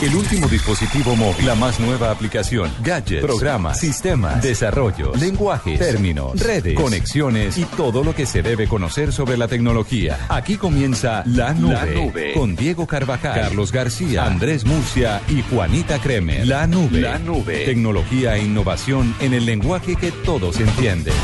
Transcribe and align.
El 0.00 0.14
último 0.14 0.48
dispositivo 0.48 1.14
móvil, 1.16 1.46
la 1.46 1.54
más 1.54 1.80
nueva 1.80 2.10
aplicación, 2.10 2.70
gadgets, 2.82 3.22
programas, 3.24 3.78
sistemas, 3.78 4.42
desarrollos, 4.42 5.20
lenguajes, 5.20 5.78
términos, 5.78 6.38
redes, 6.40 6.74
conexiones 6.74 7.58
y 7.58 7.64
todo 7.64 8.04
lo 8.04 8.14
que 8.14 8.26
se 8.26 8.42
debe 8.42 8.66
conocer 8.68 9.12
sobre 9.12 9.36
la 9.36 9.48
tecnología. 9.48 10.18
Aquí 10.28 10.56
comienza 10.56 11.22
La 11.26 11.52
Nube, 11.54 11.74
La 11.74 11.86
Nube. 11.86 12.32
con 12.34 12.56
Diego 12.56 12.86
Carvajal, 12.86 13.34
Carlos 13.40 13.72
García, 13.72 14.24
Andrés 14.24 14.64
Murcia 14.64 15.20
y 15.28 15.42
Juanita 15.42 15.98
Kremer. 15.98 16.46
La 16.46 16.66
Nube. 16.66 17.00
La 17.00 17.18
Nube. 17.18 17.64
Tecnología 17.64 18.36
e 18.36 18.44
innovación 18.44 19.14
en 19.20 19.34
el 19.34 19.46
lenguaje 19.46 19.96
que 19.96 20.12
todos 20.12 20.60
entienden. 20.60 21.14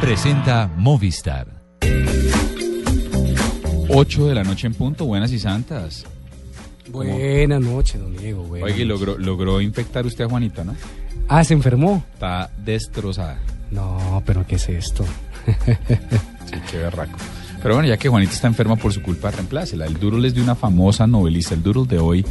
Presenta 0.00 0.70
Movistar. 0.76 1.62
8 3.88 4.26
de 4.26 4.34
la 4.34 4.42
noche 4.44 4.66
en 4.66 4.74
punto, 4.74 5.04
buenas 5.04 5.30
y 5.30 5.38
santas. 5.38 6.04
Buenas 6.94 7.60
noches, 7.60 8.00
don 8.00 8.16
Diego. 8.16 8.44
buenas 8.44 8.72
Oye, 8.72 8.82
y 8.82 8.84
logró, 8.86 9.18
logró 9.18 9.60
infectar 9.60 10.06
usted 10.06 10.24
a 10.24 10.28
Juanita, 10.28 10.64
¿no? 10.64 10.74
Ah, 11.28 11.42
¿se 11.44 11.52
enfermó? 11.54 12.04
Está 12.14 12.50
destrozada. 12.64 13.38
No, 13.70 14.22
pero 14.24 14.46
¿qué 14.46 14.56
es 14.56 14.68
esto? 14.68 15.04
Sí, 16.46 16.60
qué 16.70 16.76
berraco. 16.78 17.18
Pero 17.62 17.74
bueno, 17.74 17.88
ya 17.88 17.96
que 17.96 18.08
Juanita 18.10 18.32
está 18.32 18.46
enferma 18.46 18.76
por 18.76 18.92
su 18.92 19.00
culpa, 19.02 19.30
reemplácela. 19.30 19.86
El 19.86 19.98
Doodle 19.98 20.28
es 20.28 20.34
de 20.34 20.42
una 20.42 20.54
famosa 20.54 21.06
novelista. 21.06 21.54
El 21.54 21.62
Doodle 21.62 21.86
de 21.88 21.98
hoy 21.98 22.24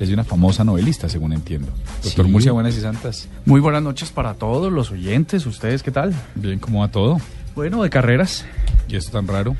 es 0.00 0.08
de 0.08 0.14
una 0.14 0.24
famosa 0.24 0.64
novelista, 0.64 1.06
según 1.08 1.34
entiendo. 1.34 1.68
Doctor 2.02 2.24
Sí. 2.24 2.32
Murcia, 2.32 2.52
buenas 2.52 2.74
y 2.76 2.80
santas. 2.80 3.28
Muy 3.44 3.60
buenas 3.60 3.82
noches 3.82 4.10
para 4.10 4.34
todos 4.34 4.72
los 4.72 4.90
oyentes. 4.90 5.44
¿Ustedes 5.44 5.82
qué 5.82 5.90
tal? 5.90 6.14
Bien, 6.34 6.58
¿cómo 6.58 6.80
va 6.80 6.88
todo? 6.88 7.20
Bueno, 7.54 7.82
de 7.82 7.90
carreras. 7.90 8.46
¿Y 8.88 8.96
esto 8.96 9.12
tan 9.12 9.28
raro? 9.28 9.54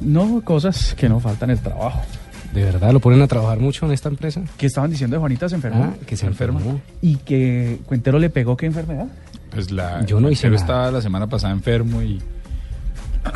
No, 0.00 0.40
cosas 0.42 0.94
que 0.94 1.08
no 1.10 1.20
faltan 1.20 1.50
el 1.50 1.60
trabajo. 1.60 2.00
¿De 2.52 2.62
verdad 2.64 2.92
lo 2.92 3.00
ponen 3.00 3.22
a 3.22 3.26
trabajar 3.26 3.58
mucho 3.60 3.86
en 3.86 3.92
esta 3.92 4.08
empresa? 4.08 4.42
¿Qué 4.58 4.66
estaban 4.66 4.90
diciendo 4.90 5.16
de 5.16 5.20
Juanita 5.20 5.48
se 5.48 5.54
enfermó? 5.54 5.84
Ah, 5.84 5.94
que 6.06 6.16
se 6.16 6.26
enfermó. 6.26 6.80
¿Y 7.00 7.16
que 7.16 7.80
Cuentero 7.86 8.18
le 8.18 8.28
pegó 8.30 8.56
qué 8.56 8.66
enfermedad? 8.66 9.06
Pues 9.50 9.70
la. 9.70 10.04
Yo 10.04 10.20
no 10.20 10.30
hice 10.30 10.42
Pero 10.42 10.54
nada. 10.54 10.64
estaba 10.64 10.90
la 10.90 11.00
semana 11.00 11.26
pasada 11.26 11.52
enfermo 11.52 12.02
y. 12.02 12.20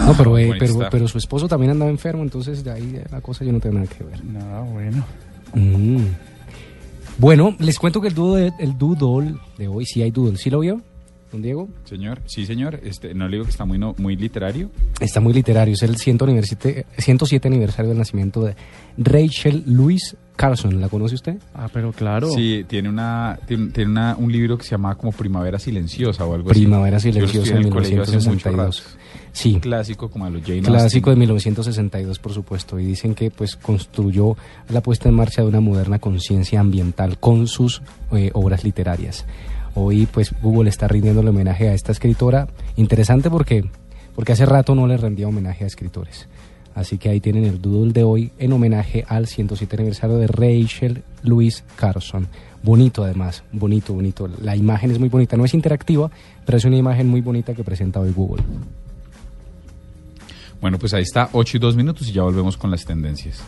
No, 0.00 0.14
pero, 0.19 0.37
eh, 0.37 0.55
pero, 0.59 0.89
pero 0.91 1.09
su 1.09 1.17
esposo 1.17 1.47
también 1.47 1.70
andaba 1.70 1.91
enfermo, 1.91 2.22
entonces 2.22 2.64
de 2.64 2.72
ahí 2.72 3.00
la 3.11 3.20
cosa 3.20 3.44
yo 3.44 3.53
no 3.53 3.61
tengo 3.61 3.77
nada 3.77 3.87
que 3.87 4.03
ver. 4.03 4.25
No, 4.25 4.64
bueno. 4.64 5.05
Mm. 5.55 6.03
Bueno, 7.19 7.55
les 7.61 7.78
cuento 7.78 8.00
que 8.00 8.09
el 8.09 8.14
doodle, 8.14 8.53
el 8.59 8.77
doodle 8.77 9.37
de 9.56 9.69
hoy, 9.69 9.87
sí 9.87 10.03
hay 10.03 10.11
doodle. 10.11 10.37
¿Sí 10.37 10.50
lo 10.50 10.59
vio, 10.61 10.83
don 11.36 11.42
Diego? 11.42 11.68
Señor, 11.84 12.20
sí, 12.26 12.44
señor. 12.46 12.80
Este, 12.82 13.14
no 13.14 13.26
le 13.28 13.32
digo 13.36 13.44
que 13.44 13.50
está 13.50 13.64
muy, 13.64 13.78
no- 13.78 13.94
muy 13.98 14.16
literario. 14.16 14.70
Está 15.00 15.20
muy 15.20 15.32
literario. 15.32 15.74
Es 15.74 15.82
el 15.82 15.96
100 15.96 16.18
universite- 16.18 16.84
107 16.98 17.48
aniversario 17.48 17.90
del 17.90 17.98
nacimiento 17.98 18.42
de 18.42 18.56
Rachel 18.98 19.62
Louise 19.66 20.16
Carson. 20.36 20.80
¿La 20.80 20.88
conoce 20.88 21.14
usted? 21.14 21.36
Ah, 21.54 21.68
pero 21.72 21.92
claro. 21.92 22.30
Sí, 22.30 22.64
tiene 22.68 22.88
una 22.88 23.38
tiene, 23.46 23.70
tiene 23.70 23.90
una, 23.90 24.16
un 24.18 24.30
libro 24.32 24.58
que 24.58 24.64
se 24.64 24.70
llama 24.72 24.94
como 24.96 25.12
Primavera 25.12 25.58
Silenciosa 25.58 26.24
o 26.26 26.34
algo 26.34 26.50
así. 26.50 26.60
Primavera 26.60 26.92
lo 26.92 26.96
estudié 26.98 27.12
Silenciosa 27.26 27.50
en 27.52 27.56
en 27.58 27.64
el 27.66 27.70
colegio 27.72 28.02
hace 28.02 28.12
mucho 28.16 28.28
1962. 28.30 28.82
rato. 28.84 29.06
Sí, 29.32 29.52
Un 29.54 29.60
clásico 29.60 30.08
como 30.10 30.25
a 30.25 30.30
los 30.30 30.42
Jane 30.42 30.62
clásico 30.62 31.10
de 31.10 31.12
Austen. 31.14 31.19
1962, 31.19 32.19
por 32.19 32.32
supuesto. 32.32 32.78
Y 32.80 32.86
dicen 32.86 33.14
que 33.14 33.30
pues 33.30 33.54
construyó 33.56 34.34
la 34.70 34.80
puesta 34.82 35.08
en 35.10 35.14
marcha 35.14 35.42
de 35.42 35.48
una 35.48 35.60
moderna 35.60 35.98
conciencia 35.98 36.58
ambiental 36.60 37.19
con 37.19 37.46
sus 37.46 37.82
eh, 38.12 38.30
obras 38.32 38.64
literarias. 38.64 39.26
Hoy 39.78 40.06
pues 40.06 40.34
Google 40.42 40.70
está 40.70 40.88
rindiéndole 40.88 41.28
homenaje 41.28 41.69
a 41.69 41.75
esta 41.75 41.92
escritora. 41.92 42.48
Interesante 42.76 43.28
porque, 43.31 43.62
porque 44.14 44.32
hace 44.32 44.47
rato 44.47 44.75
no 44.75 44.87
le 44.87 44.97
rendía 44.97 45.28
homenaje 45.28 45.64
a 45.64 45.66
escritores. 45.66 46.26
Así 46.75 46.97
que 46.97 47.10
ahí 47.10 47.20
tienen 47.20 47.44
el 47.44 47.60
doodle 47.60 47.92
de 47.92 48.03
hoy 48.03 48.32
en 48.38 48.53
homenaje 48.53 49.04
al 49.06 49.26
107 49.26 49.76
aniversario 49.76 50.16
de 50.16 50.26
Rachel 50.26 51.04
Louise 51.22 51.62
Carson. 51.76 52.26
Bonito 52.62 53.04
además, 53.04 53.44
bonito, 53.53 53.92
bonito. 53.92 54.28
La 54.42 54.56
imagen 54.56 54.91
es 54.91 54.98
muy 54.98 55.10
bonita, 55.10 55.37
no 55.37 55.44
es 55.44 55.53
interactiva, 55.53 56.10
pero 56.44 56.56
es 56.56 56.64
una 56.64 56.76
imagen 56.76 57.08
muy 57.08 57.20
bonita 57.20 57.54
que 57.54 57.62
presenta 57.62 58.00
hoy 58.00 58.12
Google. 58.12 58.43
Bueno, 60.60 60.78
pues 60.78 60.94
ahí 60.94 61.03
está, 61.03 61.28
8 61.32 61.58
y 61.58 61.60
2 61.60 61.76
minutos 61.76 62.08
y 62.08 62.12
ya 62.12 62.22
volvemos 62.22 62.56
con 62.56 62.70
las 62.70 62.84
tendencias. 62.84 63.43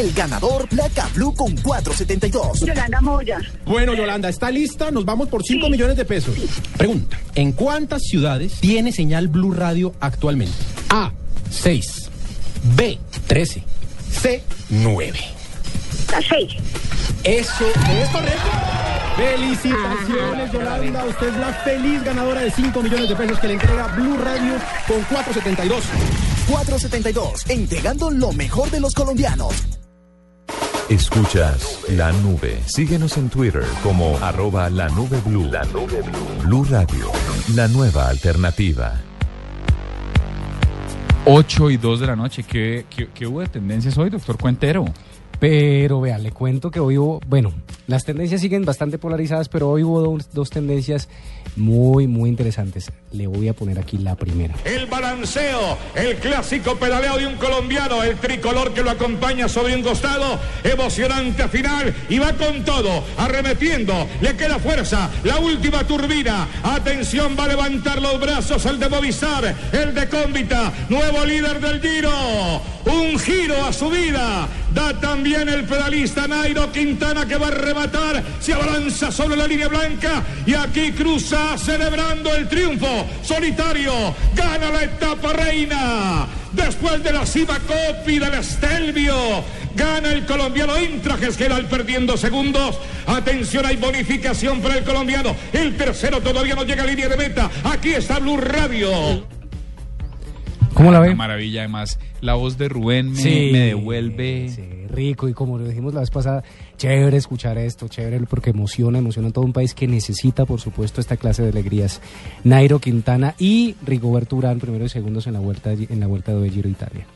El 0.00 0.14
ganador 0.14 0.66
Placa 0.66 1.10
Blue 1.14 1.34
con 1.34 1.54
472. 1.54 2.60
Yolanda 2.60 3.02
Moya. 3.02 3.38
Bueno, 3.66 3.92
Yolanda, 3.92 4.30
¿está 4.30 4.50
lista? 4.50 4.90
Nos 4.90 5.04
vamos 5.04 5.28
por 5.28 5.44
5 5.44 5.68
millones 5.68 5.94
de 5.94 6.06
pesos. 6.06 6.34
Pregunta, 6.78 7.20
¿en 7.34 7.52
cuántas 7.52 8.04
ciudades 8.04 8.54
tiene 8.60 8.92
señal 8.92 9.28
Blue 9.28 9.52
Radio 9.52 9.92
actualmente? 10.00 10.54
A, 10.88 11.12
6. 11.50 12.08
B, 12.76 12.98
13. 13.26 13.62
C, 14.10 14.42
9. 14.70 15.20
La 16.10 16.22
seis. 16.22 16.52
Eso 17.22 17.66
es 17.66 18.08
correcto. 18.08 18.50
Felicitaciones, 19.16 20.50
Yolanda. 20.50 21.04
Usted 21.04 21.28
es 21.28 21.36
la 21.36 21.52
feliz 21.62 22.02
ganadora 22.02 22.40
de 22.40 22.50
5 22.50 22.82
millones 22.82 23.06
de 23.06 23.16
pesos 23.16 23.38
que 23.38 23.48
le 23.48 23.52
entrega 23.52 23.86
Blue 23.88 24.16
Radio 24.16 24.54
con 24.88 25.02
472. 25.02 25.84
472, 26.48 27.50
entregando 27.50 28.10
lo 28.10 28.32
mejor 28.32 28.70
de 28.70 28.80
los 28.80 28.94
colombianos. 28.94 29.79
Escuchas 30.88 31.84
La 31.90 32.10
Nube. 32.12 32.60
Síguenos 32.66 33.16
en 33.16 33.28
Twitter 33.30 33.64
como 33.82 34.16
arroba 34.18 34.68
la 34.70 34.88
nube 34.88 35.20
blue. 35.24 35.48
La 35.50 35.64
nube 35.66 36.02
blue. 36.02 36.42
Blue 36.44 36.64
Radio, 36.68 37.06
la 37.54 37.68
nueva 37.68 38.08
alternativa. 38.08 39.00
8 41.26 41.70
y 41.70 41.76
2 41.76 42.00
de 42.00 42.06
la 42.06 42.16
noche. 42.16 42.42
¿Qué, 42.42 42.86
qué, 42.90 43.08
qué 43.14 43.26
hubo 43.26 43.40
de 43.40 43.46
tendencias 43.46 43.96
hoy, 43.98 44.10
doctor 44.10 44.36
Cuentero? 44.36 44.84
Pero 45.40 46.02
vea, 46.02 46.18
le 46.18 46.32
cuento 46.32 46.70
que 46.70 46.80
hoy 46.80 46.98
hubo, 46.98 47.18
bueno, 47.26 47.54
las 47.86 48.04
tendencias 48.04 48.42
siguen 48.42 48.66
bastante 48.66 48.98
polarizadas, 48.98 49.48
pero 49.48 49.70
hoy 49.70 49.82
hubo 49.82 50.18
dos, 50.32 50.50
tendencias 50.50 51.08
muy, 51.56 52.06
muy 52.06 52.28
interesantes. 52.28 52.92
Le 53.10 53.26
voy 53.26 53.48
a 53.48 53.54
poner 53.54 53.78
aquí 53.78 53.96
la 53.96 54.16
primera. 54.16 54.54
El 54.66 54.86
balanceo, 54.86 55.78
el 55.94 56.16
clásico 56.16 56.76
pedaleo 56.76 57.16
de 57.16 57.26
un 57.26 57.36
colombiano, 57.36 58.02
el 58.02 58.16
tricolor 58.18 58.74
que 58.74 58.82
lo 58.82 58.90
acompaña 58.90 59.48
sobre 59.48 59.74
un 59.74 59.82
costado, 59.82 60.38
emocionante 60.62 61.48
final 61.48 61.94
y 62.10 62.18
va 62.18 62.34
con 62.34 62.62
todo, 62.62 63.02
arremetiendo, 63.16 64.06
le 64.20 64.36
queda 64.36 64.58
fuerza, 64.58 65.10
la 65.24 65.38
última 65.38 65.86
turbina, 65.86 66.48
atención, 66.62 67.34
va 67.36 67.44
a 67.44 67.48
levantar 67.48 68.02
los 68.02 68.20
brazos 68.20 68.66
el 68.66 68.78
de 68.78 68.90
Movistar, 68.90 69.54
el 69.72 69.94
de 69.94 70.06
Cómbita, 70.06 70.70
nuevo 70.90 71.24
líder 71.24 71.60
del 71.60 71.80
Giro, 71.80 72.10
un 72.86 73.18
giro 73.18 73.64
a 73.64 73.72
su 73.72 73.90
vida, 73.90 74.48
da 74.74 74.98
también 74.98 75.48
el 75.48 75.64
pedalista 75.64 76.26
Nairo 76.26 76.70
Quintana 76.72 77.26
que 77.26 77.36
va 77.36 77.48
a 77.48 77.50
rematar, 77.50 78.22
se 78.40 78.52
abalanza 78.52 79.12
sobre 79.12 79.36
la 79.36 79.46
línea 79.46 79.68
blanca 79.68 80.22
y 80.46 80.54
aquí 80.54 80.92
cruza 80.92 81.56
celebrando 81.58 82.34
el 82.34 82.48
triunfo 82.48 83.06
solitario, 83.22 84.14
gana 84.34 84.70
la 84.70 84.84
etapa 84.84 85.32
reina. 85.32 86.26
Después 86.52 87.02
de 87.04 87.12
la 87.12 87.24
cima 87.24 87.60
Copi 87.60 88.18
del 88.18 88.34
Estelvio, 88.34 89.14
gana 89.76 90.10
el 90.10 90.26
colombiano 90.26 90.80
Intrajes 90.80 91.36
Geral 91.36 91.66
perdiendo 91.66 92.16
segundos. 92.16 92.76
Atención, 93.06 93.64
hay 93.66 93.76
bonificación 93.76 94.60
para 94.60 94.76
el 94.76 94.84
colombiano. 94.84 95.36
El 95.52 95.76
tercero 95.76 96.20
todavía 96.20 96.56
no 96.56 96.64
llega 96.64 96.82
a 96.82 96.86
línea 96.86 97.08
de 97.08 97.16
meta. 97.16 97.50
Aquí 97.64 97.92
está 97.94 98.18
Blue 98.18 98.36
Radio. 98.36 99.29
¿Cómo 100.74 100.92
la 100.92 101.00
Una 101.00 101.08
ve? 101.08 101.14
maravilla, 101.14 101.60
además. 101.62 101.98
La 102.20 102.34
voz 102.34 102.56
de 102.56 102.68
Rubén 102.68 103.10
me, 103.12 103.16
Sí, 103.16 103.48
me 103.52 103.58
devuelve. 103.66 104.48
Sí, 104.50 104.62
rico 104.88 105.28
y 105.28 105.32
como 105.34 105.58
lo 105.58 105.66
dijimos 105.68 105.94
la 105.94 106.00
vez 106.00 106.10
pasada, 106.10 106.42
chévere 106.76 107.16
escuchar 107.16 107.58
esto, 107.58 107.88
chévere 107.88 108.20
porque 108.20 108.50
emociona, 108.50 108.98
emociona 108.98 109.28
a 109.28 109.32
todo 109.32 109.44
un 109.44 109.52
país 109.52 109.74
que 109.74 109.86
necesita, 109.88 110.44
por 110.46 110.60
supuesto, 110.60 111.00
esta 111.00 111.16
clase 111.16 111.42
de 111.42 111.48
alegrías. 111.50 112.00
Nairo 112.44 112.78
Quintana 112.78 113.34
y 113.38 113.74
Rigoberto 113.84 114.36
Urán, 114.36 114.58
primero 114.60 114.84
y 114.84 114.88
segundos 114.88 115.26
en 115.26 115.32
la 115.34 115.40
vuelta 115.40 115.72
en 115.72 116.00
la 116.00 116.06
vuelta 116.06 116.32
de 116.34 116.50
Giro 116.50 116.68
Italia. 116.68 117.06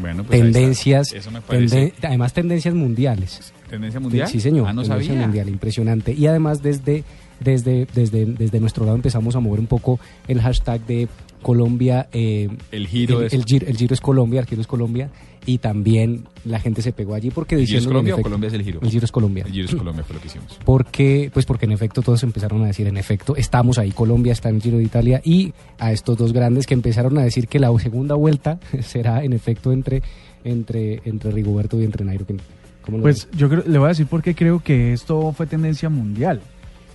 Bueno, 0.00 0.22
pues 0.22 0.40
tendencias, 0.40 1.12
Eso 1.12 1.30
me 1.30 1.40
parece. 1.40 1.92
tenden- 1.92 2.06
además 2.06 2.32
tendencias 2.32 2.74
mundiales. 2.74 3.52
¿Tendencia 3.68 3.98
mundial? 3.98 4.28
Sí, 4.28 4.40
señor. 4.40 4.68
Ah, 4.68 4.72
no 4.72 4.82
tendencia 4.82 5.12
sabía. 5.12 5.22
mundial, 5.26 5.48
impresionante. 5.48 6.12
Y 6.12 6.26
además 6.26 6.62
desde, 6.62 7.02
desde, 7.40 7.86
desde, 7.94 8.24
desde 8.26 8.60
nuestro 8.60 8.84
lado 8.84 8.96
empezamos 8.96 9.34
a 9.36 9.40
mover 9.40 9.60
un 9.60 9.66
poco 9.66 9.98
el 10.26 10.40
hashtag 10.40 10.84
de 10.86 11.08
Colombia. 11.42 12.08
eh, 12.12 12.48
El 12.72 12.86
giro 12.88 13.20
el, 13.20 13.26
es- 13.26 13.32
el 13.34 13.44
giro, 13.44 13.66
el 13.66 13.76
giro 13.76 13.94
es 13.94 14.00
Colombia, 14.00 14.40
el 14.40 14.46
giro 14.46 14.60
es 14.60 14.66
Colombia. 14.66 15.10
Y 15.46 15.58
también 15.58 16.24
la 16.44 16.60
gente 16.60 16.82
se 16.82 16.92
pegó 16.92 17.14
allí 17.14 17.30
porque 17.30 17.54
¿El 17.54 17.62
giro 17.64 17.78
es 17.78 17.84
diciendo. 17.84 17.88
Colombia 17.90 18.14
o 18.16 18.22
Colombia 18.22 18.48
es 18.48 18.52
el 18.54 18.62
giro? 18.64 18.80
El 18.82 18.90
giro 18.90 19.04
es 19.06 19.12
Colombia. 19.12 19.44
El 19.46 19.52
Giro 19.52 19.64
es 19.66 19.74
Colombia 19.74 20.04
fue 20.04 20.14
lo 20.16 20.20
que 20.20 20.26
hicimos. 20.26 20.58
Porque, 20.64 21.30
pues 21.32 21.46
porque 21.46 21.64
en 21.64 21.72
efecto 21.72 22.02
todos 22.02 22.22
empezaron 22.22 22.62
a 22.64 22.66
decir, 22.66 22.86
en 22.86 22.98
efecto, 22.98 23.34
estamos 23.34 23.78
ahí, 23.78 23.92
Colombia 23.92 24.32
está 24.32 24.50
en 24.50 24.56
el 24.56 24.62
Giro 24.62 24.76
de 24.76 24.82
Italia, 24.84 25.22
y 25.24 25.54
a 25.78 25.90
estos 25.92 26.18
dos 26.18 26.34
grandes 26.34 26.66
que 26.66 26.74
empezaron 26.74 27.16
a 27.16 27.22
decir 27.22 27.48
que 27.48 27.58
la 27.60 27.70
segunda 27.78 28.14
vuelta 28.14 28.58
será 28.82 29.24
en 29.24 29.32
efecto 29.32 29.72
entre, 29.72 30.02
entre, 30.44 31.00
entre 31.06 31.30
Rigoberto 31.30 31.80
y 31.80 31.84
entre 31.84 32.04
Nairo. 32.04 32.26
Quintana. 32.26 32.48
¿Cómo 32.82 32.98
lo 32.98 33.02
Pues 33.04 33.26
ves? 33.30 33.38
yo 33.38 33.48
creo- 33.48 33.64
le 33.66 33.78
voy 33.78 33.86
a 33.86 33.88
decir 33.90 34.06
por 34.06 34.20
qué 34.22 34.34
creo 34.34 34.60
que 34.62 34.92
esto 34.92 35.32
fue 35.32 35.46
tendencia 35.46 35.88
mundial. 35.88 36.42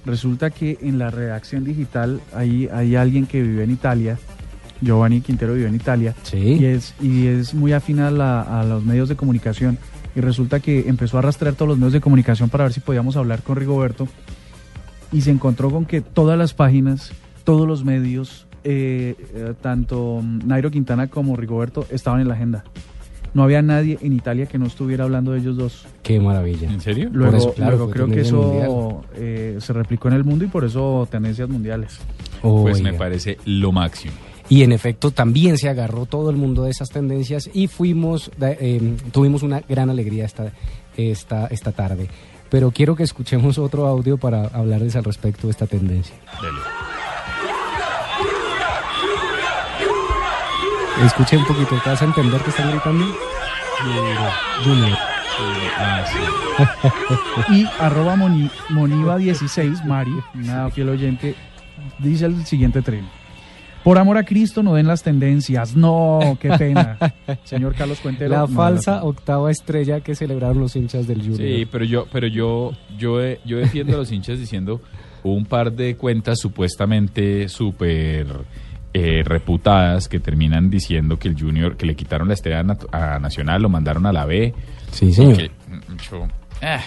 Resulta 0.06 0.50
que 0.50 0.78
en 0.82 1.00
la 1.00 1.10
redacción 1.12 1.64
digital 1.64 2.20
hay, 2.36 2.68
hay 2.74 2.96
alguien 2.96 3.26
que 3.26 3.42
vive 3.42 3.64
en 3.64 3.72
Italia, 3.72 4.18
Giovanni 4.82 5.22
Quintero 5.22 5.54
vive 5.54 5.68
en 5.70 5.76
Italia, 5.76 6.14
y, 6.38 6.66
es, 6.66 6.94
y 7.02 7.28
es 7.28 7.54
muy 7.54 7.72
afín 7.72 8.00
a, 8.00 8.12
la- 8.12 8.42
a 8.42 8.64
los 8.66 8.84
medios 8.84 9.08
de 9.08 9.16
comunicación. 9.16 9.78
Y 10.16 10.20
resulta 10.22 10.60
que 10.60 10.88
empezó 10.90 11.18
a 11.18 11.22
rastrear 11.22 11.56
todos 11.56 11.70
los 11.70 11.78
medios 11.78 11.94
de 11.94 12.02
comunicación 12.02 12.50
para 12.50 12.66
ver 12.66 12.74
si 12.74 12.82
podíamos 12.82 13.16
hablar 13.16 13.42
con 13.42 13.56
Rigoberto. 13.56 14.08
Y 15.12 15.22
se 15.22 15.32
encontró 15.32 15.72
con 15.72 15.86
que 15.86 16.02
todas 16.02 16.38
las 16.38 16.54
páginas, 16.54 17.12
todos 17.44 17.68
los 17.68 17.84
medios, 17.86 18.46
eh, 18.64 19.16
eh, 19.34 19.54
tanto 19.62 20.22
Nairo 20.46 20.70
Quintana 20.70 21.08
como 21.08 21.36
Rigoberto 21.36 21.86
estaban 21.90 22.20
en 22.22 22.28
la 22.28 22.34
agenda. 22.36 22.64
No 23.34 23.44
había 23.44 23.62
nadie 23.62 23.98
en 24.02 24.14
Italia 24.14 24.46
que 24.46 24.58
no 24.58 24.68
estuviera 24.68 25.04
hablando 25.06 25.32
de 25.32 25.40
ellos 25.40 25.58
dos. 25.58 25.86
Qué 26.04 26.20
maravilla. 26.20 26.70
¿En 26.72 26.82
serio? 26.82 27.10
Luego, 27.12 27.32
Por 27.32 27.40
eso, 27.40 27.54
claro, 27.54 27.78
luego 27.78 27.92
creo 27.92 28.08
que 28.08 28.22
eso 28.22 29.04
eh, 29.16 29.58
se 29.60 29.74
replicó 29.74 30.08
en 30.10 30.14
el 30.16 30.24
mundo 30.24 30.46
y 30.46 30.48
por 30.48 30.64
eso 30.64 31.08
tendencias 31.10 31.50
mundiales. 31.50 32.00
Pues 32.42 32.82
me 32.82 32.94
parece 32.94 33.38
lo 33.46 33.72
máximo. 33.72 34.14
Y 34.50 34.64
en 34.64 34.72
efecto 34.72 35.12
también 35.12 35.58
se 35.58 35.70
agarró 35.70 36.06
todo 36.06 36.30
el 36.30 36.36
mundo 36.36 36.64
de 36.64 36.72
esas 36.72 36.90
tendencias 36.90 37.50
y 37.54 37.68
fuimos, 37.68 38.30
eh, 38.42 38.96
tuvimos 39.12 39.42
una 39.42 39.62
gran 39.62 39.90
alegría 39.90 40.26
esta, 40.26 40.52
esta, 40.98 41.48
esta 41.48 41.72
tarde. 41.72 42.10
Pero 42.50 42.70
quiero 42.72 42.96
que 42.96 43.04
escuchemos 43.04 43.58
otro 43.58 43.88
audio 43.88 44.18
para 44.18 44.46
hablarles 44.48 44.96
al 44.96 45.06
respecto 45.06 45.48
de 45.48 45.52
esta 45.52 45.66
tendencia. 45.66 46.16
Escuchen 51.02 51.40
un 51.40 51.46
poquito, 51.46 51.76
¿te 51.84 51.90
vas 51.90 52.02
a 52.02 52.06
entender 52.06 52.42
que 52.42 52.50
están 52.50 52.72
gritando? 52.72 53.06
Junior. 54.64 54.98
Y 57.50 57.66
arroba 57.80 58.16
Moni- 58.16 58.50
Moniva16, 58.70 59.84
Mari, 59.86 60.14
una 60.36 60.70
fiel 60.70 60.90
oyente, 60.90 61.36
dice 62.00 62.26
el 62.28 62.46
siguiente 62.46 62.82
tren. 62.82 63.06
Por 63.84 63.98
amor 63.98 64.18
a 64.18 64.24
Cristo 64.24 64.64
no 64.64 64.76
den 64.76 64.88
las 64.88 65.04
tendencias. 65.04 65.76
No, 65.76 66.38
qué 66.40 66.50
pena. 66.52 66.98
Señor 67.44 67.76
Carlos 67.76 68.00
Cuentero. 68.00 68.30
La 68.32 68.42
no, 68.42 68.48
falsa 68.48 69.04
octava 69.04 69.52
estrella 69.52 70.00
que 70.00 70.16
celebraron 70.16 70.60
los 70.60 70.76
hinchas 70.78 71.06
del 71.06 71.20
Junior. 71.20 71.38
Sí, 71.38 71.68
pero 71.70 71.84
yo, 71.84 72.08
pero 72.10 72.28
yo, 72.28 72.72
yo, 72.98 73.20
yo 73.44 73.58
defiendo 73.58 73.96
a 73.96 73.98
los 73.98 74.12
hinchas 74.12 74.40
diciendo 74.40 74.80
un 75.24 75.44
par 75.46 75.74
de 75.74 75.98
cuentas 75.98 76.40
supuestamente 76.40 77.50
súper 77.50 78.28
eh, 78.94 79.24
reputadas 79.26 80.08
que 80.08 80.20
terminan 80.20 80.70
diciendo 80.70 81.18
que 81.18 81.28
el 81.28 81.40
Junior, 81.40 81.76
que 81.78 81.86
le 81.86 81.96
quitaron 81.96 82.28
la 82.28 82.34
estrella 82.36 82.64
a 82.92 83.20
Nacional, 83.20 83.62
lo 83.62 83.70
mandaron 83.70 84.06
a 84.06 84.14
la 84.14 84.26
B. 84.26 84.54
Sí, 84.92 85.12
señor. 85.14 85.38
Que, 85.38 85.50
mm, 85.50 85.98
yo- 86.12 86.28
eh, 86.62 86.78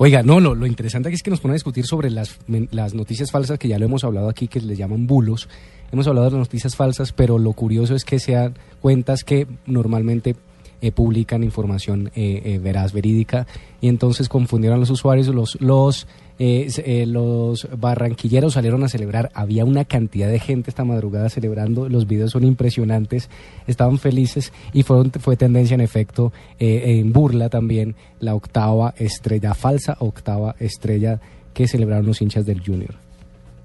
Oiga, 0.00 0.22
no, 0.22 0.38
lo, 0.38 0.54
lo 0.54 0.66
interesante 0.66 1.08
aquí 1.08 1.16
es 1.16 1.22
que 1.24 1.30
nos 1.30 1.40
pone 1.40 1.52
a 1.52 1.56
discutir 1.56 1.84
sobre 1.84 2.08
las, 2.10 2.38
las 2.70 2.94
noticias 2.94 3.32
falsas, 3.32 3.58
que 3.58 3.66
ya 3.66 3.78
lo 3.80 3.84
hemos 3.86 4.04
hablado 4.04 4.28
aquí, 4.28 4.46
que 4.46 4.60
les 4.60 4.78
llaman 4.78 5.08
bulos. 5.08 5.48
Hemos 5.90 6.06
hablado 6.06 6.26
de 6.26 6.32
las 6.32 6.38
noticias 6.46 6.76
falsas, 6.76 7.12
pero 7.12 7.36
lo 7.38 7.52
curioso 7.52 7.96
es 7.96 8.04
que 8.04 8.20
sean 8.20 8.54
cuentas 8.80 9.24
que 9.24 9.48
normalmente 9.66 10.36
eh, 10.80 10.92
publican 10.92 11.42
información 11.42 12.12
eh, 12.14 12.42
eh, 12.44 12.58
veraz, 12.62 12.92
verídica, 12.92 13.48
y 13.80 13.88
entonces 13.88 14.28
confundieron 14.28 14.76
a 14.76 14.80
los 14.80 14.90
usuarios. 14.90 15.26
Los, 15.28 15.60
los, 15.60 16.06
eh, 16.38 16.68
eh, 16.84 17.04
los 17.06 17.68
barranquilleros 17.78 18.54
salieron 18.54 18.84
a 18.84 18.88
celebrar, 18.88 19.30
había 19.34 19.64
una 19.64 19.84
cantidad 19.84 20.28
de 20.28 20.38
gente 20.38 20.70
esta 20.70 20.84
madrugada 20.84 21.28
celebrando, 21.28 21.88
los 21.88 22.06
videos 22.06 22.30
son 22.30 22.44
impresionantes, 22.44 23.28
estaban 23.66 23.98
felices 23.98 24.52
y 24.72 24.84
fueron, 24.84 25.10
fue 25.10 25.36
tendencia 25.36 25.74
en 25.74 25.80
efecto, 25.80 26.32
eh, 26.60 26.98
en 27.00 27.12
burla 27.12 27.48
también, 27.48 27.96
la 28.20 28.34
octava 28.36 28.94
estrella, 28.98 29.54
falsa 29.54 29.96
octava 29.98 30.54
estrella 30.60 31.20
que 31.52 31.66
celebraron 31.66 32.06
los 32.06 32.22
hinchas 32.22 32.46
del 32.46 32.64
Junior. 32.64 32.94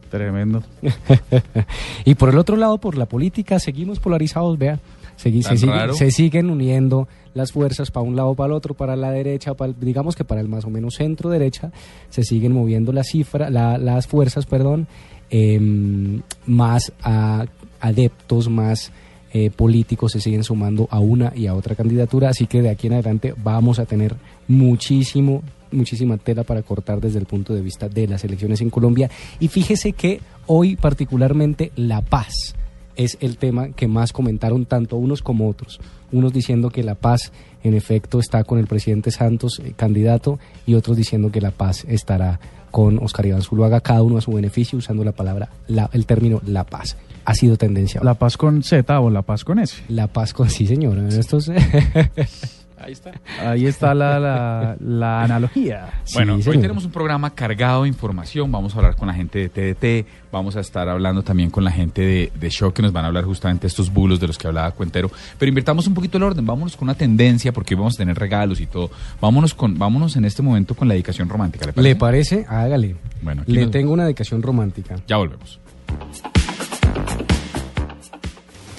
Tremendo. 0.10 0.64
y 2.06 2.16
por 2.16 2.30
el 2.30 2.38
otro 2.38 2.56
lado, 2.56 2.80
por 2.80 2.98
la 2.98 3.08
política, 3.08 3.60
seguimos 3.60 4.00
polarizados, 4.00 4.58
vea. 4.58 4.80
Se, 5.16 5.32
Tan 5.32 5.58
sigue- 5.58 5.72
se 5.94 6.12
siguen 6.12 6.50
uniendo 6.50 7.08
las 7.34 7.52
fuerzas 7.52 7.92
para 7.92 8.06
un 8.06 8.16
lado, 8.16 8.36
para 8.36 8.48
el 8.48 8.54
otro, 8.54 8.74
para 8.74 8.96
la 8.96 9.12
derecha, 9.12 9.54
para 9.54 9.72
el- 9.72 9.80
digamos 9.80 10.16
que 10.16 10.24
para 10.24 10.42
el 10.42 10.48
más 10.48 10.66
o 10.66 10.70
menos 10.70 10.96
centro 10.96 11.30
derecha, 11.30 11.72
se 12.10 12.24
siguen 12.24 12.52
moviendo 12.54 12.92
las 12.94 13.08
cifras, 13.08 13.52
la- 13.52 13.78
las 13.78 14.08
fuerzas, 14.08 14.46
perdón, 14.46 14.88
em, 15.30 16.22
más 16.46 16.92
a- 17.04 17.46
adeptos, 17.80 18.50
más 18.50 18.92
eh, 19.36 19.50
políticos 19.50 20.12
se 20.12 20.22
siguen 20.22 20.44
sumando 20.44 20.88
a 20.92 21.00
una 21.00 21.34
y 21.36 21.48
a 21.48 21.56
otra 21.56 21.74
candidatura, 21.74 22.30
así 22.30 22.46
que 22.46 22.62
de 22.62 22.70
aquí 22.70 22.86
en 22.86 22.94
adelante 22.94 23.34
vamos 23.44 23.80
a 23.80 23.86
tener 23.86 24.16
muchísimo, 24.48 25.42
muchísima 25.72 26.18
tela 26.18 26.44
para 26.44 26.62
cortar 26.62 27.02
desde 27.02 27.18
el 27.18 27.26
punto 27.26 27.54
de 27.54 27.62
vista 27.62 27.90
de 27.90 28.08
las 28.08 28.24
elecciones 28.24 28.62
en 28.62 28.70
Colombia. 28.70 29.10
Y 29.40 29.48
fíjese 29.48 29.94
que 29.94 30.20
hoy 30.46 30.76
particularmente 30.76 31.72
la 31.76 32.02
paz 32.02 32.54
es 32.96 33.18
el 33.22 33.38
tema 33.38 33.70
que 33.70 33.88
más 33.88 34.14
comentaron 34.14 34.66
tanto 34.66 34.98
unos 34.98 35.22
como 35.22 35.50
otros. 35.50 35.80
Unos 36.12 36.32
diciendo 36.34 36.70
que 36.70 36.84
la 36.84 36.96
paz 36.96 37.32
en 37.64 37.74
efecto 37.74 38.20
está 38.20 38.44
con 38.44 38.60
el 38.60 38.68
presidente 38.68 39.10
Santos, 39.12 39.60
eh, 39.64 39.74
candidato, 39.76 40.40
y 40.66 40.76
otros 40.76 40.98
diciendo 40.98 41.32
que 41.32 41.42
la 41.42 41.52
paz 41.52 41.86
estará 41.88 42.40
con 42.72 42.98
Oscar 43.00 43.26
Iván 43.28 43.42
Zuluaga, 43.42 43.82
cada 43.82 44.02
uno 44.04 44.18
a 44.18 44.22
su 44.22 44.32
beneficio, 44.34 44.78
usando 44.80 45.04
la 45.04 45.12
palabra, 45.12 45.50
la- 45.68 45.90
el 45.94 46.06
término 46.06 46.42
la 46.46 46.64
paz. 46.64 46.98
Ha 47.26 47.36
sido 47.36 47.56
tendencia. 47.58 48.02
La 48.04 48.16
paz 48.16 48.36
con 48.36 48.64
Z 48.64 49.00
o 49.00 49.10
la 49.10 49.22
paz 49.22 49.44
con 49.44 49.60
S. 49.60 49.82
La 49.88 50.08
paz 50.08 50.34
con 50.34 50.50
sí, 50.50 50.68
señor. 50.68 50.98
Esto 50.98 51.38
es- 51.38 51.52
ahí 52.84 52.92
está. 52.94 53.12
Ahí 53.42 53.66
está 53.66 53.94
la, 53.94 54.20
la, 54.20 54.76
la 54.80 55.24
analogía. 55.24 55.90
Bueno, 56.14 56.36
hoy 56.36 56.58
tenemos 56.60 56.86
un 56.86 56.92
programa 56.92 57.30
cargado 57.34 57.84
de 57.84 57.88
información. 57.90 58.52
Vamos 58.52 58.74
a 58.76 58.78
hablar 58.78 58.96
con 58.96 59.08
la 59.08 59.14
gente 59.14 59.48
de 59.48 59.74
TDT, 59.74 60.08
vamos 60.32 60.56
a 60.56 60.60
estar 60.60 60.88
hablando 60.90 61.24
también 61.24 61.50
con 61.50 61.64
la 61.64 61.72
gente 61.72 62.02
de, 62.02 62.32
de 62.40 62.50
Shock 62.50 62.76
que 62.76 62.82
nos 62.82 62.92
van 62.92 63.06
a 63.06 63.08
hablar 63.08 63.24
justamente 63.26 63.66
estos 63.68 63.92
bulos 63.92 64.20
de 64.20 64.28
los 64.28 64.38
que 64.38 64.48
hablaba 64.48 64.72
Cuentero. 64.72 65.10
Pero 65.40 65.50
invirtamos 65.50 65.88
un 65.88 65.94
poquito 65.94 66.18
el 66.18 66.24
orden, 66.24 66.46
vámonos 66.46 66.76
con 66.78 66.88
una 66.88 66.96
tendencia 66.96 67.52
porque 67.54 67.74
hoy 67.74 67.80
vamos 67.80 67.96
a 67.96 67.98
tener 67.98 68.18
regalos 68.18 68.60
y 68.62 68.68
todo. 68.68 68.92
Vámonos 69.22 69.54
con, 69.54 69.78
vámonos 69.80 70.16
en 70.16 70.26
este 70.26 70.42
momento 70.42 70.76
con 70.76 70.88
la 70.88 70.94
dedicación 70.94 71.30
romántica. 71.30 71.66
¿Le 71.66 71.74
parece? 71.74 71.90
¿Le 71.90 71.96
parece? 71.96 72.46
Hágale. 72.48 72.96
Bueno, 73.22 73.44
Le 73.48 73.62
nos- 73.64 73.72
tengo 73.72 73.94
una 73.94 74.04
dedicación 74.04 74.42
romántica. 74.42 74.96
Ya 75.08 75.18
volvemos. 75.18 75.60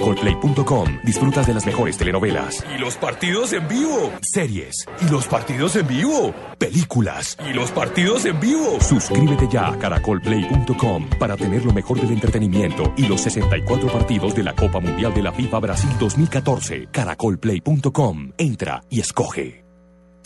caracolplay.com 0.00 0.98
disfrutas 1.04 1.46
de 1.46 1.54
las 1.54 1.66
mejores 1.66 1.96
telenovelas. 1.96 2.64
Y 2.74 2.78
los 2.78 2.96
partidos 2.96 3.52
en 3.52 3.68
vivo. 3.68 4.12
Series. 4.22 4.86
Y 5.00 5.10
los 5.10 5.26
partidos 5.26 5.76
en 5.76 5.86
vivo. 5.86 6.34
Películas. 6.58 7.36
Y 7.46 7.52
los 7.52 7.70
partidos 7.70 8.24
en 8.24 8.40
vivo. 8.40 8.80
Suscríbete 8.80 9.46
ya 9.48 9.68
a 9.68 9.78
caracolplay.com 9.78 11.08
para 11.18 11.36
tener 11.36 11.64
lo 11.64 11.72
mejor 11.72 12.00
del 12.00 12.12
entretenimiento 12.12 12.92
y 12.96 13.06
los 13.06 13.20
64 13.20 13.92
partidos 13.92 14.34
de 14.34 14.42
la 14.42 14.54
Copa 14.54 14.80
Mundial 14.80 15.12
de 15.14 15.22
la 15.22 15.32
FIFA 15.32 15.58
Brasil 15.60 15.90
2014. 15.98 16.88
Caracolplay.com. 16.90 18.32
Entra 18.38 18.82
y 18.88 19.00
escoge. 19.00 19.64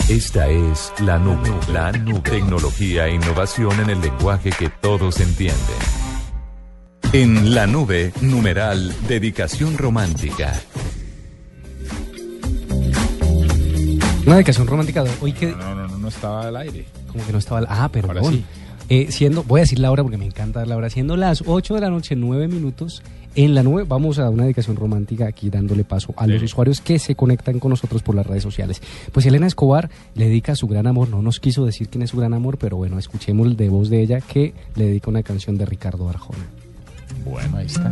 Esta 0.08 0.48
es 0.48 0.92
la 1.00 1.18
nube. 1.18 1.50
La 1.72 1.90
nube. 1.92 2.20
Tecnología 2.20 3.06
e 3.06 3.14
innovación 3.14 3.80
en 3.80 3.90
el 3.90 4.00
lenguaje 4.00 4.50
que 4.50 4.68
todos 4.68 5.18
entienden. 5.20 6.03
En 7.14 7.54
la 7.54 7.68
nube, 7.68 8.12
numeral, 8.22 8.92
dedicación 9.06 9.78
romántica. 9.78 10.52
Una 14.26 14.34
dedicación 14.34 14.66
romántica. 14.66 15.04
Hoy 15.20 15.32
que. 15.32 15.52
No, 15.52 15.76
no, 15.76 15.86
no, 15.86 15.96
no 15.96 16.08
estaba 16.08 16.48
al 16.48 16.56
aire. 16.56 16.86
Como 17.06 17.24
que 17.24 17.30
no 17.30 17.38
estaba 17.38 17.60
al 17.60 17.66
Ah, 17.68 17.88
perdón. 17.88 18.18
Ahora 18.18 18.30
sí. 18.32 18.44
Eh, 18.88 19.06
siendo, 19.12 19.44
voy 19.44 19.60
a 19.60 19.62
decir 19.62 19.78
la 19.78 19.92
hora 19.92 20.02
porque 20.02 20.18
me 20.18 20.26
encanta 20.26 20.66
la 20.66 20.76
hora. 20.76 20.90
Siendo 20.90 21.16
las 21.16 21.44
8 21.46 21.76
de 21.76 21.80
la 21.82 21.88
noche, 21.88 22.16
9 22.16 22.48
minutos, 22.48 23.00
en 23.36 23.54
la 23.54 23.62
nube 23.62 23.84
vamos 23.84 24.18
a 24.18 24.22
dar 24.22 24.32
una 24.32 24.42
dedicación 24.42 24.74
romántica 24.74 25.28
aquí 25.28 25.50
dándole 25.50 25.84
paso 25.84 26.14
a 26.16 26.26
los 26.26 26.42
usuarios 26.42 26.80
que 26.80 26.98
se 26.98 27.14
conectan 27.14 27.60
con 27.60 27.70
nosotros 27.70 28.02
por 28.02 28.16
las 28.16 28.26
redes 28.26 28.42
sociales. 28.42 28.82
Pues 29.12 29.24
Elena 29.24 29.46
Escobar 29.46 29.88
le 30.16 30.24
dedica 30.24 30.56
su 30.56 30.66
gran 30.66 30.88
amor, 30.88 31.10
no 31.10 31.22
nos 31.22 31.38
quiso 31.38 31.64
decir 31.64 31.88
quién 31.88 32.02
es 32.02 32.10
su 32.10 32.16
gran 32.16 32.34
amor, 32.34 32.58
pero 32.58 32.76
bueno, 32.76 32.98
escuchemos 32.98 33.56
de 33.56 33.68
voz 33.68 33.88
de 33.88 34.02
ella 34.02 34.20
que 34.20 34.52
le 34.74 34.86
dedica 34.86 35.10
una 35.10 35.22
canción 35.22 35.56
de 35.56 35.64
Ricardo 35.64 36.08
Arjona. 36.08 36.63
Bueno, 37.24 37.56
ahí 37.58 37.66
está. 37.66 37.90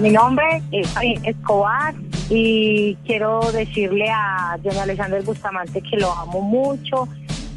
Mi 0.00 0.10
nombre 0.10 0.62
es 0.72 0.88
Escobar 1.24 1.94
y 2.30 2.94
quiero 3.04 3.40
decirle 3.52 4.08
a 4.08 4.56
don 4.62 4.76
Alexander 4.78 5.22
Bustamante 5.22 5.82
que 5.82 5.98
lo 5.98 6.10
amo 6.12 6.40
mucho, 6.40 7.06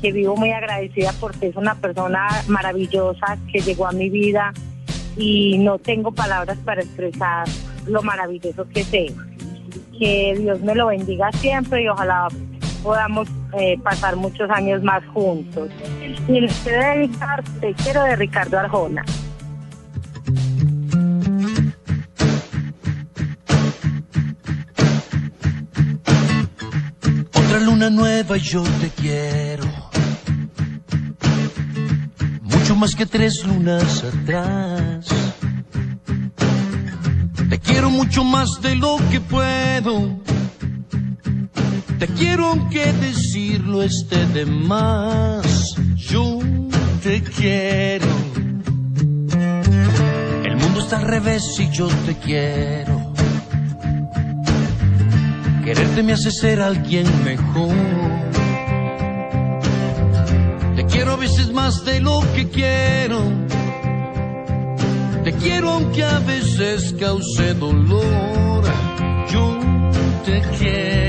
que 0.02 0.12
vivo 0.12 0.36
muy 0.36 0.52
agradecida 0.52 1.14
porque 1.22 1.48
es 1.48 1.56
una 1.56 1.76
persona 1.76 2.28
maravillosa 2.48 3.38
que 3.50 3.62
llegó 3.62 3.88
a 3.88 3.94
mi 3.94 4.10
vida 4.10 4.52
y 5.16 5.58
no 5.60 5.78
tengo 5.78 6.12
palabras 6.12 6.58
para 6.66 6.82
expresar 6.82 7.48
lo 7.88 8.02
maravilloso 8.02 8.68
que 8.74 8.84
sé. 8.84 9.14
Que 9.98 10.36
Dios 10.38 10.60
me 10.62 10.76
lo 10.76 10.88
bendiga 10.88 11.32
siempre 11.34 11.84
y 11.84 11.88
ojalá 11.88 12.28
podamos 12.84 13.30
eh, 13.58 13.80
pasar 13.82 14.16
muchos 14.18 14.50
años 14.50 14.84
más 14.84 15.04
juntos. 15.14 15.70
Y 16.28 16.42
le 16.42 16.48
quiero 16.48 16.84
dedicar 16.84 17.44
Te 17.62 17.74
quiero 17.74 18.04
de 18.04 18.16
Ricardo 18.18 18.60
Arjona. 18.60 19.04
Otra 27.34 27.60
luna 27.62 27.90
nueva 27.90 28.38
y 28.38 28.42
yo 28.42 28.64
te 28.82 28.90
quiero. 28.90 29.64
Mucho 32.42 32.76
más 32.76 32.96
que 32.96 33.06
tres 33.06 33.46
lunas 33.46 34.04
atrás. 34.04 35.08
Te 37.50 37.60
quiero 37.60 37.90
mucho 37.90 38.24
más 38.24 38.50
de 38.62 38.76
lo 38.76 38.98
que 39.12 39.22
puedo. 39.22 40.23
Te 42.04 42.10
quiero 42.16 42.48
aunque 42.48 42.92
decirlo 42.92 43.82
esté 43.82 44.26
de 44.26 44.46
más. 44.46 45.74
Yo 45.96 46.38
te 47.02 47.24
quiero. 47.24 48.08
El 50.44 50.58
mundo 50.58 50.82
está 50.82 50.98
al 50.98 51.04
revés 51.04 51.58
y 51.62 51.70
yo 51.72 51.88
te 52.06 52.18
quiero. 52.18 53.14
Quererte 55.64 56.04
me 56.04 56.12
hace 56.12 56.32
ser 56.32 56.60
alguien 56.60 57.08
mejor. 57.24 57.72
Te 60.76 60.86
quiero 60.88 61.14
a 61.14 61.16
veces 61.16 61.54
más 61.54 61.86
de 61.86 62.02
lo 62.02 62.20
que 62.36 62.50
quiero. 62.50 63.22
Te 65.24 65.32
quiero 65.32 65.70
aunque 65.70 66.04
a 66.04 66.20
veces 66.20 66.94
cause 67.00 67.54
dolor. 67.54 68.66
Yo 69.32 69.58
te 70.26 70.42
quiero. 70.60 71.03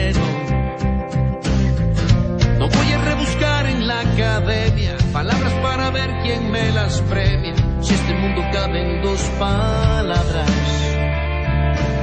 Palabras 5.15 5.53
para 5.63 5.91
ver 5.91 6.11
quién 6.25 6.51
me 6.51 6.73
las 6.73 7.01
premia. 7.03 7.55
Si 7.81 7.95
este 7.95 8.15
mundo 8.15 8.43
cabe 8.53 8.81
en 8.83 9.01
dos 9.01 9.21
palabras. 9.39 10.51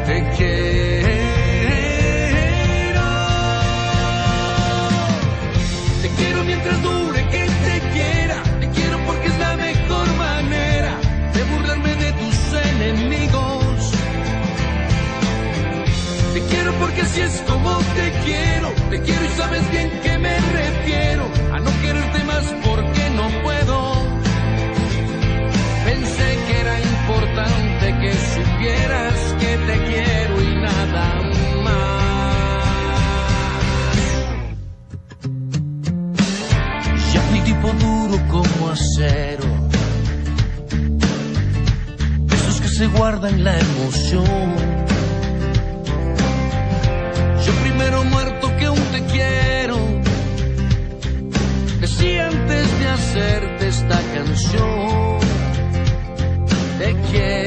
Te 0.08 0.18
quiero. 0.38 1.12
Te 6.02 6.10
quiero 6.18 6.44
mientras 6.46 6.82
dure 6.82 7.28
que 7.28 7.44
te 7.66 7.76
quiera. 7.94 8.44
Te 8.62 8.70
quiero 8.70 8.98
porque 9.06 9.28
es 9.28 9.40
la 9.40 9.58
mejor 9.58 10.08
manera 10.16 10.94
de 11.34 11.44
burlarme 11.44 11.96
de 11.96 12.12
tus 12.14 12.38
enemigos. 12.72 13.92
Te 16.34 16.42
quiero 16.50 16.72
porque 16.80 17.02
así 17.02 17.20
es 17.20 17.44
como 17.46 17.78
te 17.78 18.06
quiero. 18.24 18.70
Te 18.90 19.02
quiero 19.02 19.26
y 19.26 19.30
sabes 19.42 19.70
bien 19.70 19.90
que 20.02 20.18
me 20.18 20.36
refiero 20.40 21.24
a 21.54 21.60
no 21.60 21.72
quererte 21.82 22.24
más 22.24 22.46
porque 22.64 22.91
te 29.68 29.76
quiero 29.88 30.42
y 30.42 30.56
nada 30.56 31.22
más. 31.64 31.92
Ya 37.14 37.22
mi 37.32 37.42
tipo 37.42 37.68
duro 37.74 38.18
como 38.30 38.70
acero. 38.70 39.50
Esos 42.34 42.62
que 42.62 42.68
se 42.68 42.88
guardan 42.88 43.44
la 43.44 43.60
emoción. 43.60 44.56
Yo 47.46 47.54
primero 47.64 48.04
muerto 48.06 48.56
que 48.58 48.70
un 48.70 48.84
te 48.94 49.04
quiero. 49.12 49.78
Decía 51.80 52.28
antes 52.28 52.80
de 52.80 52.88
hacerte 52.88 53.68
esta 53.68 54.00
canción. 54.14 55.20
Te 56.80 56.96
quiero. 57.12 57.41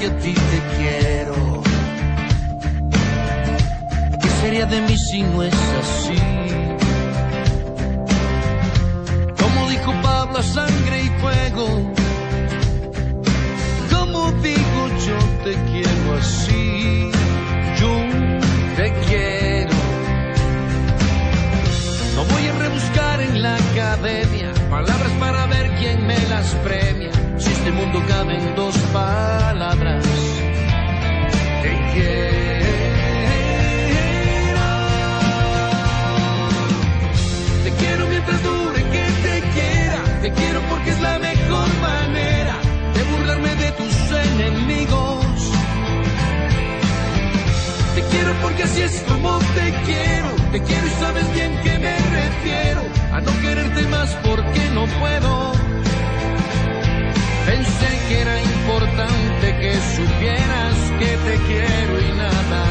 Porque 0.00 0.06
a 0.06 0.18
ti 0.18 0.34
te 0.34 0.60
quiero. 0.76 1.62
¿Qué 4.22 4.28
sería 4.40 4.66
de 4.66 4.80
mí 4.82 4.96
si 4.96 5.22
no 5.22 5.42
es 5.42 5.54
así? 5.54 6.16
Como 9.38 9.68
dijo 9.68 9.92
Pablo, 10.02 10.42
sangre 10.42 11.02
y 11.02 11.08
fuego. 11.20 11.92
Como 13.90 14.32
digo, 14.42 14.80
yo 15.06 15.18
te 15.44 15.54
quiero 15.70 16.14
así. 16.18 17.10
Yo 17.78 17.92
te 18.76 18.92
quiero. 19.06 19.76
No 22.16 22.24
voy 22.24 22.46
a 22.46 22.58
rebuscar 22.58 23.20
en 23.20 23.42
la 23.42 23.56
academia 23.56 24.52
palabras 24.70 25.12
para 25.18 25.46
ver 25.46 25.70
quién 25.78 26.06
me 26.06 26.18
las 26.28 26.54
premia. 26.64 27.19
Este 27.52 27.72
mundo 27.72 28.02
cabe 28.08 28.36
en 28.36 28.54
dos 28.54 28.76
palabras. 28.92 30.04
Te 31.62 31.72
quiero. 31.92 32.50
Te 37.64 37.70
quiero 37.72 38.06
mientras 38.08 38.42
dure 38.42 38.82
que 38.94 39.04
te 39.24 39.40
quiera. 39.54 40.00
Te 40.22 40.32
quiero 40.32 40.60
porque 40.70 40.90
es 40.90 41.00
la 41.00 41.18
mejor 41.18 41.68
manera 41.80 42.56
de 42.94 43.02
burlarme 43.10 43.54
de 43.56 43.70
tus 43.72 43.96
enemigos. 44.28 45.26
Te 47.94 48.02
quiero 48.10 48.32
porque 48.42 48.62
así 48.62 48.82
es 48.82 49.04
como 49.08 49.38
te 49.38 49.66
quiero. 49.86 50.30
Te 50.52 50.62
quiero 50.62 50.86
y 50.86 50.90
sabes 51.00 51.32
bien 51.34 51.52
que 51.62 51.78
me 51.78 51.96
refiero 52.20 52.82
a 53.12 53.20
no 53.20 53.32
quererte 53.40 53.82
más 53.88 54.10
porque 54.24 54.70
no 54.74 54.86
puedo. 55.00 55.69
Pensé 57.50 57.90
que 58.06 58.20
era 58.20 58.40
importante 58.40 59.58
que 59.58 59.74
supieras 59.96 60.76
que 61.00 61.16
te 61.16 61.36
quiero 61.48 62.00
y 62.00 62.12
nada 62.12 62.69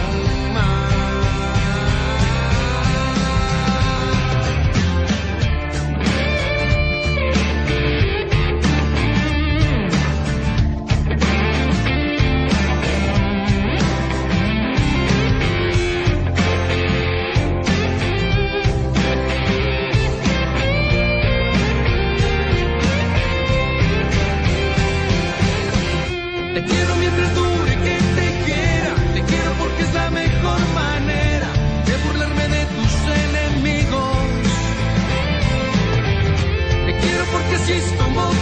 destomou 37.70 38.34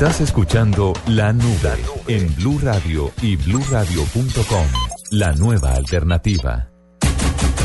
Estás 0.00 0.20
escuchando 0.20 0.92
La 1.08 1.32
Nube 1.32 1.84
en 2.06 2.32
Blue 2.36 2.60
Radio 2.62 3.10
y 3.20 3.34
bluradio.com. 3.34 4.66
La 5.10 5.32
nueva 5.32 5.72
alternativa. 5.72 6.68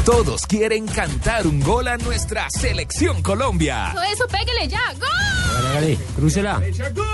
Todos 0.03 0.47
quieren 0.47 0.87
cantar 0.87 1.45
un 1.45 1.59
gol 1.59 1.87
a 1.87 1.97
nuestra 1.97 2.47
selección 2.49 3.21
Colombia. 3.21 3.91
Todo 3.93 4.01
eso, 4.01 4.25
pégale 4.27 4.67
ya. 4.67 4.81
¡Gol! 4.99 5.53
Dale, 5.53 5.73
dale, 5.75 5.97
crúcela. 6.15 6.59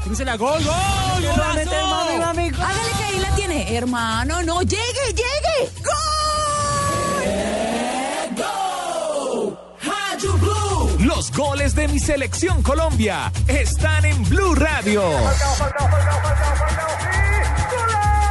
Crúcela, 0.05 0.37
gol, 0.37 0.63
gol, 0.63 0.73
Hágale 0.73 1.65
golazo. 1.65 2.33
que 2.97 3.03
ahí 3.03 3.19
la 3.19 3.35
tiene. 3.35 3.75
Hermano, 3.75 4.41
no, 4.43 4.61
llegue. 4.61 5.08
Goles 11.39 11.73
de 11.73 11.87
mi 11.87 11.99
selección 11.99 12.61
Colombia 12.61 13.31
están 13.47 14.03
en 14.03 14.27
Blue 14.27 14.55
Radio. 14.55 15.01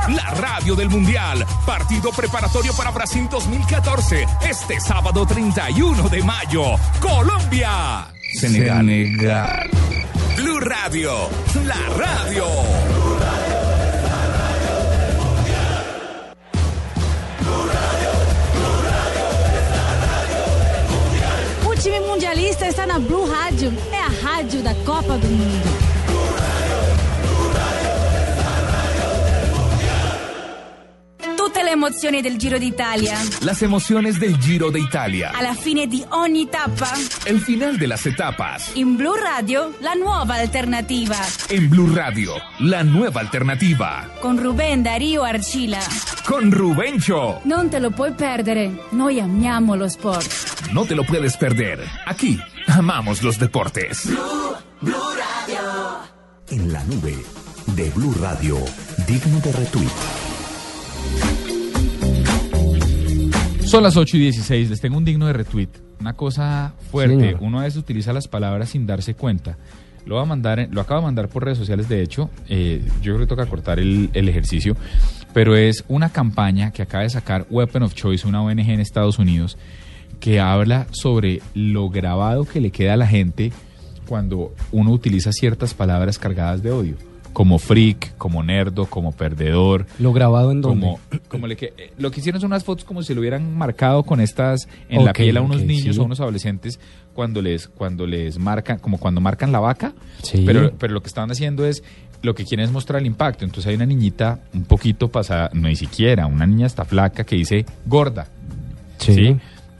La 0.08 0.30
radio 0.34 0.74
del 0.74 0.90
Mundial. 0.90 1.42
Partido 1.64 2.10
preparatorio 2.10 2.74
para 2.74 2.90
Brasil 2.90 3.26
2014. 3.30 4.26
Este 4.42 4.78
sábado 4.78 5.24
31 5.24 6.06
de 6.10 6.22
mayo. 6.22 6.62
Colombia. 7.00 8.08
Senegal. 8.38 9.70
Blue 10.36 10.60
Radio. 10.60 11.30
La 11.64 11.78
radio. 11.96 13.17
Mundialista 22.18 22.66
está 22.66 22.84
na 22.84 22.98
Blue 22.98 23.30
Rádio. 23.30 23.72
É 23.92 24.00
a 24.00 24.08
rádio 24.28 24.60
da 24.60 24.74
Copa 24.84 25.16
do 25.16 25.28
Mundo. 25.28 25.68
Tutte 31.36 31.62
le 31.62 31.70
emozioni 31.70 32.20
del 32.20 32.36
Giro 32.36 32.58
d'Italia. 32.58 33.16
Las 33.42 33.62
emociones 33.62 34.18
del 34.18 34.36
Giro 34.40 34.72
de 34.72 34.80
Italia. 34.80 35.30
Alla 35.32 35.54
fine 35.54 35.86
di 35.86 36.04
ogni 36.08 36.48
tappa. 36.48 36.90
El 37.24 37.38
final 37.38 37.78
de 37.78 37.86
las 37.86 38.04
etapas. 38.04 38.72
In 38.74 38.96
Blue 38.96 39.16
Radio, 39.16 39.72
la 39.78 39.94
nuova 39.94 40.34
alternativa. 40.34 41.18
En 41.50 41.68
Blue 41.68 41.94
Radio. 41.94 42.34
La 42.58 42.82
nueva 42.82 43.20
alternativa. 43.20 44.10
Con 44.20 44.38
Rubén 44.38 44.82
Darío 44.82 45.22
Archila. 45.22 45.78
Con 46.24 46.50
Rubencho. 46.50 47.42
Non 47.44 47.68
te 47.68 47.78
lo 47.78 47.90
puoi 47.90 48.12
perdere. 48.12 48.72
Noi 48.90 49.20
amiamo 49.20 49.76
lo 49.76 49.88
sport. 49.88 50.47
No 50.72 50.84
te 50.84 50.94
lo 50.94 51.04
puedes 51.04 51.36
perder. 51.36 51.80
Aquí 52.06 52.38
amamos 52.66 53.22
los 53.22 53.38
deportes. 53.38 54.08
En 56.50 56.72
la 56.72 56.84
nube 56.84 57.16
de 57.74 57.90
Blue 57.90 58.14
Radio, 58.20 58.56
digno 59.06 59.40
de 59.40 59.52
retweet. 59.52 59.88
Son 63.64 63.82
las 63.82 63.96
8 63.96 64.16
y 64.16 64.20
16, 64.20 64.70
les 64.70 64.80
tengo 64.80 64.96
un 64.96 65.04
digno 65.04 65.26
de 65.26 65.32
retweet. 65.32 65.68
Una 66.00 66.14
cosa 66.14 66.74
fuerte, 66.90 67.16
señor. 67.16 67.38
uno 67.40 67.60
a 67.60 67.64
veces 67.64 67.78
utiliza 67.78 68.12
las 68.12 68.28
palabras 68.28 68.70
sin 68.70 68.86
darse 68.86 69.14
cuenta. 69.14 69.58
Lo 70.06 70.16
va 70.16 70.22
a 70.22 70.26
mandar, 70.26 70.68
lo 70.70 70.80
acabo 70.80 71.00
de 71.00 71.06
mandar 71.06 71.28
por 71.28 71.44
redes 71.44 71.58
sociales, 71.58 71.88
de 71.88 72.02
hecho, 72.02 72.30
eh, 72.48 72.82
yo 73.02 73.14
creo 73.14 73.26
que 73.26 73.28
toca 73.28 73.44
cortar 73.46 73.78
el, 73.78 74.08
el 74.14 74.28
ejercicio, 74.28 74.74
pero 75.34 75.54
es 75.54 75.84
una 75.88 76.10
campaña 76.10 76.70
que 76.70 76.80
acaba 76.80 77.02
de 77.02 77.10
sacar 77.10 77.46
Weapon 77.50 77.82
of 77.82 77.94
Choice, 77.94 78.26
una 78.26 78.42
ONG 78.42 78.70
en 78.70 78.80
Estados 78.80 79.18
Unidos, 79.18 79.58
que 80.20 80.40
habla 80.40 80.86
sobre 80.90 81.40
lo 81.54 81.88
grabado 81.90 82.44
que 82.44 82.60
le 82.60 82.70
queda 82.70 82.94
a 82.94 82.96
la 82.96 83.06
gente 83.06 83.52
cuando 84.06 84.54
uno 84.72 84.90
utiliza 84.92 85.32
ciertas 85.32 85.74
palabras 85.74 86.18
cargadas 86.18 86.62
de 86.62 86.72
odio, 86.72 86.96
como 87.34 87.58
freak, 87.58 88.16
como 88.16 88.42
nerdo, 88.42 88.86
como 88.86 89.12
perdedor. 89.12 89.86
Lo 89.98 90.12
grabado 90.12 90.50
en 90.50 90.60
dónde? 90.62 90.86
Como, 90.86 91.00
como 91.28 91.46
le 91.46 91.56
que, 91.56 91.74
eh, 91.76 91.92
lo 91.98 92.10
que 92.10 92.20
hicieron 92.20 92.40
son 92.40 92.48
unas 92.48 92.64
fotos 92.64 92.84
como 92.84 93.02
si 93.02 93.14
lo 93.14 93.20
hubieran 93.20 93.56
marcado 93.56 94.02
con 94.02 94.20
estas 94.20 94.66
en 94.88 95.04
la 95.04 95.12
piel 95.12 95.36
a 95.36 95.42
unos 95.42 95.62
niños 95.62 95.94
sí. 95.94 96.00
o 96.00 96.02
a 96.02 96.06
unos 96.06 96.20
adolescentes 96.20 96.80
cuando 97.14 97.42
les 97.42 97.68
cuando 97.68 98.06
les 98.06 98.38
marcan 98.38 98.78
como 98.78 98.98
cuando 98.98 99.20
marcan 99.20 99.52
la 99.52 99.60
vaca 99.60 99.92
Sí. 100.22 100.42
pero 100.46 100.72
pero 100.78 100.94
lo 100.94 101.00
que 101.02 101.08
estaban 101.08 101.30
haciendo 101.30 101.66
es 101.66 101.82
lo 102.22 102.34
que 102.34 102.44
quieren 102.44 102.64
es 102.64 102.72
mostrar 102.72 103.00
el 103.00 103.06
impacto 103.06 103.44
entonces 103.44 103.68
hay 103.68 103.74
una 103.76 103.86
niñita 103.86 104.40
un 104.54 104.64
poquito 104.64 105.08
pasada 105.08 105.50
no 105.52 105.68
ni 105.68 105.76
siquiera 105.76 106.26
una 106.26 106.46
niña 106.46 106.66
está 106.66 106.84
flaca 106.84 107.24
que 107.24 107.36
dice 107.36 107.66
gorda 107.86 108.26
Sí. 108.98 109.36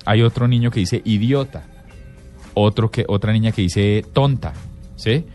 Hay 0.09 0.23
otro 0.23 0.49
niño 0.49 0.71
que 0.71 0.81
dice 0.81 1.03
idiota 1.05 1.65
otro 2.55 2.91
que 2.91 3.05
otra 3.07 3.31
niña 3.31 3.53
que 3.53 3.61
dice 3.61 4.03
tonta 4.15 4.55
sí 4.97 5.27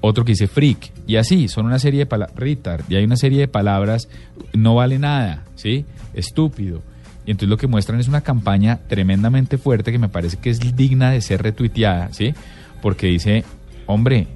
otro 0.00 0.24
que 0.24 0.32
dice 0.32 0.46
freak. 0.46 0.92
Y 1.06 1.16
así 1.16 1.48
son 1.48 1.66
una 1.66 1.78
serie 1.78 2.00
de 2.00 2.06
palabras 2.06 2.36
retard 2.36 2.84
y 2.88 2.94
hay 2.94 3.04
una 3.04 3.16
serie 3.16 3.40
de 3.40 3.48
palabras 3.48 4.08
no 4.54 4.74
vale 4.76 4.98
nada 4.98 5.44
sí 5.56 5.84
estúpido. 6.14 6.80
Y 7.26 7.32
entonces 7.32 7.50
lo 7.50 7.58
que 7.58 7.66
muestran 7.66 8.00
es 8.00 8.08
una 8.08 8.22
campaña 8.22 8.78
tremendamente 8.88 9.58
fuerte 9.58 9.92
que 9.92 9.98
me 9.98 10.08
parece 10.08 10.38
que 10.38 10.48
es 10.48 10.74
digna 10.74 11.10
de 11.10 11.20
ser 11.20 11.42
retuiteada 11.42 12.10
sí 12.12 12.32
porque 12.80 13.08
dice 13.08 13.44
hombre 13.86 14.26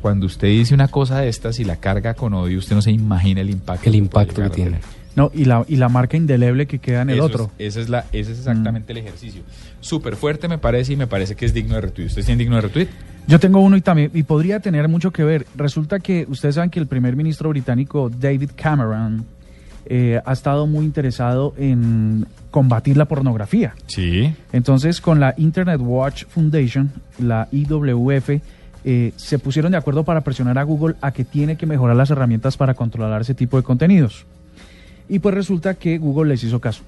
cuando 0.00 0.26
usted 0.26 0.48
dice 0.48 0.72
una 0.72 0.86
cosa 0.86 1.18
de 1.18 1.28
estas 1.28 1.58
y 1.58 1.64
la 1.64 1.76
carga 1.76 2.14
con 2.14 2.32
odio 2.34 2.58
usted 2.58 2.76
no 2.76 2.82
se 2.82 2.92
imagina 2.92 3.40
el 3.40 3.50
impacto 3.50 3.88
El 3.88 3.96
impacto 3.96 4.40
que 4.42 4.50
tiene. 4.50 4.78
No, 5.16 5.30
y 5.34 5.44
la, 5.44 5.64
y 5.66 5.76
la 5.76 5.88
marca 5.88 6.16
indeleble 6.16 6.66
que 6.66 6.78
queda 6.78 7.02
en 7.02 7.10
el 7.10 7.16
Eso 7.16 7.24
otro. 7.24 7.46
Mm. 7.46 7.50
Es, 7.58 7.66
esa 7.66 7.80
es 7.80 7.88
la, 7.88 8.06
ese 8.12 8.32
es 8.32 8.38
exactamente 8.38 8.92
el 8.92 8.98
ejercicio. 8.98 9.42
Súper 9.80 10.16
fuerte 10.16 10.48
me 10.48 10.58
parece 10.58 10.92
y 10.92 10.96
me 10.96 11.06
parece 11.06 11.34
que 11.34 11.46
es 11.46 11.54
digno 11.54 11.74
de 11.74 11.82
retweet. 11.82 12.06
¿Usted 12.06 12.24
tiene 12.24 12.38
digno 12.38 12.56
de 12.56 12.62
retweet? 12.62 12.88
Yo 13.26 13.38
tengo 13.38 13.60
uno 13.60 13.76
y 13.76 13.80
también, 13.80 14.10
y 14.14 14.22
podría 14.22 14.60
tener 14.60 14.88
mucho 14.88 15.10
que 15.12 15.24
ver. 15.24 15.46
Resulta 15.54 16.00
que 16.00 16.26
ustedes 16.28 16.56
saben 16.56 16.70
que 16.70 16.80
el 16.80 16.86
primer 16.86 17.16
ministro 17.16 17.48
británico 17.50 18.08
David 18.10 18.50
Cameron 18.56 19.24
eh, 19.86 20.20
ha 20.24 20.32
estado 20.32 20.66
muy 20.66 20.84
interesado 20.84 21.54
en 21.58 22.26
combatir 22.50 22.96
la 22.96 23.06
pornografía. 23.06 23.74
Sí. 23.86 24.34
Entonces, 24.52 25.00
con 25.00 25.20
la 25.20 25.34
Internet 25.36 25.80
Watch 25.82 26.24
Foundation, 26.26 26.90
la 27.18 27.48
IWF, 27.50 28.40
eh, 28.84 29.12
se 29.16 29.38
pusieron 29.38 29.72
de 29.72 29.78
acuerdo 29.78 30.04
para 30.04 30.22
presionar 30.22 30.58
a 30.58 30.62
Google 30.62 30.96
a 31.00 31.12
que 31.12 31.24
tiene 31.24 31.56
que 31.56 31.66
mejorar 31.66 31.96
las 31.96 32.10
herramientas 32.10 32.56
para 32.56 32.74
controlar 32.74 33.22
ese 33.22 33.34
tipo 33.34 33.56
de 33.56 33.62
contenidos. 33.62 34.26
Y 35.10 35.18
pues 35.18 35.34
resulta 35.34 35.74
que 35.74 35.98
Google 35.98 36.30
les 36.30 36.44
hizo 36.44 36.60
caso. 36.60 36.82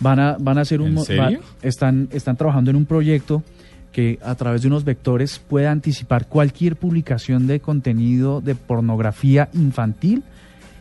Van 0.00 0.20
a, 0.20 0.36
van 0.38 0.58
a 0.58 0.60
hacer 0.60 0.80
un... 0.80 0.88
¿En 0.88 0.94
mo- 0.94 1.04
serio? 1.04 1.40
va- 1.40 1.46
están, 1.68 2.08
están 2.12 2.36
trabajando 2.36 2.70
en 2.70 2.76
un 2.76 2.84
proyecto 2.86 3.42
que 3.90 4.18
a 4.22 4.34
través 4.34 4.62
de 4.62 4.68
unos 4.68 4.84
vectores 4.84 5.38
pueda 5.38 5.70
anticipar 5.70 6.26
cualquier 6.28 6.76
publicación 6.76 7.46
de 7.46 7.60
contenido 7.60 8.40
de 8.40 8.54
pornografía 8.54 9.48
infantil, 9.54 10.22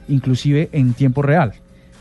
inclusive 0.08 0.70
en 0.72 0.94
tiempo 0.94 1.22
real. 1.22 1.54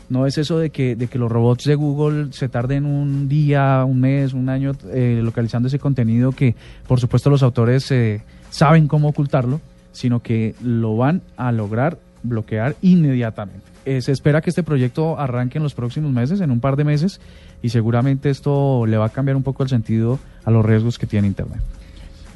No 0.09 0.25
es 0.25 0.37
eso 0.37 0.57
de 0.59 0.69
que, 0.71 0.95
de 0.97 1.07
que 1.07 1.17
los 1.17 1.31
robots 1.31 1.63
de 1.65 1.75
Google 1.75 2.33
se 2.33 2.49
tarden 2.49 2.85
un 2.85 3.29
día, 3.29 3.85
un 3.85 3.99
mes, 4.01 4.33
un 4.33 4.49
año 4.49 4.73
eh, 4.91 5.21
localizando 5.23 5.67
ese 5.69 5.79
contenido 5.79 6.33
que 6.33 6.55
por 6.87 6.99
supuesto 6.99 7.29
los 7.29 7.43
autores 7.43 7.89
eh, 7.91 8.21
saben 8.49 8.87
cómo 8.89 9.07
ocultarlo, 9.09 9.61
sino 9.93 10.21
que 10.21 10.55
lo 10.61 10.97
van 10.97 11.21
a 11.37 11.51
lograr 11.53 11.97
bloquear 12.23 12.75
inmediatamente. 12.81 13.65
Eh, 13.85 14.01
se 14.01 14.11
espera 14.11 14.41
que 14.41 14.49
este 14.51 14.63
proyecto 14.63 15.19
arranque 15.19 15.57
en 15.57 15.63
los 15.63 15.73
próximos 15.73 16.11
meses, 16.11 16.39
en 16.41 16.51
un 16.51 16.59
par 16.59 16.75
de 16.75 16.83
meses, 16.83 17.19
y 17.63 17.69
seguramente 17.69 18.29
esto 18.29 18.85
le 18.85 18.97
va 18.97 19.05
a 19.05 19.09
cambiar 19.09 19.35
un 19.35 19.43
poco 19.43 19.63
el 19.63 19.69
sentido 19.69 20.19
a 20.45 20.51
los 20.51 20.63
riesgos 20.65 20.99
que 20.99 21.07
tiene 21.07 21.27
Internet. 21.27 21.61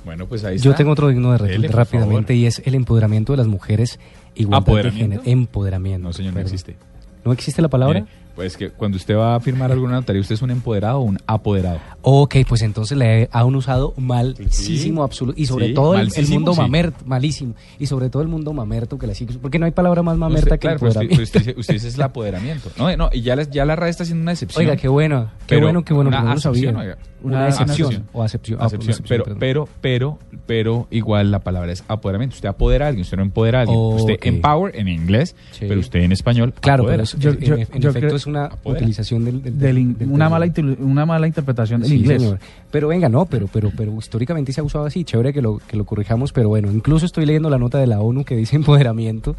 Bueno, 0.03 0.27
pues 0.27 0.43
ahí 0.43 0.57
Yo 0.59 0.71
está. 0.71 0.77
tengo 0.79 0.91
otro 0.91 1.07
digno 1.07 1.31
de 1.31 1.37
por 1.37 1.47
rápidamente 1.75 2.33
favor. 2.33 2.35
y 2.35 2.45
es 2.45 2.61
el 2.65 2.75
empoderamiento 2.75 3.33
de 3.33 3.37
las 3.37 3.47
mujeres 3.47 3.99
igualdad 4.35 4.65
de 4.65 4.71
¿Apoderamiento? 4.71 5.21
género. 5.21 5.21
Empoderamiento. 5.25 6.07
No, 6.07 6.13
señor, 6.13 6.33
no 6.35 6.39
existe. 6.41 6.75
¿No 7.23 7.31
existe 7.33 7.61
la 7.61 7.69
palabra? 7.69 8.01
Mire, 8.01 8.11
pues 8.35 8.57
que 8.57 8.69
cuando 8.69 8.97
usted 8.97 9.15
va 9.15 9.35
a 9.35 9.39
firmar 9.39 9.71
alguna 9.71 9.93
notaría, 9.93 10.21
¿usted 10.21 10.35
es 10.35 10.41
un 10.41 10.51
empoderado 10.51 10.99
o 10.99 11.03
un 11.03 11.17
apoderado? 11.25 11.79
Ok, 12.01 12.35
pues 12.47 12.61
entonces 12.61 12.97
le 12.97 13.29
han 13.31 13.55
usado 13.55 13.93
malísimo, 13.97 15.03
absoluto. 15.03 15.39
Y 15.39 15.45
sobre 15.45 15.67
Sí, 15.69 15.73
todo 15.73 15.95
el, 15.95 16.09
mundo 16.29 16.53
sí. 16.53 16.61
mamerto, 16.61 16.97
malísimo. 17.05 17.53
Y 17.79 17.85
sobre 17.87 18.09
todo 18.09 18.21
el 18.21 18.27
mundo 18.27 18.53
mamerto 18.53 18.97
que 18.97 19.07
le 19.07 19.15
sigue. 19.15 19.33
Porque 19.41 19.59
no 19.59 19.65
hay 19.65 19.71
palabra 19.71 20.01
más 20.03 20.17
mamerta 20.17 20.45
Usted- 20.55 20.55
que 20.55 20.59
claro, 20.59 20.75
usted, 20.75 20.87
empoderamiento. 20.87 21.15
pero 21.33 21.39
usted, 21.41 21.57
usted 21.57 21.73
dice 21.75 21.87
es 21.87 21.95
el 21.95 22.01
apoderamiento. 22.01 22.69
No, 22.77 22.95
no, 22.97 23.09
y 23.11 23.21
ya, 23.21 23.35
les- 23.35 23.49
ya 23.49 23.65
la 23.65 23.75
RAE 23.75 23.89
está 23.89 24.03
haciendo 24.03 24.21
una 24.23 24.31
excepción. 24.33 24.61
Oiga, 24.65 24.75
qué 24.75 24.87
bueno, 24.87 25.29
qué 25.47 25.59
bueno, 25.59 25.83
qué 25.83 25.93
bueno, 25.93 26.09
Una 26.09 26.19
que 26.19 26.25
no 26.27 26.33
lo 26.35 26.39
sabía. 26.41 26.69
oiga. 26.77 26.97
Una 27.23 27.47
excepción 27.47 28.07
o 28.13 28.21
acepción. 28.21 28.59
Ah, 28.61 28.65
Acepción, 28.65 28.87
una 28.89 28.93
acepción, 28.93 29.07
pero, 29.07 29.23
perdón. 29.23 29.39
pero, 29.39 29.69
pero, 29.81 30.19
pero, 30.45 30.87
igual 30.91 31.31
la 31.31 31.39
palabra 31.39 31.71
es 31.71 31.83
apoderamiento. 31.87 32.35
Usted 32.35 32.49
apodera 32.49 32.85
a 32.85 32.89
alguien, 32.89 33.01
usted 33.01 33.17
no 33.17 33.23
empodera 33.23 33.59
a 33.59 33.61
alguien. 33.61 33.79
Usted 33.79 34.13
Ok. 34.15 34.25
empower 34.27 34.75
en 34.75 34.87
inglés, 34.89 35.35
Sí. 35.51 35.65
pero 35.67 35.79
usted 35.79 36.01
en 36.01 36.11
español 36.11 36.53
Claro, 36.59 36.83
apodera. 36.83 37.03
pero 37.19 37.55
en 37.55 37.83
efecto 37.87 38.15
es 38.15 38.24
una 38.27 38.45
Apodera. 38.45 38.79
utilización 38.81 39.25
del, 39.25 39.41
del- 39.41 39.57
Del 39.59 39.77
in- 39.77 39.97
del 39.97 40.09
una, 40.09 40.29
mala, 40.29 40.51
una 40.79 41.05
mala 41.05 41.27
interpretación 41.27 41.81
del 41.81 41.89
Sí, 41.89 41.97
inglés. 41.97 42.21
señor. 42.21 42.39
Pero 42.71 42.87
venga, 42.87 43.07
no, 43.09 43.25
pero, 43.25 43.47
pero, 43.51 43.71
pero 43.75 43.95
históricamente 43.97 44.51
se 44.53 44.61
ha 44.61 44.63
usado 44.63 44.85
así. 44.85 45.03
Chévere 45.03 45.33
que 45.33 45.41
lo, 45.41 45.59
que 45.67 45.77
lo 45.77 45.85
corrijamos, 45.85 46.31
pero 46.33 46.49
bueno, 46.49 46.71
incluso 46.71 47.05
estoy 47.05 47.25
leyendo 47.25 47.49
la 47.49 47.57
nota 47.57 47.77
de 47.77 47.87
la 47.87 48.01
ONU 48.01 48.23
que 48.25 48.35
dice 48.35 48.55
empoderamiento 48.57 49.35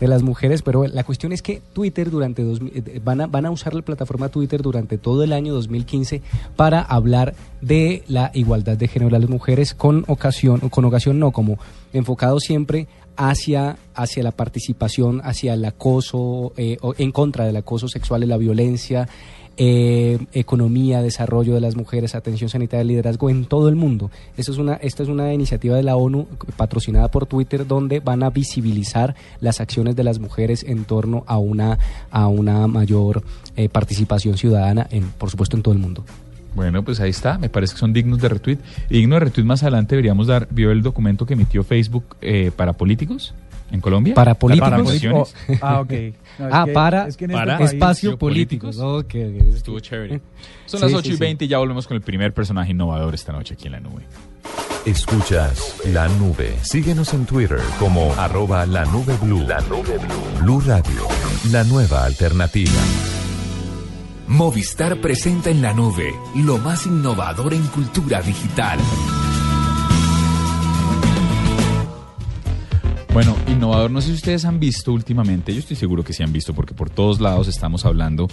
de 0.00 0.08
las 0.08 0.22
mujeres, 0.24 0.62
pero 0.62 0.86
la 0.88 1.04
cuestión 1.04 1.32
es 1.32 1.40
que 1.40 1.62
Twitter 1.72 2.10
durante 2.10 2.42
dos, 2.42 2.60
eh, 2.74 3.00
van, 3.04 3.20
a, 3.20 3.26
van 3.28 3.46
a 3.46 3.50
usar 3.52 3.74
la 3.74 3.82
plataforma 3.82 4.28
Twitter 4.28 4.60
durante 4.60 4.98
todo 4.98 5.22
el 5.22 5.32
año 5.32 5.54
2015 5.54 6.20
para 6.56 6.80
hablar 6.82 7.34
de 7.60 8.02
la 8.08 8.30
igualdad 8.34 8.76
de 8.76 8.88
género 8.88 9.10
de 9.14 9.20
las 9.20 9.30
mujeres 9.30 9.72
con 9.72 10.04
ocasión, 10.08 10.58
con 10.68 10.84
ocasión 10.84 11.20
no, 11.20 11.30
como 11.30 11.58
enfocado 11.92 12.40
siempre 12.40 12.88
hacia, 13.16 13.76
hacia 13.94 14.22
la 14.22 14.32
participación, 14.32 15.20
hacia 15.24 15.54
el 15.54 15.64
acoso, 15.64 16.52
eh, 16.56 16.76
o 16.80 16.94
en 16.98 17.12
contra 17.12 17.46
del 17.46 17.56
acoso 17.56 17.88
sexual 17.88 18.24
y 18.24 18.26
la 18.26 18.36
violencia, 18.36 19.08
eh, 19.56 20.18
economía, 20.32 21.00
desarrollo 21.00 21.54
de 21.54 21.60
las 21.60 21.76
mujeres, 21.76 22.16
atención 22.16 22.50
sanitaria, 22.50 22.82
liderazgo 22.82 23.30
en 23.30 23.44
todo 23.44 23.68
el 23.68 23.76
mundo. 23.76 24.10
Esto 24.36 24.50
es 24.50 24.58
una, 24.58 24.74
esta 24.74 25.04
es 25.04 25.08
una 25.08 25.32
iniciativa 25.32 25.76
de 25.76 25.84
la 25.84 25.94
ONU 25.94 26.26
patrocinada 26.56 27.08
por 27.08 27.26
Twitter 27.26 27.64
donde 27.64 28.00
van 28.00 28.24
a 28.24 28.30
visibilizar 28.30 29.14
las 29.40 29.60
acciones 29.60 29.94
de 29.94 30.02
las 30.02 30.18
mujeres 30.18 30.64
en 30.64 30.84
torno 30.84 31.22
a 31.28 31.38
una, 31.38 31.78
a 32.10 32.26
una 32.26 32.66
mayor 32.66 33.22
eh, 33.56 33.68
participación 33.68 34.36
ciudadana, 34.36 34.88
en, 34.90 35.04
por 35.10 35.30
supuesto, 35.30 35.56
en 35.56 35.62
todo 35.62 35.72
el 35.72 35.80
mundo. 35.80 36.04
Bueno, 36.54 36.84
pues 36.84 37.00
ahí 37.00 37.10
está, 37.10 37.38
me 37.38 37.48
parece 37.48 37.74
que 37.74 37.80
son 37.80 37.92
dignos 37.92 38.20
de 38.20 38.28
retweet. 38.28 38.58
Y 38.88 38.98
digno 38.98 39.16
de 39.16 39.20
retweet 39.20 39.44
más 39.44 39.62
adelante 39.62 39.96
deberíamos 39.96 40.26
dar, 40.28 40.46
¿vio 40.50 40.70
el 40.70 40.82
documento 40.82 41.26
que 41.26 41.34
emitió 41.34 41.64
Facebook 41.64 42.16
eh, 42.20 42.50
para 42.54 42.72
políticos 42.74 43.34
en 43.72 43.80
Colombia? 43.80 44.14
¿Para 44.14 44.34
políticos? 44.34 45.34
Para. 45.46 45.58
Oh, 45.58 45.58
ah, 45.62 45.80
ok. 45.80 45.90
No, 46.38 46.48
es 46.48 46.52
ah, 46.54 46.64
que- 46.66 46.72
para, 46.72 47.06
es 47.08 47.16
que 47.16 47.24
en 47.24 47.30
este 47.32 47.44
para 47.44 47.64
espacio 47.64 48.14
ok. 48.14 49.14
Estuvo 49.14 49.80
chévere. 49.80 50.20
Son 50.66 50.78
Sí, 50.78 50.84
las 50.84 50.90
sí, 50.92 50.96
8 50.98 51.08
y 51.08 51.12
sí. 51.12 51.18
20 51.18 51.44
y 51.44 51.48
ya 51.48 51.58
volvemos 51.58 51.86
con 51.86 51.96
el 51.96 52.02
primer 52.02 52.32
personaje 52.32 52.70
innovador 52.70 53.14
esta 53.14 53.32
noche 53.32 53.54
aquí 53.54 53.66
en 53.66 53.72
la 53.72 53.80
nube. 53.80 54.02
Escuchas 54.86 55.76
la 55.92 56.08
nube. 56.08 56.54
Síguenos 56.62 57.14
en 57.14 57.24
Twitter 57.24 57.58
como 57.78 58.12
arroba 58.14 58.66
la 58.66 58.84
nube 58.84 59.16
blue. 59.20 59.40
La 59.46 59.60
nube 59.62 59.98
blue. 59.98 60.42
Blue 60.42 60.60
Radio, 60.60 61.08
la 61.50 61.64
nueva 61.64 62.04
alternativa. 62.04 62.70
Movistar 64.28 65.00
presenta 65.00 65.50
en 65.50 65.60
la 65.62 65.74
nube 65.74 66.14
lo 66.36 66.58
más 66.58 66.86
innovador 66.86 67.52
en 67.54 67.62
cultura 67.66 68.22
digital. 68.22 68.78
Bueno, 73.12 73.36
innovador, 73.46 73.90
no 73.92 74.00
sé 74.00 74.08
si 74.08 74.14
ustedes 74.14 74.44
han 74.44 74.58
visto 74.58 74.92
últimamente, 74.92 75.52
yo 75.52 75.60
estoy 75.60 75.76
seguro 75.76 76.02
que 76.02 76.12
sí 76.12 76.24
han 76.24 76.32
visto, 76.32 76.52
porque 76.52 76.74
por 76.74 76.90
todos 76.90 77.20
lados 77.20 77.46
estamos 77.46 77.84
hablando 77.84 78.26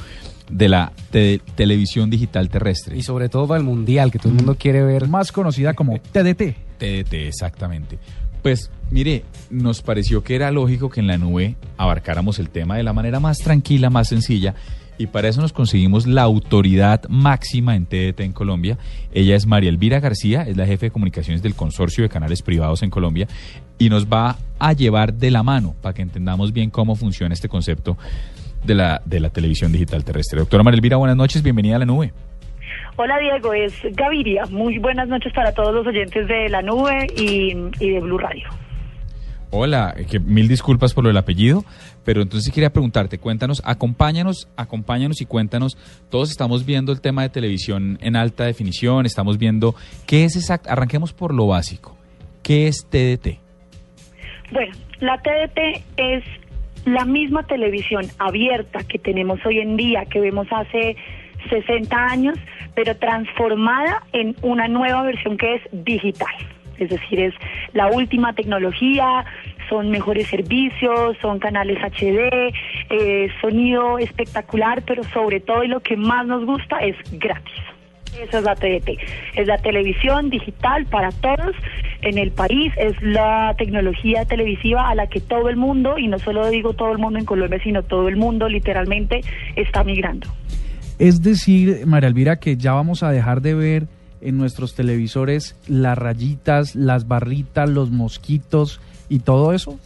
de 0.50 0.70
la 0.70 0.92
te- 1.12 1.40
televisión 1.56 2.10
digital 2.10 2.50
terrestre. 2.50 2.98
Y 2.98 3.04
sobre 3.04 3.30
todo 3.30 3.48
para 3.48 3.60
el 3.60 3.64
mundial, 3.66 4.12
que 4.12 4.18
todo 4.18 4.30
el 4.30 4.36
mundo 4.36 4.56
quiere 4.56 4.82
ver. 4.84 5.08
Más 5.08 5.32
conocida 5.32 5.76
como 5.76 6.00
TDT. 6.00 6.56
TDT, 6.80 7.14
exactamente. 7.14 8.00
Pues 8.42 8.72
mire, 8.90 9.24
nos 9.52 9.84
pareció 9.84 10.24
que 10.24 10.34
era 10.36 10.50
lógico 10.50 10.90
que 10.90 11.00
en 11.02 11.06
la 11.08 11.18
nube 11.20 11.58
abarcáramos 11.78 12.40
el 12.40 12.50
tema 12.50 12.76
de 12.78 12.82
la 12.84 12.92
manera 12.94 13.20
más 13.20 13.38
tranquila, 13.38 13.92
más 13.92 14.08
sencilla, 14.08 14.56
y 15.02 15.08
para 15.08 15.28
eso 15.28 15.42
nos 15.42 15.52
conseguimos 15.52 16.06
la 16.06 16.22
autoridad 16.22 17.02
máxima 17.10 17.76
en 17.76 17.86
TDT 17.86 18.20
en 18.20 18.34
Colombia. 18.34 18.78
Ella 19.12 19.36
es 19.36 19.48
María 19.48 19.70
Elvira 19.70 20.00
García, 20.00 20.44
es 20.44 20.56
la 20.58 20.68
jefe 20.68 20.88
de 20.88 20.92
comunicaciones 20.92 21.42
del 21.42 21.56
Consorcio 21.56 22.04
de 22.04 22.10
Canales 22.10 22.44
Privados 22.44 22.84
en 22.84 22.92
Colombia, 22.92 23.28
y 23.80 23.90
nos 23.90 24.08
va 24.08 24.38
a 24.60 24.74
llevar 24.74 25.14
de 25.14 25.32
la 25.32 25.42
mano 25.42 25.74
para 25.82 25.94
que 25.94 26.04
entendamos 26.04 26.54
bien 26.54 26.70
cómo 26.70 26.96
funciona 26.96 27.34
este 27.34 27.50
concepto 27.50 27.98
de 28.64 28.76
la, 28.76 29.02
de 29.06 29.20
la 29.20 29.30
televisión 29.30 29.72
digital 29.72 30.04
terrestre. 30.04 30.40
Doctora 30.40 30.62
María 30.62 30.78
Elvira, 30.78 30.98
buenas 30.98 31.18
noches, 31.18 31.42
bienvenida 31.42 31.78
a 31.78 31.80
la 31.80 31.86
nube. 31.86 32.14
Hola 32.96 33.18
Diego, 33.18 33.54
es 33.54 33.74
Gaviria. 33.94 34.46
Muy 34.52 34.78
buenas 34.78 35.08
noches 35.08 35.34
para 35.34 35.52
todos 35.54 35.74
los 35.74 35.88
oyentes 35.88 36.28
de 36.28 36.50
La 36.50 36.62
Nube 36.62 37.08
y, 37.18 37.56
y 37.80 37.90
de 37.90 38.00
Blue 38.00 38.20
Radio. 38.20 38.48
Hola, 39.54 39.94
que 40.10 40.18
mil 40.18 40.48
disculpas 40.48 40.94
por 40.94 41.04
lo 41.04 41.10
del 41.10 41.18
apellido, 41.18 41.66
pero 42.06 42.22
entonces 42.22 42.54
quería 42.54 42.72
preguntarte, 42.72 43.18
cuéntanos, 43.18 43.62
acompáñanos, 43.66 44.48
acompáñanos 44.56 45.20
y 45.20 45.26
cuéntanos, 45.26 45.78
todos 46.10 46.32
estamos 46.32 46.66
viendo 46.66 46.94
el 46.94 47.02
tema 47.02 47.24
de 47.24 47.30
televisión 47.30 48.00
en 48.02 48.16
alta 48.16 48.46
definición, 48.46 49.06
estamos 49.06 49.38
viendo 49.38 49.76
qué 50.08 50.24
es 50.24 50.38
exacto, 50.38 50.70
arranquemos 50.72 51.12
por 51.12 51.34
lo 51.34 51.48
básico, 51.48 51.98
¿qué 52.44 52.70
es 52.70 52.86
TDT? 52.90 53.40
Bueno, 54.54 54.74
la 55.02 55.22
TDT 55.22 55.84
es 55.98 56.24
la 56.86 57.04
misma 57.04 57.44
televisión 57.44 58.06
abierta 58.20 58.80
que 58.86 59.00
tenemos 59.00 59.46
hoy 59.46 59.60
en 59.60 59.76
día, 59.76 60.06
que 60.06 60.22
vemos 60.22 60.48
hace 60.50 60.96
60 61.50 61.94
años, 61.98 62.38
pero 62.74 62.96
transformada 62.96 64.04
en 64.14 64.34
una 64.44 64.70
nueva 64.70 65.04
versión 65.04 65.38
que 65.38 65.56
es 65.56 65.62
digital. 65.74 66.34
Es 66.82 66.90
decir, 66.90 67.20
es 67.20 67.34
la 67.74 67.88
última 67.88 68.34
tecnología, 68.34 69.24
son 69.70 69.90
mejores 69.92 70.28
servicios, 70.28 71.16
son 71.22 71.40
canales 71.40 71.78
HD, 71.80 72.52
eh, 72.90 73.30
sonido 73.40 74.00
espectacular, 74.00 74.84
pero 74.86 75.04
sobre 75.06 75.40
todo 75.40 75.64
y 75.64 75.68
lo 75.68 75.80
que 75.82 75.96
más 75.96 76.26
nos 76.26 76.44
gusta 76.46 76.80
es 76.80 76.96
gratis. 77.12 77.54
Esa 78.20 78.40
es 78.40 78.44
la 78.44 78.56
TDT. 78.56 78.98
Es 79.36 79.48
la 79.48 79.58
televisión 79.60 80.30
digital 80.30 80.86
para 80.88 81.12
todos 81.12 81.56
en 82.02 82.18
el 82.18 82.32
país. 82.32 82.74
Es 82.78 83.02
la 83.02 83.56
tecnología 83.58 84.26
televisiva 84.26 84.90
a 84.90 84.96
la 84.96 85.08
que 85.08 85.22
todo 85.22 85.50
el 85.50 85.56
mundo, 85.56 85.98
y 85.98 86.08
no 86.08 86.20
solo 86.20 86.50
digo 86.50 86.74
todo 86.74 86.92
el 86.92 86.98
mundo 86.98 87.20
en 87.20 87.26
Colombia, 87.26 87.60
sino 87.64 87.84
todo 87.84 88.10
el 88.10 88.18
mundo 88.18 88.50
literalmente 88.50 89.22
está 89.56 89.84
migrando. 89.84 90.28
Es 91.00 91.22
decir, 91.22 91.86
María 91.86 92.10
Elvira, 92.10 92.40
que 92.40 92.58
ya 92.58 92.74
vamos 92.74 93.02
a 93.04 93.12
dejar 93.12 93.42
de 93.42 93.54
ver 93.54 93.88
en 94.22 94.38
nuestros 94.38 94.76
televisores 94.76 95.56
las 95.68 95.98
rayitas, 95.98 96.76
las 96.76 97.08
barritas, 97.08 97.70
los 97.70 97.92
mosquitos 97.92 98.80
y 99.10 99.20
todo 99.20 99.54
eso. 99.54 99.78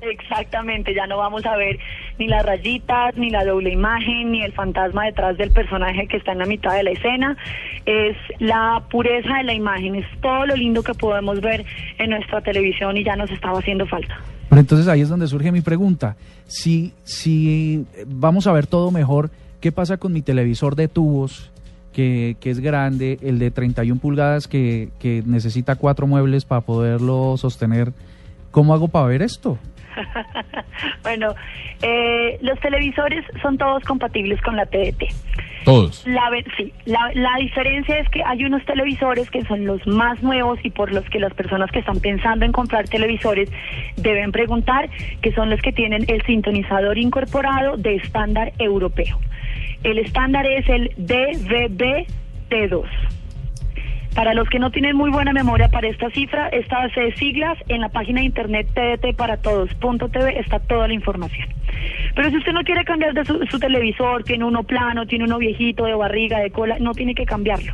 Exactamente, 0.00 0.94
ya 0.94 1.06
no 1.06 1.16
vamos 1.16 1.44
a 1.46 1.56
ver 1.56 1.78
ni 2.18 2.28
las 2.28 2.44
rayitas, 2.44 3.16
ni 3.16 3.30
la 3.30 3.44
doble 3.44 3.72
imagen, 3.72 4.30
ni 4.30 4.42
el 4.42 4.52
fantasma 4.52 5.04
detrás 5.06 5.36
del 5.36 5.50
personaje 5.50 6.06
que 6.06 6.18
está 6.18 6.32
en 6.32 6.38
la 6.38 6.46
mitad 6.46 6.74
de 6.74 6.82
la 6.84 6.90
escena. 6.90 7.36
Es 7.86 8.16
la 8.38 8.82
pureza 8.90 9.38
de 9.38 9.44
la 9.44 9.54
imagen, 9.54 9.96
es 9.96 10.06
todo 10.20 10.46
lo 10.46 10.54
lindo 10.54 10.82
que 10.82 10.94
podemos 10.94 11.40
ver 11.40 11.64
en 11.98 12.10
nuestra 12.10 12.40
televisión 12.40 12.96
y 12.96 13.04
ya 13.04 13.16
nos 13.16 13.30
estaba 13.30 13.58
haciendo 13.58 13.86
falta. 13.86 14.16
Pero 14.48 14.60
entonces 14.60 14.86
ahí 14.88 15.00
es 15.00 15.08
donde 15.08 15.26
surge 15.26 15.50
mi 15.50 15.60
pregunta. 15.60 16.16
Si, 16.46 16.92
si 17.02 17.84
eh, 17.94 18.04
vamos 18.06 18.46
a 18.46 18.52
ver 18.52 18.66
todo 18.66 18.90
mejor, 18.90 19.30
¿qué 19.60 19.72
pasa 19.72 19.96
con 19.96 20.12
mi 20.12 20.22
televisor 20.22 20.76
de 20.76 20.88
tubos? 20.88 21.50
Que, 21.96 22.36
que 22.40 22.50
es 22.50 22.60
grande, 22.60 23.18
el 23.22 23.38
de 23.38 23.50
31 23.50 23.98
pulgadas 23.98 24.46
que, 24.48 24.90
que 25.00 25.22
necesita 25.24 25.76
cuatro 25.76 26.06
muebles 26.06 26.44
para 26.44 26.60
poderlo 26.60 27.38
sostener. 27.38 27.92
¿Cómo 28.50 28.74
hago 28.74 28.88
para 28.88 29.06
ver 29.06 29.22
esto? 29.22 29.56
bueno, 31.02 31.34
eh, 31.80 32.36
los 32.42 32.60
televisores 32.60 33.24
son 33.40 33.56
todos 33.56 33.82
compatibles 33.84 34.38
con 34.42 34.56
la 34.56 34.66
TDT. 34.66 35.04
Todos. 35.64 36.06
La, 36.06 36.28
ve- 36.28 36.44
sí, 36.58 36.70
la, 36.84 37.10
la 37.14 37.38
diferencia 37.40 37.98
es 37.98 38.06
que 38.10 38.22
hay 38.22 38.44
unos 38.44 38.62
televisores 38.66 39.30
que 39.30 39.42
son 39.46 39.64
los 39.64 39.84
más 39.86 40.22
nuevos 40.22 40.58
y 40.64 40.70
por 40.70 40.92
los 40.92 41.02
que 41.08 41.18
las 41.18 41.32
personas 41.32 41.70
que 41.70 41.78
están 41.78 41.98
pensando 42.00 42.44
en 42.44 42.52
comprar 42.52 42.86
televisores 42.90 43.48
deben 43.96 44.32
preguntar, 44.32 44.90
que 45.22 45.32
son 45.32 45.48
los 45.48 45.62
que 45.62 45.72
tienen 45.72 46.04
el 46.08 46.20
sintonizador 46.26 46.98
incorporado 46.98 47.78
de 47.78 47.96
estándar 47.96 48.52
europeo. 48.58 49.18
El 49.86 49.98
estándar 50.00 50.44
es 50.46 50.68
el 50.68 50.90
DVB-T2. 50.96 52.86
Para 54.16 54.34
los 54.34 54.48
que 54.48 54.58
no 54.58 54.72
tienen 54.72 54.96
muy 54.96 55.10
buena 55.10 55.32
memoria 55.32 55.68
para 55.68 55.86
esta 55.86 56.10
cifra, 56.10 56.48
estas 56.48 56.90
siglas 57.16 57.56
en 57.68 57.82
la 57.82 57.88
página 57.90 58.18
de 58.18 58.26
internet 58.26 58.66
tdtparatodos.tv 58.74 60.40
está 60.40 60.58
toda 60.58 60.88
la 60.88 60.94
información. 60.94 61.48
Pero 62.16 62.30
si 62.30 62.36
usted 62.36 62.50
no 62.50 62.64
quiere 62.64 62.84
cambiar 62.84 63.14
de 63.14 63.24
su 63.24 63.60
televisor, 63.60 64.24
tiene 64.24 64.44
uno 64.44 64.64
plano, 64.64 65.06
tiene 65.06 65.24
uno 65.24 65.38
viejito, 65.38 65.84
de 65.84 65.94
barriga, 65.94 66.40
de 66.40 66.50
cola, 66.50 66.78
no 66.80 66.90
tiene 66.90 67.14
que 67.14 67.24
cambiarlo. 67.24 67.72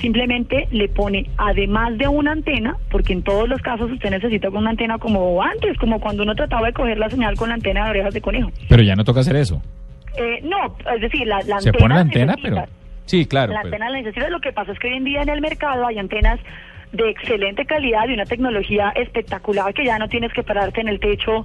Simplemente 0.00 0.66
le 0.72 0.88
pone, 0.88 1.30
además 1.36 1.96
de 1.98 2.08
una 2.08 2.32
antena, 2.32 2.76
porque 2.90 3.12
en 3.12 3.22
todos 3.22 3.48
los 3.48 3.62
casos 3.62 3.92
usted 3.92 4.10
necesita 4.10 4.48
una 4.48 4.70
antena 4.70 4.98
como 4.98 5.40
antes, 5.40 5.78
como 5.78 6.00
cuando 6.00 6.24
uno 6.24 6.34
trataba 6.34 6.66
de 6.66 6.72
coger 6.72 6.98
la 6.98 7.08
señal 7.10 7.36
con 7.36 7.50
la 7.50 7.54
antena 7.54 7.84
de 7.84 7.90
orejas 7.90 8.12
de 8.12 8.20
conejo. 8.20 8.50
Pero 8.68 8.82
ya 8.82 8.96
no 8.96 9.04
toca 9.04 9.20
hacer 9.20 9.36
eso. 9.36 9.62
Eh, 10.16 10.40
no, 10.42 10.76
es 10.94 11.00
decir, 11.00 11.26
la, 11.26 11.38
la 11.42 11.60
Se 11.60 11.68
antena 11.70 11.78
pone 11.78 11.94
la 11.94 12.00
antena, 12.00 12.32
necesita- 12.36 12.64
pero... 12.66 12.72
Sí, 13.06 13.26
claro. 13.26 13.52
la 13.52 13.60
pero- 13.62 13.74
antena 13.74 13.90
la 13.90 13.98
necesita. 13.98 14.28
Lo 14.30 14.40
que 14.40 14.52
pasa 14.52 14.72
es 14.72 14.78
que 14.78 14.88
hoy 14.88 14.94
en 14.96 15.04
día 15.04 15.22
en 15.22 15.28
el 15.28 15.40
mercado 15.40 15.86
hay 15.86 15.98
antenas 15.98 16.40
de 16.92 17.10
excelente 17.10 17.66
calidad 17.66 18.08
y 18.08 18.14
una 18.14 18.24
tecnología 18.24 18.90
espectacular 18.94 19.74
que 19.74 19.84
ya 19.84 19.98
no 19.98 20.08
tienes 20.08 20.32
que 20.32 20.44
pararte 20.44 20.80
en 20.80 20.86
el 20.88 21.00
techo 21.00 21.44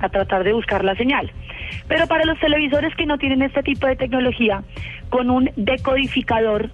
a 0.00 0.08
tratar 0.10 0.44
de 0.44 0.52
buscar 0.52 0.84
la 0.84 0.94
señal. 0.94 1.32
Pero 1.88 2.06
para 2.06 2.24
los 2.26 2.38
televisores 2.38 2.94
que 2.96 3.06
no 3.06 3.16
tienen 3.16 3.40
este 3.42 3.62
tipo 3.62 3.86
de 3.86 3.96
tecnología, 3.96 4.62
con 5.08 5.30
un 5.30 5.50
decodificador 5.56 6.70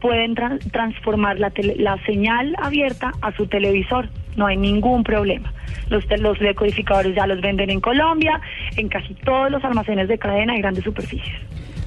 pueden 0.00 0.34
tran- 0.34 0.58
transformar 0.72 1.38
la, 1.38 1.52
la 1.76 1.96
señal 2.04 2.54
abierta 2.62 3.12
a 3.22 3.32
su 3.32 3.46
televisor. 3.46 4.08
No 4.40 4.46
hay 4.46 4.56
ningún 4.56 5.04
problema. 5.04 5.52
Los, 5.90 6.08
decodificadores 6.38 7.14
ya 7.14 7.26
los 7.26 7.42
venden 7.42 7.68
en 7.68 7.78
Colombia, 7.78 8.40
en 8.74 8.88
casi 8.88 9.12
todos 9.12 9.50
los 9.50 9.62
almacenes 9.62 10.08
de 10.08 10.16
cadena 10.16 10.56
y 10.56 10.62
grandes 10.62 10.82
superficies. 10.82 11.36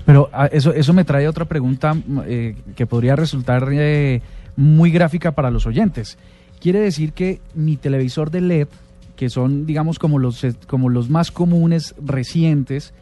Pero 0.06 0.30
ah, 0.32 0.48
eso, 0.52 0.72
eso 0.72 0.94
me 0.94 1.04
trae 1.04 1.28
otra 1.28 1.46
pregunta 1.46 1.96
mm, 1.96 2.20
eh, 2.28 2.56
que 2.76 2.86
podría 2.86 3.16
resultar 3.16 3.68
eh, 3.72 4.22
muy 4.56 4.92
gráfica 4.92 5.32
para 5.32 5.50
los 5.50 5.66
oyentes. 5.66 6.20
Quiere 6.62 6.80
decir 6.80 7.14
que 7.14 7.40
mi 7.56 7.76
televisor 7.76 8.30
de 8.30 8.42
LED, 8.42 8.68
que 9.16 9.30
son, 9.30 9.66
digamos, 9.66 9.98
como 9.98 10.20
los, 10.20 10.44
eh, 10.44 10.54
como 10.68 10.90
los 10.90 11.10
más 11.10 11.32
comunes 11.32 11.96
recientes, 12.06 12.94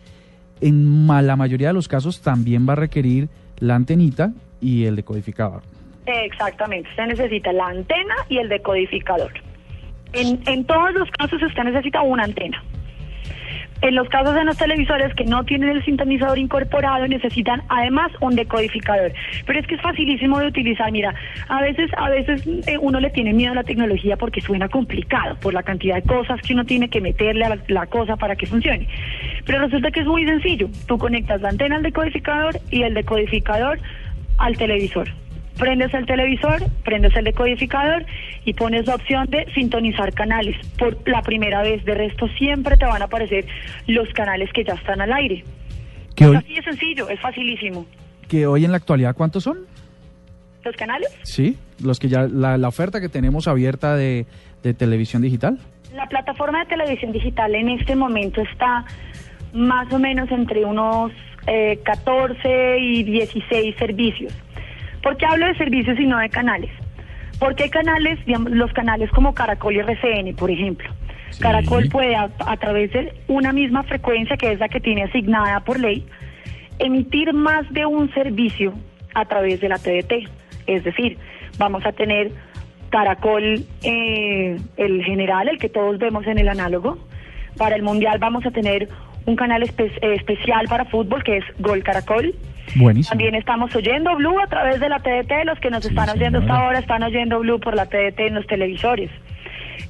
en 0.62 1.08
la 1.08 1.36
mayoría 1.36 1.68
de 1.68 1.74
los 1.74 1.90
casos 1.90 2.22
también 2.22 2.66
va 2.70 2.74
a 2.74 2.78
requerir 2.78 3.28
la 3.60 3.76
antenita 3.76 4.32
y 4.62 4.86
el 4.86 4.96
decodificador. 4.96 5.64
Exactamente, 6.06 6.90
usted 6.90 7.06
necesita 7.08 7.54
la 7.54 7.68
antena 7.68 8.16
y 8.30 8.38
el 8.38 8.50
decodificador. 8.50 9.32
En, 10.14 10.42
en 10.46 10.66
todos 10.66 10.94
los 10.94 11.10
casos 11.12 11.42
usted 11.42 11.64
necesita 11.64 12.02
una 12.02 12.24
antena. 12.24 12.62
En 13.82 13.96
los 13.96 14.08
casos 14.10 14.36
de 14.36 14.44
los 14.44 14.58
televisores 14.58 15.12
que 15.16 15.26
no 15.26 15.44
tienen 15.44 15.70
el 15.70 15.84
sintonizador 15.84 16.38
incorporado 16.38 17.08
necesitan 17.08 17.64
además 17.68 18.12
un 18.20 18.36
decodificador. 18.36 19.12
Pero 19.48 19.60
es 19.60 19.66
que 19.66 19.74
es 19.74 19.82
facilísimo 19.82 20.38
de 20.40 20.48
utilizar. 20.48 20.92
Mira, 20.92 21.16
a 21.48 21.62
veces, 21.62 21.90
a 21.98 22.10
veces 22.10 22.44
eh, 22.68 22.78
uno 22.80 23.00
le 23.00 23.10
tiene 23.10 23.34
miedo 23.34 23.54
a 23.54 23.56
la 23.56 23.64
tecnología 23.64 24.18
porque 24.18 24.40
suena 24.40 24.70
complicado 24.70 25.36
por 25.42 25.56
la 25.56 25.64
cantidad 25.64 25.96
de 25.96 26.04
cosas 26.04 26.40
que 26.42 26.54
uno 26.54 26.64
tiene 26.64 26.90
que 26.90 27.02
meterle 27.02 27.44
a 27.46 27.50
la, 27.50 27.58
la 27.70 27.88
cosa 27.88 28.18
para 28.18 28.36
que 28.36 28.46
funcione. 28.46 28.88
Pero 29.46 29.62
resulta 29.62 29.90
que 29.90 30.02
es 30.02 30.06
muy 30.06 30.26
sencillo. 30.26 30.70
Tú 30.86 31.00
conectas 31.00 31.42
la 31.42 31.50
antena 31.50 31.78
al 31.78 31.84
decodificador 31.84 32.60
y 32.70 32.84
el 32.84 32.94
decodificador 32.94 33.80
al 34.38 34.58
televisor. 34.58 35.10
Prendes 35.58 35.94
el 35.94 36.06
televisor, 36.06 36.64
prendes 36.84 37.16
el 37.16 37.26
decodificador 37.26 38.06
y 38.46 38.54
pones 38.54 38.88
la 38.88 38.96
opción 38.96 39.28
de 39.30 39.46
sintonizar 39.54 40.14
canales 40.14 40.56
por 40.78 40.98
la 41.08 41.22
primera 41.22 41.62
vez. 41.62 41.84
De 41.86 41.94
resto, 41.94 42.28
siempre 42.38 42.78
te 42.78 42.86
van 42.86 43.02
a 43.02 43.06
aparecer 43.06 43.46
los 43.88 44.10
canales 44.14 44.50
que 44.54 44.64
ya 44.64 44.74
están 44.74 45.02
al 45.02 45.12
aire. 45.14 45.44
Que 46.16 46.24
Es 46.24 46.30
hoy, 46.32 46.36
así 46.38 46.56
de 46.56 46.64
sencillo, 46.64 47.10
es 47.10 47.20
facilísimo. 47.20 47.86
que 48.28 48.48
hoy 48.48 48.66
en 48.66 48.72
la 48.72 48.78
actualidad, 48.78 49.16
¿cuántos 49.16 49.44
son? 49.44 49.60
¿Los 50.64 50.76
canales? 50.76 51.10
Sí, 51.24 51.58
los 51.84 52.00
que 52.00 52.08
ya, 52.08 52.28
la, 52.28 52.58
la 52.58 52.68
oferta 52.68 53.02
que 53.02 53.10
tenemos 53.10 53.48
abierta 53.48 53.96
de, 53.96 54.26
de 54.64 54.74
televisión 54.74 55.22
digital. 55.22 55.58
La 55.96 56.08
plataforma 56.08 56.60
de 56.60 56.66
televisión 56.68 57.12
digital 57.12 57.54
en 57.56 57.70
este 57.70 57.96
momento 57.96 58.42
está 58.42 58.86
más 59.54 59.92
o 59.92 60.00
menos 60.00 60.32
entre 60.32 60.64
unos 60.64 61.12
eh, 61.48 61.80
14 61.84 62.78
y 62.80 63.04
16 63.04 63.76
servicios. 63.78 64.34
¿Por 65.02 65.18
qué 65.18 65.26
hablo 65.26 65.48
de 65.48 65.56
servicios 65.56 66.00
y 66.00 66.06
no 66.06 66.18
de 66.20 66.30
canales? 66.30 66.72
Porque 67.40 67.64
hay 67.64 67.70
canales, 67.70 68.24
digamos, 68.26 68.52
los 68.52 68.72
canales 68.74 69.10
como 69.12 69.34
Caracol 69.34 69.76
y 69.76 69.80
RCN, 69.80 70.36
por 70.36 70.52
ejemplo. 70.52 70.90
Caracol 71.40 71.88
puede, 71.90 72.16
a, 72.16 72.30
a 72.46 72.58
través 72.58 72.92
de 72.92 73.14
una 73.28 73.52
misma 73.54 73.84
frecuencia, 73.84 74.38
que 74.38 74.52
es 74.52 74.60
la 74.60 74.70
que 74.70 74.80
tiene 74.80 75.04
asignada 75.04 75.62
por 75.62 75.80
ley, 75.80 76.06
emitir 76.78 77.34
más 77.34 77.72
de 77.72 77.86
un 77.86 78.14
servicio 78.14 78.74
a 79.14 79.26
través 79.26 79.60
de 79.62 79.70
la 79.70 79.78
TDT. 79.78 80.30
Es 80.68 80.84
decir, 80.84 81.18
vamos 81.58 81.86
a 81.86 81.92
tener 81.92 82.32
Caracol, 82.90 83.66
eh, 83.84 84.58
el 84.78 85.04
general, 85.04 85.48
el 85.48 85.58
que 85.58 85.70
todos 85.70 85.98
vemos 85.98 86.28
en 86.28 86.38
el 86.38 86.50
análogo. 86.50 86.98
Para 87.58 87.76
el 87.76 87.84
Mundial 87.84 88.20
vamos 88.20 88.46
a 88.46 88.52
tener 88.52 88.90
un 89.26 89.36
canal 89.36 89.62
espe- 89.64 89.92
eh, 90.02 90.16
especial 90.16 90.66
para 90.68 90.86
fútbol 90.86 91.24
que 91.24 91.38
es 91.38 91.44
Gol 91.60 91.84
Caracol. 91.84 92.34
Buenísimo. 92.76 93.10
También 93.10 93.36
estamos 93.36 93.76
oyendo 93.76 94.16
Blue 94.16 94.40
a 94.40 94.48
través 94.48 94.80
de 94.80 94.88
la 94.90 95.00
TDT. 95.00 95.46
Los 95.46 95.60
que 95.60 95.70
nos 95.70 95.86
están 95.86 96.10
oyendo 96.10 96.40
hasta 96.40 96.54
ahora 96.56 96.80
están 96.80 97.04
oyendo 97.04 97.40
Blue 97.40 97.60
por 97.60 97.76
la 97.76 97.86
TDT 97.88 98.20
en 98.28 98.36
los 98.36 98.48
televisores. 98.48 99.10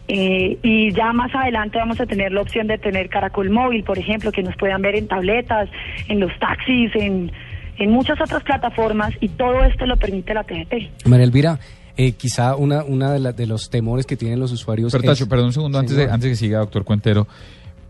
Eh, 0.08 0.58
y 0.64 0.92
ya 0.94 1.14
más 1.14 1.34
adelante 1.34 1.78
vamos 1.78 2.00
a 2.02 2.06
tener 2.06 2.32
la 2.32 2.42
opción 2.42 2.68
de 2.68 2.78
tener 2.78 3.08
Caracol 3.10 3.50
Móvil, 3.50 3.84
por 3.84 3.98
ejemplo, 3.98 4.32
que 4.32 4.44
nos 4.44 4.56
puedan 4.58 4.82
ver 4.82 4.96
en 4.96 5.08
tabletas, 5.08 5.70
en 6.10 6.20
los 6.20 6.32
taxis, 6.40 6.92
en, 6.96 7.32
en 7.78 7.92
muchas 7.92 8.20
otras 8.20 8.44
plataformas. 8.44 9.14
Y 9.22 9.30
todo 9.30 9.64
esto 9.64 9.86
lo 9.86 9.98
permite 9.98 10.34
la 10.34 10.44
TDT. 10.44 11.06
María 11.08 11.26
Elvira, 11.26 11.60
eh, 11.98 12.14
quizá 12.14 12.56
una, 12.56 12.84
una 12.84 13.12
de, 13.12 13.20
la- 13.20 13.32
de 13.32 13.46
los 13.46 13.70
temores 13.70 14.06
que 14.06 14.18
tienen 14.18 14.40
los 14.40 14.52
usuarios 14.52 14.92
Pero, 14.92 15.04
Tacho, 15.04 15.24
es- 15.26 15.30
perdón 15.30 15.48
un 15.48 15.54
segundo 15.54 15.78
antes 15.80 15.96
de, 15.96 16.04
antes 16.06 16.22
de 16.24 16.30
que 16.30 16.36
siga, 16.36 16.60
doctor 16.60 16.84
Cuentero. 16.84 17.28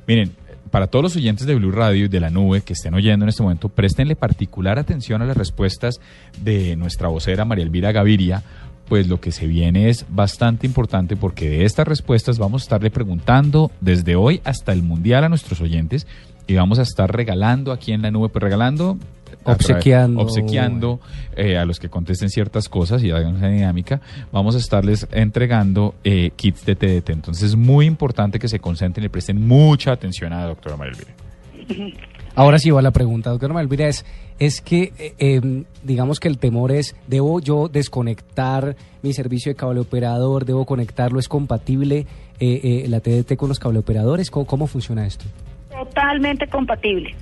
Miren, 0.07 0.31
para 0.71 0.87
todos 0.87 1.03
los 1.03 1.15
oyentes 1.17 1.45
de 1.45 1.55
Blue 1.55 1.71
Radio 1.71 2.05
y 2.05 2.07
de 2.07 2.19
la 2.19 2.29
nube 2.29 2.61
que 2.61 2.73
estén 2.73 2.93
oyendo 2.93 3.25
en 3.25 3.29
este 3.29 3.43
momento, 3.43 3.69
préstenle 3.69 4.15
particular 4.15 4.79
atención 4.79 5.21
a 5.21 5.25
las 5.25 5.37
respuestas 5.37 5.99
de 6.41 6.75
nuestra 6.77 7.09
vocera 7.09 7.45
María 7.45 7.65
Elvira 7.65 7.91
Gaviria, 7.91 8.41
pues 8.87 9.07
lo 9.07 9.21
que 9.21 9.31
se 9.31 9.47
viene 9.47 9.89
es 9.89 10.05
bastante 10.09 10.65
importante 10.65 11.15
porque 11.15 11.49
de 11.49 11.65
estas 11.65 11.87
respuestas 11.87 12.39
vamos 12.39 12.61
a 12.61 12.65
estarle 12.65 12.89
preguntando 12.89 13.69
desde 13.81 14.15
hoy 14.15 14.41
hasta 14.43 14.71
el 14.71 14.81
Mundial 14.81 15.25
a 15.25 15.29
nuestros 15.29 15.61
oyentes 15.61 16.07
y 16.47 16.55
vamos 16.55 16.79
a 16.79 16.83
estar 16.83 17.13
regalando 17.13 17.71
aquí 17.71 17.91
en 17.91 18.01
la 18.01 18.11
nube, 18.11 18.29
pues 18.29 18.41
regalando... 18.41 18.97
Obsequiando. 19.43 20.21
obsequiando 20.21 20.99
eh, 21.35 21.57
a 21.57 21.65
los 21.65 21.79
que 21.79 21.89
contesten 21.89 22.29
ciertas 22.29 22.69
cosas 22.69 23.03
y 23.03 23.11
hagan 23.11 23.37
esa 23.37 23.47
dinámica, 23.47 24.01
vamos 24.31 24.55
a 24.55 24.57
estarles 24.59 25.07
entregando 25.11 25.95
eh, 26.03 26.31
kits 26.35 26.65
de 26.65 26.75
TDT. 26.75 27.09
Entonces 27.09 27.43
es 27.49 27.55
muy 27.55 27.85
importante 27.85 28.39
que 28.39 28.47
se 28.47 28.59
concentren 28.59 29.05
y 29.05 29.09
presten 29.09 29.45
mucha 29.47 29.91
atención 29.91 30.33
a 30.33 30.41
la 30.41 30.47
doctora 30.47 30.77
María 30.77 30.93
Elvira. 30.93 32.01
Ahora 32.35 32.59
sí 32.59 32.71
va 32.71 32.81
la 32.81 32.91
pregunta, 32.91 33.29
doctora 33.29 33.53
María 33.53 33.65
Elvira, 33.65 33.87
es, 33.87 34.05
es 34.39 34.61
que 34.61 34.93
eh, 34.97 35.13
eh, 35.19 35.63
digamos 35.83 36.19
que 36.19 36.27
el 36.29 36.37
temor 36.37 36.71
es, 36.71 36.95
¿debo 37.07 37.39
yo 37.41 37.67
desconectar 37.67 38.75
mi 39.01 39.13
servicio 39.13 39.51
de 39.51 39.55
cable 39.55 39.81
operador? 39.81 40.45
¿Debo 40.45 40.65
conectarlo? 40.65 41.19
¿Es 41.19 41.27
compatible 41.27 42.05
eh, 42.39 42.61
eh, 42.63 42.85
la 42.87 43.01
TDT 43.01 43.35
con 43.35 43.49
los 43.49 43.59
cable 43.59 43.79
operadores? 43.79 44.31
¿Cómo, 44.31 44.45
cómo 44.45 44.67
funciona 44.67 45.05
esto? 45.05 45.25
Totalmente 45.69 46.47
compatible. 46.47 47.15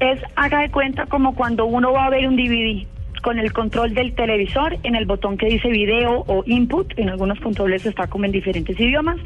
Es, 0.00 0.20
haga 0.36 0.60
de 0.60 0.70
cuenta 0.70 1.06
como 1.06 1.34
cuando 1.34 1.66
uno 1.66 1.92
va 1.92 2.06
a 2.06 2.10
ver 2.10 2.28
un 2.28 2.36
DVD 2.36 2.86
con 3.22 3.38
el 3.38 3.52
control 3.52 3.94
del 3.94 4.14
televisor 4.14 4.76
en 4.84 4.94
el 4.94 5.06
botón 5.06 5.36
que 5.36 5.46
dice 5.46 5.68
video 5.68 6.24
o 6.26 6.44
input, 6.46 6.96
en 6.98 7.08
algunos 7.08 7.40
controles 7.40 7.84
está 7.84 8.06
como 8.06 8.24
en 8.24 8.32
diferentes 8.32 8.78
idiomas, 8.78 9.16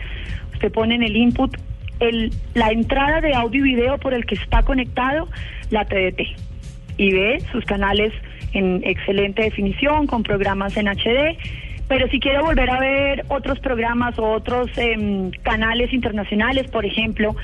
usted 0.54 0.72
pone 0.72 0.94
en 0.94 1.02
el 1.02 1.16
input 1.16 1.54
el, 2.00 2.32
la 2.54 2.70
entrada 2.70 3.20
de 3.20 3.35
audio 3.35 3.64
y 3.64 3.74
video 3.74 3.98
por 3.98 4.14
el 4.14 4.24
que 4.24 4.35
está 4.35 4.62
conectado 4.62 5.28
la 5.70 5.85
TDT 5.85 6.22
y 6.96 7.12
ve 7.12 7.42
sus 7.52 7.64
canales 7.64 8.12
en 8.52 8.82
excelente 8.85 9.42
definición 9.42 10.06
con 10.06 10.22
programas 10.22 10.76
en 10.76 10.88
HD 10.88 11.37
pero 11.92 12.08
si 12.08 12.20
quiere 12.20 12.40
volver 12.40 12.70
a 12.70 12.80
ver 12.80 13.24
otros 13.28 13.61
programas 13.61 14.18
o 14.18 14.24
otros 14.24 14.70
em, 14.78 15.30
canales 15.42 15.92
internacionales, 15.92 16.70
por 16.70 16.87
ejemplo, 16.87 17.37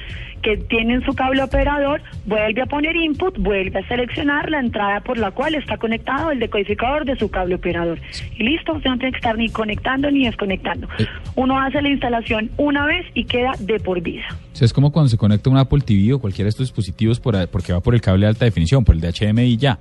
que 0.43 0.57
tienen 0.57 1.03
su 1.05 1.15
cable 1.15 1.43
operador, 1.43 2.01
vuelve 2.27 2.63
a 2.63 2.67
poner 2.67 2.97
input, 2.97 3.39
vuelve 3.39 3.79
a 3.79 3.89
seleccionar 3.89 4.51
la 4.51 4.61
entrada 4.61 5.01
por 5.01 5.19
la 5.19 5.31
cual 5.31 5.55
está 5.55 5.77
conectado 5.77 6.31
el 6.31 6.39
decodificador 6.39 7.05
de 7.05 7.17
su 7.17 7.31
cable 7.31 7.57
operador. 7.57 7.99
Y 8.37 8.45
listo, 8.45 8.75
usted 8.75 8.91
no 8.91 8.99
tiene 8.99 9.13
que 9.13 9.19
estar 9.19 9.37
ni 9.37 9.49
conectando 9.49 10.11
ni 10.11 10.25
desconectando. 10.25 10.89
Uno 11.35 11.61
hace 11.61 11.83
la 11.83 11.89
instalación 11.89 12.51
una 12.57 12.87
vez 12.87 13.07
y 13.15 13.25
queda 13.25 13.53
de 13.59 13.79
por 13.81 14.01
vida. 14.01 14.27
O 14.53 14.57
sea, 14.57 14.65
es 14.65 14.73
como 14.73 14.93
cuando 14.93 15.09
se 15.09 15.17
conecta 15.17 15.51
un 15.51 15.59
Apple 15.59 15.81
TV 15.81 16.13
o 16.15 16.19
cualquiera 16.19 16.47
de 16.47 16.51
estos 16.51 16.67
dispositivos 16.67 17.21
por, 17.21 17.49
porque 17.49 17.73
va 17.73 17.81
por 17.81 17.95
el 17.95 18.01
cable 18.01 18.23
de 18.23 18.29
alta 18.29 18.45
definición, 18.45 18.85
por 18.85 18.95
el 18.95 19.01
de 19.01 19.13
HDMI 19.13 19.43
y 19.43 19.57
ya. 19.57 19.79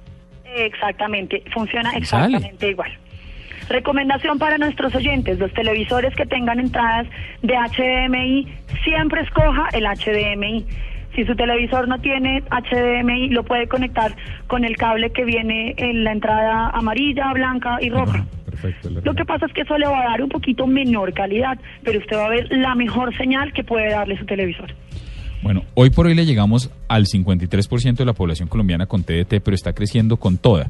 Exactamente, 0.56 1.44
funciona 1.54 1.92
sale. 1.92 2.04
exactamente 2.04 2.70
igual. 2.70 2.92
Recomendación 3.70 4.40
para 4.40 4.58
nuestros 4.58 4.96
oyentes, 4.96 5.40
los 5.40 5.54
televisores 5.54 6.16
que 6.16 6.26
tengan 6.26 6.60
entradas 6.60 7.08
de 7.42 7.54
HDMI, 7.54 8.48
siempre 8.84 9.22
escoja 9.22 9.68
el 9.74 9.84
HDMI. 9.86 10.66
Si 11.16 11.26
su 11.26 11.36
televisor 11.36 11.88
no 11.88 12.00
tiene 12.00 12.44
HDMI, 12.44 13.30
lo 13.30 13.44
puede 13.44 13.68
conectar 13.68 14.16
con 14.46 14.64
el 14.64 14.78
cable 14.78 15.10
que 15.12 15.26
viene 15.26 15.74
en 15.78 16.04
la 16.04 16.12
entrada 16.12 16.70
amarilla, 16.70 17.34
blanca 17.34 17.78
y 17.82 17.90
roja. 17.90 18.26
Perfecto. 18.46 18.90
Lo 19.04 19.14
que 19.14 19.26
pasa 19.26 19.48
es 19.48 19.54
que 19.54 19.62
eso 19.62 19.78
le 19.78 19.88
va 19.88 20.00
a 20.00 20.12
dar 20.12 20.22
un 20.22 20.30
poquito 20.30 20.68
menor 20.68 21.14
calidad, 21.14 21.58
pero 21.84 22.00
usted 22.00 22.16
va 22.16 22.28
a 22.28 22.30
ver 22.30 22.48
la 22.52 22.76
mejor 22.76 23.16
señal 23.18 23.52
que 23.52 23.64
puede 23.64 23.90
darle 23.90 24.18
su 24.18 24.26
televisor. 24.26 24.74
Bueno, 25.42 25.64
hoy 25.76 25.90
por 25.92 26.08
hoy 26.08 26.16
le 26.16 26.26
llegamos 26.26 26.72
al 26.88 27.06
53% 27.06 27.96
de 27.96 28.06
la 28.06 28.14
población 28.14 28.48
colombiana 28.48 28.86
con 28.86 29.04
TDT, 29.04 29.40
pero 29.44 29.56
está 29.56 29.74
creciendo 29.74 30.18
con 30.18 30.38
toda. 30.38 30.70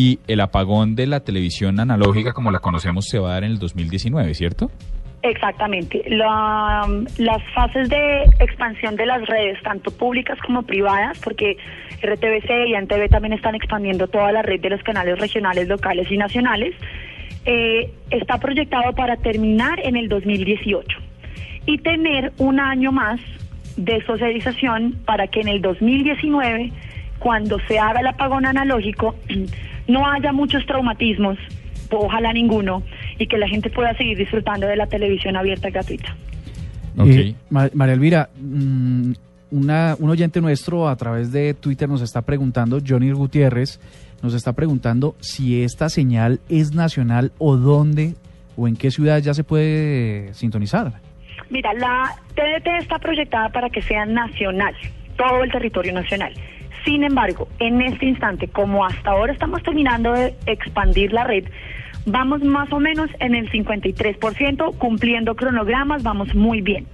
Y 0.00 0.18
el 0.28 0.40
apagón 0.40 0.94
de 0.94 1.06
la 1.06 1.20
televisión 1.20 1.78
analógica, 1.78 2.32
como 2.32 2.50
la 2.50 2.60
conocemos, 2.60 3.04
se 3.04 3.18
va 3.18 3.28
a 3.28 3.32
dar 3.34 3.44
en 3.44 3.50
el 3.50 3.58
2019, 3.58 4.32
¿cierto? 4.32 4.70
Exactamente. 5.20 6.02
La- 6.08 6.88
las 7.18 7.42
fases 7.54 7.90
de 7.90 8.22
expansión 8.38 8.96
de 8.96 9.04
las 9.04 9.26
redes, 9.26 9.62
tanto 9.62 9.90
públicas 9.90 10.38
como 10.46 10.62
privadas, 10.62 11.18
porque 11.22 11.58
RTBC 12.02 12.68
y 12.68 12.74
ANTV 12.76 13.10
también 13.10 13.34
están 13.34 13.54
expandiendo 13.54 14.08
toda 14.08 14.32
la 14.32 14.40
red 14.40 14.58
de 14.62 14.70
los 14.70 14.82
canales 14.82 15.18
regionales, 15.18 15.68
locales 15.68 16.10
y 16.10 16.16
nacionales, 16.16 16.74
eh, 17.44 17.90
está 18.10 18.38
proyectado 18.38 18.94
para 18.94 19.16
terminar 19.18 19.80
en 19.84 19.96
el 19.96 20.08
2018 20.08 20.96
y 21.66 21.76
tener 21.76 22.32
un 22.38 22.58
año 22.58 22.90
más 22.90 23.20
de 23.76 24.02
socialización 24.06 24.94
para 25.04 25.26
que 25.26 25.40
en 25.42 25.48
el 25.48 25.60
2019, 25.60 26.72
cuando 27.18 27.58
se 27.68 27.78
haga 27.78 28.00
el 28.00 28.06
apagón 28.06 28.46
analógico, 28.46 29.14
no 29.90 30.06
haya 30.10 30.32
muchos 30.32 30.64
traumatismos, 30.66 31.36
ojalá 31.90 32.32
ninguno, 32.32 32.82
y 33.18 33.26
que 33.26 33.36
la 33.38 33.48
gente 33.48 33.70
pueda 33.70 33.94
seguir 33.96 34.16
disfrutando 34.16 34.66
de 34.66 34.76
la 34.76 34.86
televisión 34.86 35.36
abierta 35.36 35.68
y 35.68 35.72
gratuita. 35.72 36.14
Eh, 37.04 37.34
Ma- 37.50 37.70
María 37.74 37.94
Elvira, 37.94 38.28
mm, 38.40 39.12
una, 39.52 39.96
un 39.98 40.10
oyente 40.10 40.40
nuestro 40.40 40.88
a 40.88 40.96
través 40.96 41.32
de 41.32 41.54
Twitter 41.54 41.88
nos 41.88 42.02
está 42.02 42.22
preguntando, 42.22 42.78
Johnny 42.86 43.10
Gutiérrez, 43.12 43.80
nos 44.22 44.34
está 44.34 44.52
preguntando 44.52 45.16
si 45.20 45.62
esta 45.62 45.88
señal 45.88 46.40
es 46.48 46.74
nacional 46.74 47.32
o 47.38 47.56
dónde 47.56 48.14
o 48.56 48.68
en 48.68 48.76
qué 48.76 48.90
ciudad 48.90 49.18
ya 49.20 49.32
se 49.34 49.44
puede 49.44 50.34
sintonizar. 50.34 50.92
Mira, 51.48 51.72
la 51.74 52.14
TDT 52.34 52.66
está 52.82 52.98
proyectada 52.98 53.48
para 53.48 53.70
que 53.70 53.82
sea 53.82 54.04
nacional, 54.04 54.74
todo 55.16 55.42
el 55.42 55.50
territorio 55.50 55.92
nacional. 55.92 56.32
Sin 56.84 57.04
embargo, 57.04 57.48
en 57.58 57.82
este 57.82 58.06
instante, 58.06 58.48
como 58.48 58.84
hasta 58.84 59.10
ahora 59.10 59.32
estamos 59.32 59.62
terminando 59.62 60.12
de 60.12 60.34
expandir 60.46 61.12
la 61.12 61.24
red, 61.24 61.44
vamos 62.06 62.42
más 62.42 62.72
o 62.72 62.80
menos 62.80 63.10
en 63.18 63.34
el 63.34 63.50
53%, 63.50 64.78
cumpliendo 64.78 65.34
cronogramas, 65.34 66.02
vamos 66.02 66.34
muy 66.34 66.62
bien. 66.62 66.86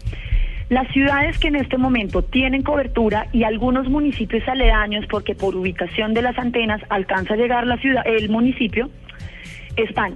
Las 0.69 0.89
ciudades 0.89 1.39
que 1.39 1.47
en 1.47 1.57
este 1.57 1.79
momento 1.79 2.23
tienen 2.23 2.63
cobertura 2.63 3.29
y 3.33 3.45
algunos 3.45 3.89
municipios 3.89 4.47
aledaños, 4.49 5.07
porque 5.09 5.37
por 5.37 5.55
ubicación 5.55 6.13
de 6.13 6.23
las 6.23 6.37
antenas 6.39 6.83
alcanza 6.89 7.35
a 7.35 7.37
llegar 7.37 7.67
la 7.69 7.77
ciudad, 7.77 8.03
el 8.05 8.29
municipio, 8.29 8.91
están, 9.77 10.15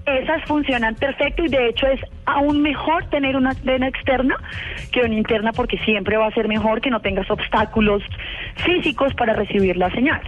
esas 0.07 0.43
funcionan 0.45 0.95
perfecto 0.97 1.45
y 1.45 1.49
de 1.49 1.69
hecho 1.69 1.87
es 1.87 2.01
aún 2.27 2.62
mejor 2.62 3.09
tener 3.09 3.37
una 3.37 3.51
antena 3.51 3.88
externa 3.88 4.37
que 4.93 5.01
una 5.01 5.14
interna 5.14 5.53
porque 5.53 5.79
siempre 5.79 6.17
va 6.17 6.27
a 6.27 6.31
ser 6.33 6.47
mejor 6.47 6.81
que 6.81 6.90
no 6.90 7.01
tengas 7.01 7.31
obstáculos 7.31 8.03
físicos 8.57 9.14
para 9.14 9.33
recibir 9.33 9.77
la 9.77 9.90
señal. 9.90 10.21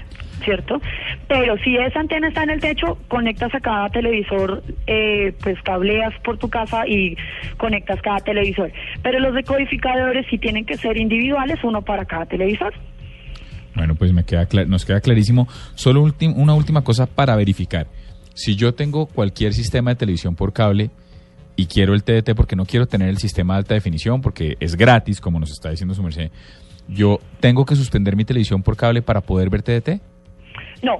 ¿Cierto? 0.45 0.81
Pero 1.29 1.57
si 1.59 1.77
esa 1.77 1.99
antena 1.99 2.29
está 2.29 2.43
en 2.43 2.51
el 2.51 2.61
techo, 2.61 2.99
conectas 3.09 3.55
a 3.55 3.61
cada 3.61 3.89
televisor, 3.89 4.63
eh, 4.87 5.35
pues 5.43 5.61
cableas 5.63 6.13
por 6.23 6.37
tu 6.37 6.51
casa 6.51 6.87
y 6.87 7.17
conectas 7.57 8.01
cada 8.03 8.19
televisor. 8.19 8.71
Pero 9.03 9.19
los 9.19 9.35
decodificadores 9.35 10.27
sí 10.31 10.37
tienen 10.37 10.67
que 10.67 10.77
ser 10.77 10.99
individuales, 10.99 11.59
uno 11.65 11.81
para 11.81 12.05
cada 12.05 12.27
televisor. 12.27 12.75
Bueno, 13.75 13.95
pues 13.95 14.13
me 14.13 14.25
queda 14.25 14.47
nos 14.67 14.85
queda 14.85 15.01
clarísimo. 15.01 15.49
Solo 15.75 16.03
una 16.03 16.55
última 16.55 16.85
cosa 16.85 17.07
para 17.07 17.35
verificar. 17.35 17.87
Si 18.37 18.55
yo 18.55 18.75
tengo 18.75 19.07
cualquier 19.07 19.55
sistema 19.55 19.93
de 19.93 19.97
televisión 19.97 20.37
por 20.37 20.53
cable 20.53 20.91
y 21.57 21.67
quiero 21.67 21.95
el 21.95 22.05
TDT 22.05 22.35
porque 22.37 22.55
no 22.55 22.67
quiero 22.67 22.87
tener 22.87 23.09
el 23.09 23.17
sistema 23.17 23.55
de 23.55 23.59
alta 23.61 23.73
definición 23.73 24.21
porque 24.21 24.59
es 24.61 24.77
gratis, 24.77 25.23
como 25.23 25.41
nos 25.41 25.51
está 25.51 25.71
diciendo 25.71 25.95
su 25.95 26.03
merced, 26.03 26.31
¿yo 26.87 27.19
tengo 27.41 27.65
que 27.65 27.75
suspender 27.75 28.15
mi 28.15 28.27
televisión 28.27 28.63
por 28.63 28.77
cable 28.77 29.01
para 29.01 29.23
poder 29.23 29.49
ver 29.49 29.63
TDT? 29.63 30.03
No, 30.83 30.99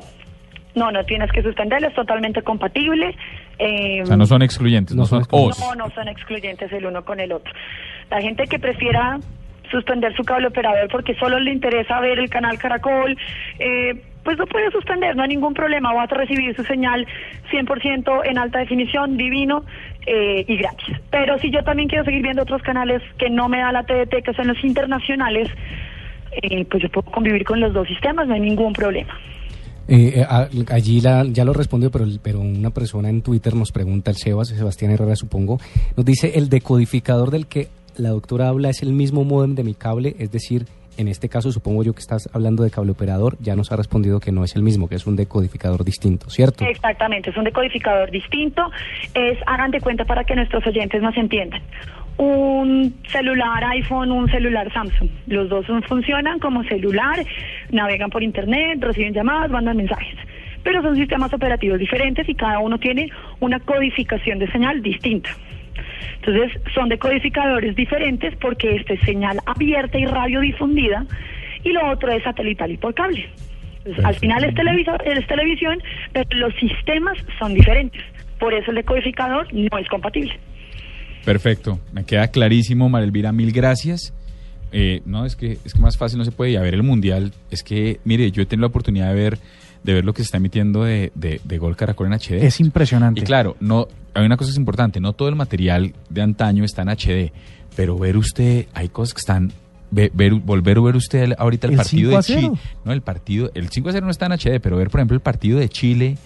no, 0.75 0.91
no 0.91 1.05
tienes 1.05 1.31
que 1.31 1.43
suspenderlo, 1.43 1.89
es 1.89 1.95
totalmente 1.95 2.41
compatible. 2.41 3.15
Eh, 3.59 4.01
o 4.03 4.07
sea, 4.07 4.17
no 4.17 4.25
son 4.25 4.41
excluyentes, 4.41 4.97
no, 4.97 5.05
son, 5.05 5.23
No, 5.31 5.75
no 5.75 5.91
son 5.91 6.09
excluyentes 6.09 6.73
el 6.73 6.87
uno 6.87 7.05
con 7.05 7.21
el 7.21 7.33
otro. 7.33 7.53
La 8.11 8.23
gente 8.23 8.47
que 8.47 8.59
prefiera 8.59 9.21
suspender 9.71 10.17
su 10.17 10.23
cable 10.23 10.47
operador 10.47 10.89
porque 10.91 11.15
solo 11.17 11.39
le 11.39 11.53
interesa 11.53 12.01
ver 12.01 12.19
el 12.19 12.31
canal 12.31 12.57
Caracol, 12.59 13.15
eh, 13.59 14.03
pues 14.27 14.39
lo 14.39 14.47
puede 14.49 14.73
suspender, 14.73 15.15
no 15.15 15.23
hay 15.23 15.29
ningún 15.29 15.55
problema, 15.55 15.95
va 15.95 16.03
a 16.03 16.07
recibir 16.07 16.53
su 16.57 16.65
señal 16.65 17.07
100% 17.49 18.23
en 18.25 18.39
alta 18.39 18.59
definición, 18.59 19.17
divino 19.17 19.65
eh, 20.05 20.45
y 20.49 20.57
gratis. 20.57 20.97
Pero 21.13 21.39
si 21.39 21.53
yo 21.53 21.63
también 21.63 21.89
quiero 21.89 22.05
seguir 22.05 22.23
viendo 22.23 22.43
otros 22.43 22.61
canales 22.63 23.01
que 23.19 23.31
no 23.31 23.49
me 23.49 23.59
da 23.59 23.71
la 23.71 23.85
TDT, 23.85 24.25
que 24.25 24.33
son 24.35 24.49
los 24.49 24.65
internacionales, 24.65 25.49
eh, 26.43 26.65
pues 26.65 26.83
yo 26.83 26.89
puedo 26.89 27.09
convivir 27.09 27.45
con 27.45 27.61
los 27.61 27.73
dos 27.73 27.87
sistemas, 27.87 28.27
no 28.27 28.35
hay 28.35 28.41
ningún 28.41 28.73
problema. 28.73 29.15
Eh, 29.87 30.27
allí 30.73 31.01
ya 31.01 31.45
lo 31.45 31.53
respondió, 31.53 31.93
pero, 31.93 32.07
pero 32.21 32.41
una 32.41 32.71
persona 32.71 33.09
en 33.09 33.23
Twitter 33.23 33.55
nos 33.55 33.71
pregunta, 33.71 34.11
el 34.11 34.17
Sebas, 34.17 34.49
Sebastián 34.49 34.91
Herrera 34.91 35.15
supongo, 35.15 35.61
nos 35.97 36.05
dice, 36.05 36.33
el 36.35 36.49
decodificador 36.49 37.31
del 37.31 37.47
que 37.47 37.69
la 37.97 38.09
doctora 38.09 38.49
habla 38.49 38.71
es 38.71 38.83
el 38.83 38.93
mismo 38.93 39.23
modem 39.23 39.55
de 39.55 39.63
mi 39.63 39.75
cable, 39.75 40.17
es 40.19 40.33
decir, 40.33 40.67
en 40.97 41.09
este 41.09 41.29
caso 41.29 41.53
supongo 41.53 41.83
yo 41.83 41.95
que 41.95 42.01
estás 42.01 42.29
hablando 42.33 42.63
de 42.63 42.71
cable 42.71 42.93
operador, 42.93 43.37
ya 43.41 43.57
nos 43.57 43.73
ha 43.73 43.77
respondido 43.77 44.21
que 44.21 44.33
no 44.33 44.45
es 44.45 44.57
el 44.57 44.63
mismo, 44.63 44.89
que 44.89 44.95
es 44.95 45.07
un 45.07 45.17
decodificador 45.17 45.85
distinto, 45.85 46.31
¿cierto? 46.31 46.65
Exactamente, 46.65 47.31
es 47.31 47.37
un 47.37 47.45
decodificador 47.45 48.11
distinto. 48.11 48.71
Es, 49.15 49.39
hagan 49.47 49.71
de 49.71 49.81
cuenta 49.81 50.05
para 50.05 50.25
que 50.25 50.35
nuestros 50.35 50.67
oyentes 50.67 51.03
nos 51.03 51.17
entiendan. 51.17 51.61
Un 52.19 52.95
celular 53.11 53.63
iPhone, 53.65 54.11
un 54.11 54.29
celular 54.31 54.73
Samsung. 54.73 55.11
Los 55.27 55.49
dos 55.51 55.67
funcionan 55.87 56.39
como 56.39 56.65
celular, 56.65 57.25
navegan 57.71 58.11
por 58.11 58.23
internet, 58.23 58.79
reciben 58.81 59.13
llamadas, 59.13 59.51
mandan 59.51 59.77
mensajes. 59.77 60.17
Pero 60.63 60.83
son 60.83 60.97
sistemas 60.97 61.33
operativos 61.33 61.79
diferentes 61.79 62.29
y 62.29 62.35
cada 62.35 62.59
uno 62.59 62.79
tiene 62.79 63.11
una 63.41 63.61
codificación 63.61 64.39
de 64.39 64.51
señal 64.51 64.83
distinta. 64.83 65.31
Entonces, 66.17 66.61
son 66.75 66.89
decodificadores 66.89 67.75
diferentes 67.77 68.35
porque 68.37 68.77
este 68.77 68.95
es 68.95 69.01
señal 69.01 69.39
abierta 69.47 69.99
y 69.99 70.07
radiodifundida 70.07 71.07
y 71.65 71.73
lo 71.73 71.91
otro 71.91 72.11
es 72.13 72.23
satelital 72.23 72.71
y 72.71 72.77
por 72.77 72.95
cable. 72.95 73.29
al 74.05 74.15
final 74.15 74.45
es, 74.45 74.55
televisor, 74.55 75.03
es 75.07 75.27
televisión, 75.27 75.79
pero 76.13 76.29
los 76.35 76.55
sistemas 76.55 77.19
son 77.39 77.55
diferentes. 77.55 78.03
Por 78.39 78.55
eso 78.55 78.71
el 78.71 78.77
decodificador 78.77 79.53
no 79.53 79.79
es 79.79 79.89
compatible. 79.89 80.39
Perfecto, 81.25 81.81
me 81.93 82.05
queda 82.05 82.29
clarísimo, 82.29 82.89
Marelvira, 82.89 83.33
mil 83.33 83.53
gracias. 83.53 84.15
Eh, 84.73 85.01
no, 85.05 85.25
es 85.25 85.37
que 85.37 85.59
es 85.65 85.75
que 85.75 85.81
más 85.81 85.97
fácil 85.97 86.19
no 86.19 86.25
se 86.25 86.33
puede. 86.33 86.53
Y 86.53 86.57
ver 86.57 86.75
el 86.75 86.83
mundial, 86.83 87.33
es 87.51 87.63
que, 87.63 87.99
mire, 88.05 88.31
yo 88.31 88.43
he 88.43 88.47
tenido 88.47 88.67
la 88.67 88.69
oportunidad 88.69 89.09
de 89.09 89.15
ver 89.15 89.39
de 89.87 89.95
ver 89.95 90.05
lo 90.05 90.13
que 90.13 90.23
se 90.23 90.25
está 90.25 90.37
emitiendo 90.39 90.83
de, 90.83 91.13
de, 91.15 91.59
Gol 91.59 91.77
Caracol 91.77 92.09
en 92.09 92.15
HD. 92.15 92.45
Es 92.45 92.59
impresionante. 92.61 93.21
Y 93.21 93.23
claro, 93.23 93.57
no, 93.61 93.87
hay 94.15 94.27
una 94.27 94.37
cosa 94.37 94.49
que 94.49 94.53
es 94.53 94.59
importante, 94.59 95.01
no 95.01 95.13
todo 95.13 95.29
el 95.29 95.37
material 95.37 95.95
de 96.11 96.23
antaño 96.23 96.65
está 96.65 96.83
en 96.83 96.89
HD, 96.89 97.33
pero 97.77 97.97
ver 97.97 98.17
usted, 98.17 98.67
hay 98.75 98.89
cosas 98.89 99.15
que 99.15 99.21
están 99.21 99.53
ver, 99.93 100.11
volver 100.35 100.79
a 100.79 100.81
ver 100.81 100.97
usted 100.97 101.33
ahorita 101.39 101.69
el, 101.69 101.77
partido 101.77 102.11
de 102.11 102.23
Chile. 102.23 102.51
No, 102.85 102.93
el 102.93 103.01
partido, 103.01 103.51
el 103.55 103.69
5 103.69 103.89
a 103.89 103.93
0 103.93 104.05
no 104.05 104.11
está 104.11 104.27
en 104.27 104.33
HD, 104.33 104.61
pero 104.61 104.77
ver, 104.77 104.91
por 104.91 104.99
ejemplo, 105.01 105.15
el 105.15 105.21
partido 105.21 105.61
de 105.61 105.69
Chile 105.69 106.19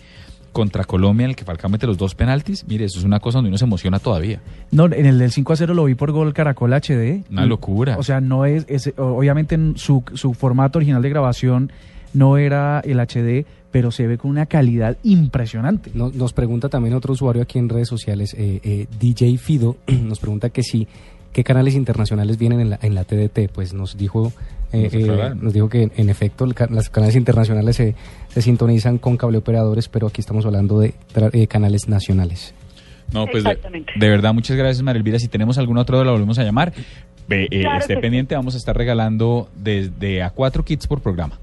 contra 0.53 0.85
Colombia 0.85 1.25
en 1.25 1.31
el 1.31 1.37
que 1.37 1.45
Falcao 1.45 1.71
mete 1.71 1.87
los 1.87 1.99
dos 1.99 2.15
penaltis, 2.15 2.65
mire, 2.67 2.87
eso 2.87 2.99
es 2.99 3.05
una 3.05 3.21
cosa 3.21 3.39
donde 3.39 3.51
uno 3.51 3.59
se 3.59 3.67
emociona 3.67 3.99
todavía. 3.99 4.41
No, 4.71 4.87
en 4.87 5.05
el 5.05 5.19
del 5.19 5.31
5 5.31 5.53
a 5.53 5.57
0 5.57 5.75
lo 5.75 5.85
vi 5.85 5.95
por 5.95 6.13
gol 6.13 6.33
Caracol 6.33 6.73
HD. 6.73 7.25
Una 7.31 7.45
locura. 7.45 7.99
O 7.99 8.03
sea, 8.03 8.23
no 8.23 8.47
es, 8.47 8.65
es 8.69 8.91
obviamente 8.97 9.55
en 9.55 9.77
su, 9.77 10.03
su 10.15 10.33
formato 10.33 10.79
original 10.79 11.03
de 11.03 11.11
grabación 11.11 11.71
no 12.13 12.37
era 12.39 12.81
el 12.81 12.99
HD, 12.99 13.47
pero 13.71 13.91
se 13.91 14.07
ve 14.07 14.19
con 14.19 14.31
una 14.31 14.47
calidad 14.47 14.97
impresionante. 15.03 15.91
Nos, 15.95 16.33
pregunta 16.33 16.69
también 16.69 16.95
otro 16.95 17.13
usuario 17.13 17.43
aquí 17.43 17.59
en 17.59 17.69
redes 17.69 17.89
sociales, 17.89 18.35
eh, 18.35 18.61
eh, 18.63 18.87
DJ 18.99 19.39
Fido, 19.39 19.77
nos 19.87 20.19
pregunta 20.19 20.51
que 20.51 20.63
si 20.63 20.87
¿Qué 21.33 21.45
canales 21.45 21.77
internacionales 21.77 22.39
vienen 22.39 22.61
en 22.61 22.71
la, 22.71 22.79
en 22.83 22.95
la 22.95 23.05
TDT? 23.05 23.53
Pues 23.53 23.73
nos 23.73 23.97
dijo 23.97 24.33
eh, 24.73 24.89
eh, 24.93 25.35
nos 25.41 25.53
dijo 25.53 25.69
que 25.69 25.91
en 25.97 26.11
efecto 26.11 26.47
los 26.47 26.91
canales 26.91 27.17
internacionales 27.17 27.77
se, 27.77 27.95
se, 28.29 28.43
sintonizan 28.43 28.99
con 28.99 29.17
cable 29.17 29.39
operadores, 29.39 29.89
pero 29.89 30.07
aquí 30.07 30.21
estamos 30.21 30.47
hablando 30.47 30.79
de 30.79 30.95
eh, 31.33 31.47
canales 31.47 31.89
nacionales. 31.89 32.55
No, 33.13 33.27
pues 33.27 33.43
de, 33.43 34.09
verdad, 34.09 34.33
muchas 34.33 34.57
gracias, 34.57 34.83
María 34.83 34.99
Elvira. 34.99 35.19
Si 35.19 35.27
tenemos 35.27 35.59
algún 35.59 35.79
otro, 35.79 36.05
la 36.05 36.13
volvemos 36.13 36.39
a 36.39 36.45
llamar. 36.45 36.73
esté 37.29 37.97
pendiente, 37.97 38.37
vamos 38.37 38.55
a 38.55 38.59
estar 38.59 38.77
regalando 38.77 39.49
desde 39.57 40.23
a 40.23 40.31
cuatro 40.31 40.65
kits 40.65 40.87
por 40.87 41.01
programa. 41.01 41.39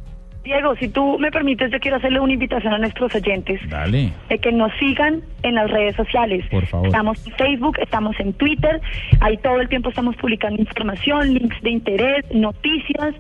Diego, 0.48 0.76
si 0.78 0.88
tú 0.88 1.20
me 1.20 1.30
permites, 1.30 1.72
yo 1.72 1.80
quiero 1.80 1.98
hacerle 1.98 2.20
una 2.20 2.34
invitación 2.34 2.74
a 2.74 2.78
nuestros 2.78 3.14
oyentes. 3.14 3.60
Dale. 3.70 4.12
De 4.30 4.40
que 4.40 4.52
nos 4.52 4.72
sigan 4.80 5.22
en 5.44 5.56
las 5.56 5.70
redes 5.70 5.96
sociales. 5.96 6.46
Por 6.50 6.66
favor. 6.66 6.88
Estamos 6.88 7.28
en 7.28 7.34
Facebook, 7.34 7.78
estamos 7.80 8.20
en 8.20 8.34
Twitter. 8.34 8.82
Ahí 9.20 9.38
todo 9.38 9.60
el 9.60 9.68
tiempo 9.68 9.90
estamos 9.90 10.16
publicando 10.16 10.62
información, 10.62 11.34
links 11.34 11.62
de 11.62 11.70
interés, 11.70 12.26
noticias. 12.34 13.14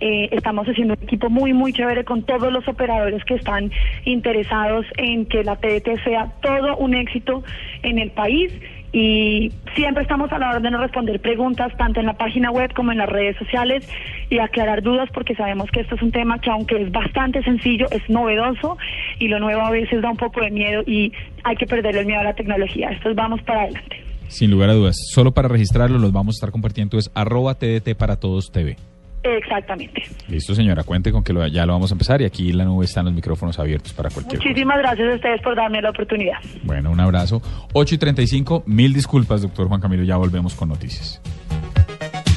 Eh, 0.00 0.28
estamos 0.32 0.66
haciendo 0.68 0.94
un 0.94 1.02
equipo 1.02 1.30
muy, 1.30 1.52
muy 1.52 1.72
chévere 1.72 2.04
con 2.04 2.22
todos 2.22 2.52
los 2.52 2.68
operadores 2.68 3.24
que 3.24 3.34
están 3.34 3.72
interesados 4.04 4.86
en 4.98 5.26
que 5.26 5.42
la 5.42 5.56
TDT 5.56 6.04
sea 6.04 6.32
todo 6.42 6.76
un 6.76 6.94
éxito 6.94 7.42
en 7.82 7.98
el 7.98 8.10
país 8.10 8.52
y 8.94 9.50
siempre 9.74 10.04
estamos 10.04 10.30
a 10.30 10.38
la 10.38 10.50
orden 10.50 10.72
de 10.72 10.78
responder 10.78 11.20
preguntas 11.20 11.72
tanto 11.76 11.98
en 11.98 12.06
la 12.06 12.12
página 12.12 12.52
web 12.52 12.72
como 12.74 12.92
en 12.92 12.98
las 12.98 13.08
redes 13.08 13.36
sociales 13.36 13.86
y 14.30 14.38
aclarar 14.38 14.82
dudas 14.82 15.08
porque 15.12 15.34
sabemos 15.34 15.68
que 15.72 15.80
esto 15.80 15.96
es 15.96 16.02
un 16.02 16.12
tema 16.12 16.38
que 16.38 16.48
aunque 16.48 16.80
es 16.80 16.92
bastante 16.92 17.42
sencillo, 17.42 17.86
es 17.90 18.08
novedoso 18.08 18.78
y 19.18 19.26
lo 19.26 19.40
nuevo 19.40 19.62
a 19.62 19.70
veces 19.70 20.00
da 20.00 20.10
un 20.10 20.16
poco 20.16 20.40
de 20.40 20.52
miedo 20.52 20.82
y 20.86 21.12
hay 21.42 21.56
que 21.56 21.66
perderle 21.66 22.02
el 22.02 22.06
miedo 22.06 22.20
a 22.20 22.24
la 22.24 22.34
tecnología. 22.34 22.88
Entonces 22.88 23.16
vamos 23.16 23.42
para 23.42 23.62
adelante. 23.62 23.96
Sin 24.28 24.52
lugar 24.52 24.70
a 24.70 24.74
dudas. 24.74 24.96
Solo 25.12 25.32
para 25.32 25.48
registrarlo 25.48 25.98
los 25.98 26.12
vamos 26.12 26.36
a 26.36 26.38
estar 26.38 26.52
compartiendo 26.52 26.96
es 26.96 27.10
arroba 27.14 27.56
TDT 27.56 27.96
para 27.98 28.20
todos 28.20 28.52
TV. 28.52 28.76
Exactamente. 29.24 30.02
Listo, 30.28 30.54
señora. 30.54 30.84
Cuente 30.84 31.10
con 31.10 31.24
que 31.24 31.32
ya 31.50 31.64
lo 31.64 31.72
vamos 31.72 31.90
a 31.90 31.94
empezar 31.94 32.20
y 32.20 32.26
aquí 32.26 32.50
en 32.50 32.58
la 32.58 32.64
nube 32.64 32.84
están 32.84 33.06
los 33.06 33.14
micrófonos 33.14 33.58
abiertos 33.58 33.94
para 33.94 34.10
cualquier 34.10 34.38
Muchísimas 34.38 34.78
gracias 34.78 35.12
a 35.12 35.14
ustedes 35.14 35.40
por 35.40 35.56
darme 35.56 35.80
la 35.80 35.90
oportunidad. 35.90 36.36
Bueno, 36.62 36.90
un 36.90 37.00
abrazo. 37.00 37.40
8 37.72 37.94
y 37.94 37.98
35. 37.98 38.64
Mil 38.66 38.92
disculpas, 38.92 39.40
doctor 39.40 39.68
Juan 39.68 39.80
Camilo. 39.80 40.04
Ya 40.04 40.16
volvemos 40.16 40.54
con 40.54 40.68
noticias. 40.68 41.22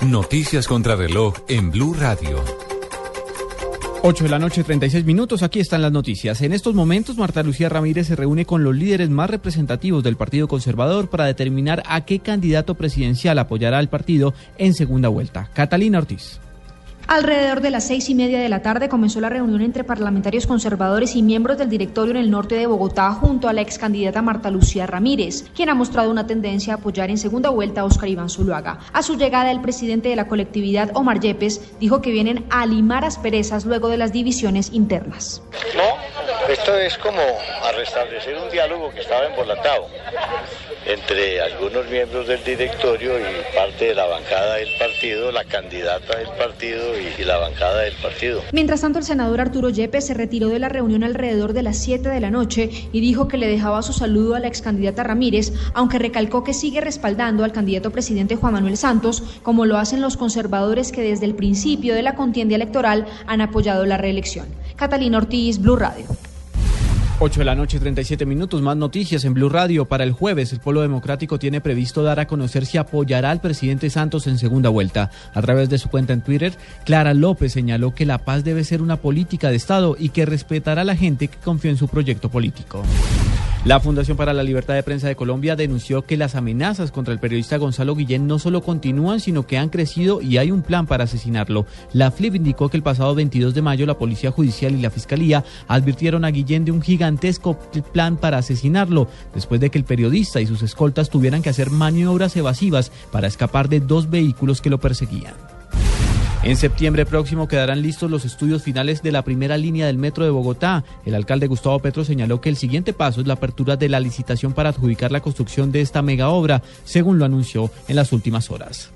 Noticias 0.00 0.68
contra 0.68 0.94
reloj 0.94 1.34
en 1.48 1.72
Blue 1.72 1.92
Radio. 1.94 2.40
8 4.02 4.24
de 4.24 4.30
la 4.30 4.38
noche, 4.38 4.62
36 4.62 5.04
minutos. 5.04 5.42
Aquí 5.42 5.58
están 5.58 5.82
las 5.82 5.90
noticias. 5.90 6.40
En 6.42 6.52
estos 6.52 6.72
momentos, 6.76 7.16
Marta 7.16 7.42
Lucía 7.42 7.68
Ramírez 7.68 8.06
se 8.06 8.14
reúne 8.14 8.46
con 8.46 8.62
los 8.62 8.76
líderes 8.76 9.10
más 9.10 9.28
representativos 9.28 10.04
del 10.04 10.16
Partido 10.16 10.46
Conservador 10.46 11.10
para 11.10 11.24
determinar 11.24 11.82
a 11.86 12.04
qué 12.04 12.20
candidato 12.20 12.76
presidencial 12.76 13.40
apoyará 13.40 13.78
al 13.78 13.88
partido 13.88 14.34
en 14.56 14.72
segunda 14.72 15.08
vuelta. 15.08 15.50
Catalina 15.52 15.98
Ortiz. 15.98 16.38
Alrededor 17.08 17.60
de 17.60 17.70
las 17.70 17.86
seis 17.86 18.10
y 18.10 18.16
media 18.16 18.40
de 18.40 18.48
la 18.48 18.62
tarde 18.62 18.88
comenzó 18.88 19.20
la 19.20 19.28
reunión 19.28 19.62
entre 19.62 19.84
parlamentarios 19.84 20.44
conservadores 20.44 21.14
y 21.14 21.22
miembros 21.22 21.56
del 21.56 21.68
directorio 21.68 22.10
en 22.10 22.16
el 22.16 22.32
norte 22.32 22.56
de 22.56 22.66
Bogotá 22.66 23.12
junto 23.12 23.48
a 23.48 23.52
la 23.52 23.60
ex 23.60 23.78
candidata 23.78 24.22
Marta 24.22 24.50
Lucía 24.50 24.88
Ramírez, 24.88 25.44
quien 25.54 25.68
ha 25.68 25.74
mostrado 25.74 26.10
una 26.10 26.26
tendencia 26.26 26.72
a 26.72 26.76
apoyar 26.78 27.08
en 27.10 27.18
segunda 27.18 27.50
vuelta 27.50 27.82
a 27.82 27.84
Oscar 27.84 28.08
Iván 28.08 28.28
Zuluaga. 28.28 28.80
A 28.92 29.04
su 29.04 29.16
llegada, 29.16 29.52
el 29.52 29.60
presidente 29.60 30.08
de 30.08 30.16
la 30.16 30.26
colectividad, 30.26 30.90
Omar 30.94 31.20
Yepes, 31.20 31.78
dijo 31.78 32.02
que 32.02 32.10
vienen 32.10 32.44
a 32.50 32.66
limar 32.66 33.04
asperezas 33.04 33.66
luego 33.66 33.88
de 33.88 33.98
las 33.98 34.12
divisiones 34.12 34.72
internas. 34.72 35.42
No, 35.76 36.52
esto 36.52 36.76
es 36.76 36.98
como 36.98 37.20
a 37.20 37.70
restablecer 37.70 38.36
un 38.36 38.50
diálogo 38.50 38.90
que 38.90 39.00
estaba 39.02 39.26
embolatado 39.26 39.86
entre 40.86 41.40
algunos 41.40 41.88
miembros 41.90 42.28
del 42.28 42.42
directorio 42.44 43.18
y 43.18 43.56
parte 43.56 43.86
de 43.86 43.94
la 43.94 44.06
bancada 44.06 44.54
del 44.54 44.68
partido, 44.78 45.32
la 45.32 45.44
candidata 45.44 46.16
del 46.16 46.28
partido 46.38 46.84
y, 46.98 47.24
la 47.24 47.38
bancada 47.38 47.82
del 47.82 47.94
partido. 47.94 48.42
Mientras 48.52 48.82
tanto, 48.82 49.00
el 49.00 49.04
senador 49.04 49.40
Arturo 49.40 49.68
Yepes 49.68 50.06
se 50.06 50.14
retiró 50.14 50.48
de 50.48 50.60
la 50.60 50.68
reunión 50.68 51.02
alrededor 51.02 51.52
de 51.54 51.64
las 51.64 51.78
7 51.78 52.08
de 52.08 52.20
la 52.20 52.30
noche 52.30 52.70
y 52.92 53.00
dijo 53.00 53.26
que 53.26 53.36
le 53.36 53.48
dejaba 53.48 53.82
su 53.82 53.92
saludo 53.92 54.36
a 54.36 54.40
la 54.40 54.46
ex 54.46 54.62
candidata 54.62 55.02
Ramírez, 55.02 55.52
aunque 55.74 55.98
recalcó 55.98 56.44
que 56.44 56.54
sigue 56.54 56.80
respaldando 56.80 57.42
al 57.42 57.52
candidato 57.52 57.90
presidente 57.90 58.36
Juan 58.36 58.52
Manuel 58.52 58.76
Santos, 58.76 59.22
como 59.42 59.66
lo 59.66 59.78
hacen 59.78 60.00
los 60.00 60.16
conservadores 60.16 60.92
que 60.92 61.02
desde 61.02 61.26
el 61.26 61.34
principio 61.34 61.94
de 61.94 62.02
la 62.02 62.14
contienda 62.14 62.54
electoral 62.54 63.06
han 63.26 63.40
apoyado 63.40 63.84
la 63.86 63.98
reelección. 63.98 64.46
Catalina 64.76 65.18
Ortiz, 65.18 65.58
Blue 65.58 65.76
Radio. 65.76 66.06
8 67.18 67.40
de 67.40 67.44
la 67.46 67.54
noche, 67.54 67.80
37 67.80 68.26
minutos. 68.26 68.60
Más 68.60 68.76
noticias 68.76 69.24
en 69.24 69.32
Blue 69.32 69.48
Radio. 69.48 69.86
Para 69.86 70.04
el 70.04 70.12
jueves, 70.12 70.52
el 70.52 70.60
Polo 70.60 70.82
Democrático 70.82 71.38
tiene 71.38 71.62
previsto 71.62 72.02
dar 72.02 72.20
a 72.20 72.26
conocer 72.26 72.66
si 72.66 72.76
apoyará 72.76 73.30
al 73.30 73.40
presidente 73.40 73.88
Santos 73.88 74.26
en 74.26 74.36
segunda 74.36 74.68
vuelta. 74.68 75.10
A 75.32 75.40
través 75.40 75.70
de 75.70 75.78
su 75.78 75.88
cuenta 75.88 76.12
en 76.12 76.20
Twitter, 76.20 76.52
Clara 76.84 77.14
López 77.14 77.54
señaló 77.54 77.94
que 77.94 78.04
la 78.04 78.18
paz 78.18 78.44
debe 78.44 78.64
ser 78.64 78.82
una 78.82 78.98
política 78.98 79.48
de 79.48 79.56
Estado 79.56 79.96
y 79.98 80.10
que 80.10 80.26
respetará 80.26 80.82
a 80.82 80.84
la 80.84 80.94
gente 80.94 81.28
que 81.28 81.38
confió 81.38 81.70
en 81.70 81.78
su 81.78 81.88
proyecto 81.88 82.28
político. 82.28 82.82
La 83.66 83.80
Fundación 83.80 84.16
para 84.16 84.32
la 84.32 84.44
Libertad 84.44 84.74
de 84.74 84.84
Prensa 84.84 85.08
de 85.08 85.16
Colombia 85.16 85.56
denunció 85.56 86.02
que 86.02 86.16
las 86.16 86.36
amenazas 86.36 86.92
contra 86.92 87.12
el 87.12 87.18
periodista 87.18 87.56
Gonzalo 87.56 87.96
Guillén 87.96 88.28
no 88.28 88.38
solo 88.38 88.62
continúan, 88.62 89.18
sino 89.18 89.44
que 89.44 89.58
han 89.58 89.70
crecido 89.70 90.22
y 90.22 90.38
hay 90.38 90.52
un 90.52 90.62
plan 90.62 90.86
para 90.86 91.02
asesinarlo. 91.02 91.66
La 91.92 92.12
FLIP 92.12 92.36
indicó 92.36 92.68
que 92.68 92.76
el 92.76 92.84
pasado 92.84 93.16
22 93.16 93.54
de 93.54 93.62
mayo 93.62 93.84
la 93.84 93.98
Policía 93.98 94.30
Judicial 94.30 94.72
y 94.72 94.80
la 94.80 94.90
Fiscalía 94.90 95.42
advirtieron 95.66 96.24
a 96.24 96.30
Guillén 96.30 96.64
de 96.64 96.70
un 96.70 96.80
gigantesco 97.06 97.56
plan 97.92 98.16
para 98.16 98.38
asesinarlo, 98.38 99.08
después 99.34 99.60
de 99.60 99.70
que 99.70 99.78
el 99.78 99.84
periodista 99.84 100.40
y 100.40 100.46
sus 100.46 100.62
escoltas 100.62 101.08
tuvieran 101.08 101.42
que 101.42 101.50
hacer 101.50 101.70
maniobras 101.70 102.36
evasivas 102.36 102.90
para 103.12 103.28
escapar 103.28 103.68
de 103.68 103.80
dos 103.80 104.10
vehículos 104.10 104.60
que 104.60 104.70
lo 104.70 104.78
perseguían. 104.78 105.34
En 106.42 106.56
septiembre 106.56 107.06
próximo 107.06 107.48
quedarán 107.48 107.82
listos 107.82 108.10
los 108.10 108.24
estudios 108.24 108.62
finales 108.62 109.02
de 109.02 109.10
la 109.10 109.22
primera 109.22 109.56
línea 109.56 109.86
del 109.86 109.98
metro 109.98 110.24
de 110.24 110.30
Bogotá. 110.30 110.84
El 111.04 111.14
alcalde 111.14 111.48
Gustavo 111.48 111.78
Petro 111.80 112.04
señaló 112.04 112.40
que 112.40 112.48
el 112.48 112.56
siguiente 112.56 112.92
paso 112.92 113.20
es 113.20 113.26
la 113.26 113.34
apertura 113.34 113.76
de 113.76 113.88
la 113.88 113.98
licitación 113.98 114.52
para 114.52 114.68
adjudicar 114.68 115.10
la 115.10 115.20
construcción 115.20 115.72
de 115.72 115.80
esta 115.80 116.02
mega 116.02 116.28
obra, 116.28 116.62
según 116.84 117.18
lo 117.18 117.24
anunció 117.24 117.70
en 117.88 117.96
las 117.96 118.12
últimas 118.12 118.50
horas. 118.50 118.90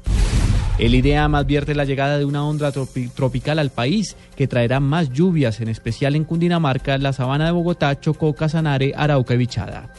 El 0.80 0.94
IDEAM 0.94 1.34
advierte 1.34 1.74
la 1.74 1.84
llegada 1.84 2.16
de 2.16 2.24
una 2.24 2.42
onda 2.42 2.72
tropical 2.72 3.58
al 3.58 3.68
país 3.68 4.16
que 4.34 4.48
traerá 4.48 4.80
más 4.80 5.10
lluvias, 5.10 5.60
en 5.60 5.68
especial 5.68 6.16
en 6.16 6.24
Cundinamarca, 6.24 6.96
la 6.96 7.12
sabana 7.12 7.44
de 7.44 7.50
Bogotá, 7.50 8.00
Chocó, 8.00 8.32
Casanare, 8.32 8.94
Arauca 8.96 9.34
y 9.34 9.36
Bichada. 9.36 9.92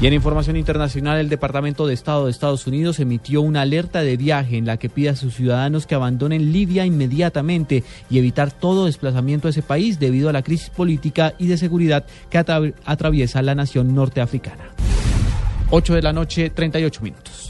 Y 0.00 0.06
en 0.06 0.12
información 0.12 0.54
internacional, 0.54 1.18
el 1.18 1.28
Departamento 1.28 1.88
de 1.88 1.94
Estado 1.94 2.26
de 2.26 2.30
Estados 2.30 2.68
Unidos 2.68 3.00
emitió 3.00 3.42
una 3.42 3.62
alerta 3.62 4.02
de 4.02 4.16
viaje 4.16 4.58
en 4.58 4.64
la 4.64 4.76
que 4.76 4.88
pide 4.88 5.08
a 5.08 5.16
sus 5.16 5.34
ciudadanos 5.34 5.88
que 5.88 5.96
abandonen 5.96 6.52
Libia 6.52 6.86
inmediatamente 6.86 7.82
y 8.08 8.18
evitar 8.18 8.52
todo 8.52 8.86
desplazamiento 8.86 9.48
a 9.48 9.50
ese 9.50 9.62
país 9.62 9.98
debido 9.98 10.28
a 10.28 10.32
la 10.32 10.42
crisis 10.42 10.70
política 10.70 11.34
y 11.36 11.48
de 11.48 11.58
seguridad 11.58 12.06
que 12.30 12.38
atraviesa 12.38 13.42
la 13.42 13.56
nación 13.56 13.92
norteafricana. 13.92 14.70
8 15.70 15.94
de 15.96 16.02
la 16.02 16.12
noche, 16.12 16.50
38 16.50 17.02
minutos. 17.02 17.49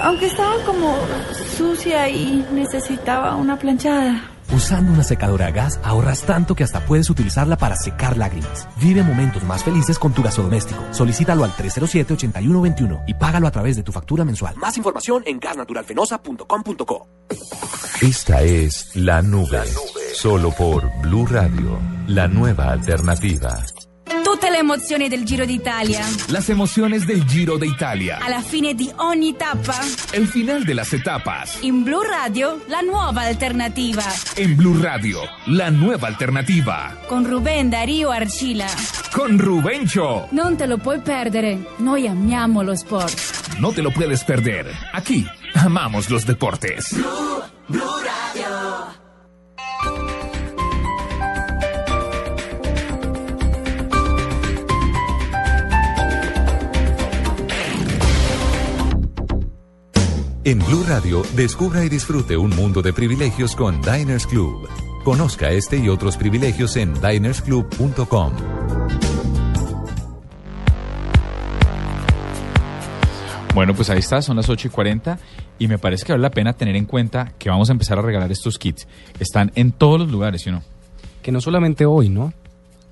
Aunque 0.00 0.26
estaba 0.26 0.54
como 0.64 0.96
sucia 1.56 2.08
y 2.08 2.46
necesitaba 2.52 3.36
una 3.36 3.58
planchada. 3.58 4.30
Usando 4.54 4.92
una 4.92 5.02
secadora 5.04 5.48
a 5.48 5.50
gas 5.50 5.78
ahorras 5.82 6.22
tanto 6.22 6.54
que 6.54 6.64
hasta 6.64 6.80
puedes 6.86 7.10
utilizarla 7.10 7.58
para 7.58 7.76
secar 7.76 8.16
lágrimas. 8.16 8.66
Vive 8.80 9.02
momentos 9.02 9.44
más 9.44 9.62
felices 9.62 9.98
con 9.98 10.12
tu 10.12 10.22
gasodoméstico. 10.22 10.82
Solicítalo 10.90 11.44
al 11.44 11.52
307-8121 11.52 13.04
y 13.06 13.14
págalo 13.14 13.46
a 13.46 13.50
través 13.50 13.76
de 13.76 13.82
tu 13.82 13.92
factura 13.92 14.24
mensual. 14.24 14.56
Más 14.56 14.76
información 14.76 15.22
en 15.26 15.38
gasnaturalfenosa.com.co. 15.38 17.08
Esta 18.00 18.42
es 18.42 18.96
La 18.96 19.20
Nube. 19.20 19.64
Solo 20.14 20.50
por 20.52 20.90
Blue 21.02 21.26
Radio, 21.26 21.78
la 22.06 22.26
nueva 22.26 22.72
alternativa. 22.72 23.64
Le 24.58 24.64
emozioni 24.64 25.08
del 25.08 25.24
Giro 25.24 25.46
d'Italia. 25.46 26.04
Las 26.30 26.48
emociones 26.48 27.06
del 27.06 27.24
Giro 27.24 27.58
de 27.58 27.66
Italia. 27.68 28.18
Alla 28.20 28.42
fine 28.42 28.74
di 28.74 28.90
ogni 28.96 29.36
tappa. 29.36 29.78
El 30.10 30.26
final 30.26 30.64
de 30.64 30.74
las 30.74 30.92
etapas. 30.92 31.62
In 31.62 31.84
Blue 31.84 32.04
Radio, 32.04 32.60
la 32.66 32.80
nuova 32.80 33.22
alternativa. 33.22 34.02
En 34.34 34.56
Blue 34.56 34.76
Radio, 34.82 35.20
la 35.46 35.70
nueva 35.70 36.08
alternativa. 36.08 36.98
Con 37.06 37.24
Rubén 37.24 37.70
Darío 37.70 38.10
Archila. 38.10 38.66
Con 39.12 39.38
Rubencho. 39.38 40.26
Non 40.32 40.56
te 40.56 40.66
lo 40.66 40.78
puoi 40.78 40.98
perdere. 40.98 41.56
Noi 41.76 42.08
amiamo 42.08 42.64
lo 42.64 42.72
sport. 42.72 43.60
No 43.60 43.70
te 43.70 43.80
lo 43.80 43.92
puedes 43.92 44.24
perder. 44.24 44.66
Aquí, 44.92 45.24
amamos 45.54 46.10
los 46.10 46.26
deportes. 46.26 46.94
Blue, 46.94 47.44
Blue 47.68 48.02
Radio. 48.02 48.88
En 60.48 60.60
Blue 60.60 60.82
Radio, 60.88 61.22
descubra 61.36 61.84
y 61.84 61.90
disfrute 61.90 62.34
un 62.34 62.48
mundo 62.56 62.80
de 62.80 62.94
privilegios 62.94 63.54
con 63.54 63.82
Diners 63.82 64.26
Club. 64.26 64.66
Conozca 65.04 65.50
este 65.50 65.76
y 65.76 65.90
otros 65.90 66.16
privilegios 66.16 66.74
en 66.76 66.94
dinersclub.com. 66.94 68.32
Bueno, 73.54 73.74
pues 73.74 73.90
ahí 73.90 73.98
está, 73.98 74.22
son 74.22 74.36
las 74.36 74.48
8 74.48 74.68
y 74.68 74.70
40 74.70 75.18
y 75.58 75.68
me 75.68 75.76
parece 75.76 76.06
que 76.06 76.12
vale 76.12 76.22
la 76.22 76.30
pena 76.30 76.54
tener 76.54 76.76
en 76.76 76.86
cuenta 76.86 77.34
que 77.38 77.50
vamos 77.50 77.68
a 77.68 77.72
empezar 77.72 77.98
a 77.98 78.02
regalar 78.02 78.32
estos 78.32 78.58
kits. 78.58 78.88
Están 79.20 79.52
en 79.54 79.72
todos 79.72 80.00
los 80.00 80.10
lugares, 80.10 80.40
¿sí 80.40 80.48
o 80.48 80.52
no? 80.52 80.62
Que 81.20 81.30
no 81.30 81.42
solamente 81.42 81.84
hoy, 81.84 82.08
¿no? 82.08 82.32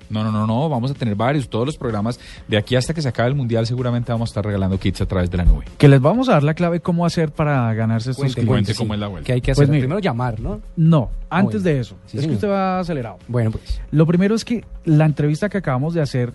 No, 0.09 0.23
no, 0.23 0.31
no, 0.31 0.47
no, 0.47 0.69
vamos 0.69 0.91
a 0.91 0.93
tener 0.93 1.15
varios, 1.15 1.49
todos 1.49 1.65
los 1.65 1.77
programas. 1.77 2.19
De 2.47 2.57
aquí 2.57 2.75
hasta 2.75 2.93
que 2.93 3.01
se 3.01 3.09
acabe 3.09 3.29
el 3.29 3.35
Mundial 3.35 3.65
seguramente 3.67 4.11
vamos 4.11 4.29
a 4.29 4.31
estar 4.31 4.45
regalando 4.45 4.79
kits 4.79 5.01
a 5.01 5.05
través 5.05 5.29
de 5.29 5.37
la 5.37 5.45
nube. 5.45 5.65
Que 5.77 5.87
les 5.87 5.99
vamos 6.01 6.29
a 6.29 6.33
dar 6.33 6.43
la 6.43 6.53
clave 6.53 6.79
cómo 6.79 7.05
hacer 7.05 7.31
para 7.31 7.73
ganarse 7.73 8.11
estos 8.11 8.23
Cuente, 8.23 8.41
kits. 8.41 8.47
cuente, 8.47 8.75
cómo 8.75 8.93
sí. 8.93 8.95
es 8.95 8.99
la 9.01 9.07
vuelta. 9.07 9.25
Que 9.25 9.33
hay 9.33 9.41
que 9.41 9.51
Pues 9.51 9.59
hacer 9.59 9.69
mire. 9.69 9.81
primero 9.81 9.99
llamar, 9.99 10.39
¿no? 10.39 10.61
No, 10.75 11.09
Ah, 11.29 11.39
antes 11.39 11.61
bueno. 11.63 11.75
de 11.75 11.79
eso. 11.81 11.95
Sí, 12.05 12.17
es 12.17 12.21
señor. 12.23 12.29
que 12.29 12.35
usted 12.35 12.49
va 12.49 12.79
acelerado. 12.79 13.17
Bueno, 13.27 13.51
pues. 13.51 13.81
Lo 13.91 14.05
primero 14.05 14.33
es 14.35 14.45
que 14.45 14.63
la 14.85 15.05
entrevista 15.05 15.49
que 15.49 15.57
acabamos 15.57 15.93
de 15.93 16.01
hacer 16.01 16.31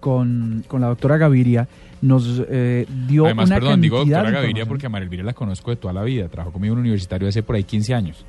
con, 0.00 0.64
con 0.68 0.80
la 0.80 0.88
doctora 0.88 1.16
Gaviria 1.16 1.68
nos 2.02 2.42
eh, 2.48 2.86
dio 3.06 3.24
Además, 3.26 3.46
una 3.46 3.56
perdón, 3.56 3.80
digo 3.80 3.98
doctora 4.00 4.30
Gaviria 4.30 4.66
porque 4.66 4.86
a 4.86 4.88
María 4.90 5.04
Elvira 5.04 5.22
la 5.24 5.32
conozco 5.32 5.70
de 5.70 5.76
toda 5.76 5.94
la 5.94 6.02
vida. 6.02 6.28
Trabajó 6.28 6.52
conmigo 6.52 6.72
en 6.74 6.78
un 6.78 6.84
universitario 6.84 7.28
hace 7.28 7.42
por 7.42 7.56
ahí 7.56 7.64
15 7.64 7.94
años. 7.94 8.24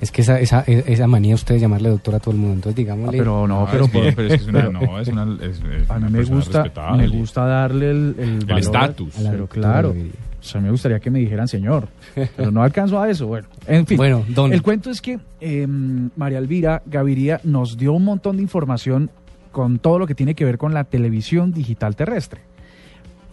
Es 0.00 0.10
que 0.10 0.22
esa, 0.22 0.40
esa, 0.40 0.60
esa 0.62 1.06
manía 1.06 1.34
usted 1.34 1.54
de 1.56 1.60
llamarle 1.60 1.90
doctor 1.90 2.14
a 2.14 2.20
todo 2.20 2.30
el 2.32 2.38
mundo. 2.38 2.54
Entonces, 2.54 2.76
digámosle. 2.76 3.18
Ah, 3.18 3.20
pero 3.22 3.46
no, 3.46 3.60
Ah, 3.62 3.68
pero, 3.70 3.84
es 3.84 3.90
que- 3.90 3.98
por- 3.98 4.14
pero 4.14 4.28
es 4.28 4.34
que 4.34 4.42
es 4.42 4.48
una- 4.48 4.68
no, 4.70 4.98
es 4.98 5.08
una- 5.08 5.36
es- 5.44 5.60
es 5.82 5.90
a 5.90 5.96
una 5.96 6.06
mí 6.08 6.18
me 6.18 6.24
gusta, 6.24 6.62
respetable. 6.62 7.02
me 7.02 7.08
gusta 7.18 7.44
darle 7.44 7.90
el, 7.90 8.16
el, 8.48 8.58
estatus. 8.58 9.14
Pero 9.30 9.46
claro, 9.46 9.90
o 9.90 10.42
sea, 10.42 10.60
me 10.60 10.70
gustaría 10.70 11.00
que 11.00 11.10
me 11.10 11.18
dijeran 11.18 11.48
señor, 11.48 11.88
pero 12.36 12.50
no 12.50 12.62
alcanzo 12.62 12.98
a 13.00 13.10
eso. 13.10 13.26
Bueno, 13.26 13.46
en 13.66 13.86
fin, 13.86 13.98
Bueno, 13.98 14.24
don. 14.28 14.52
el 14.54 14.62
cuento 14.62 14.90
es 14.90 15.02
que 15.02 15.18
eh, 15.40 15.66
María 16.16 16.38
Elvira 16.38 16.82
Gaviria 16.86 17.40
nos 17.44 17.76
dio 17.76 17.92
un 17.92 18.04
montón 18.06 18.36
de 18.36 18.42
información 18.42 19.10
con 19.52 19.80
todo 19.80 19.98
lo 19.98 20.06
que 20.06 20.14
tiene 20.14 20.34
que 20.34 20.44
ver 20.44 20.56
con 20.58 20.72
la 20.72 20.84
televisión 20.84 21.52
digital 21.52 21.94
terrestre. 21.96 22.40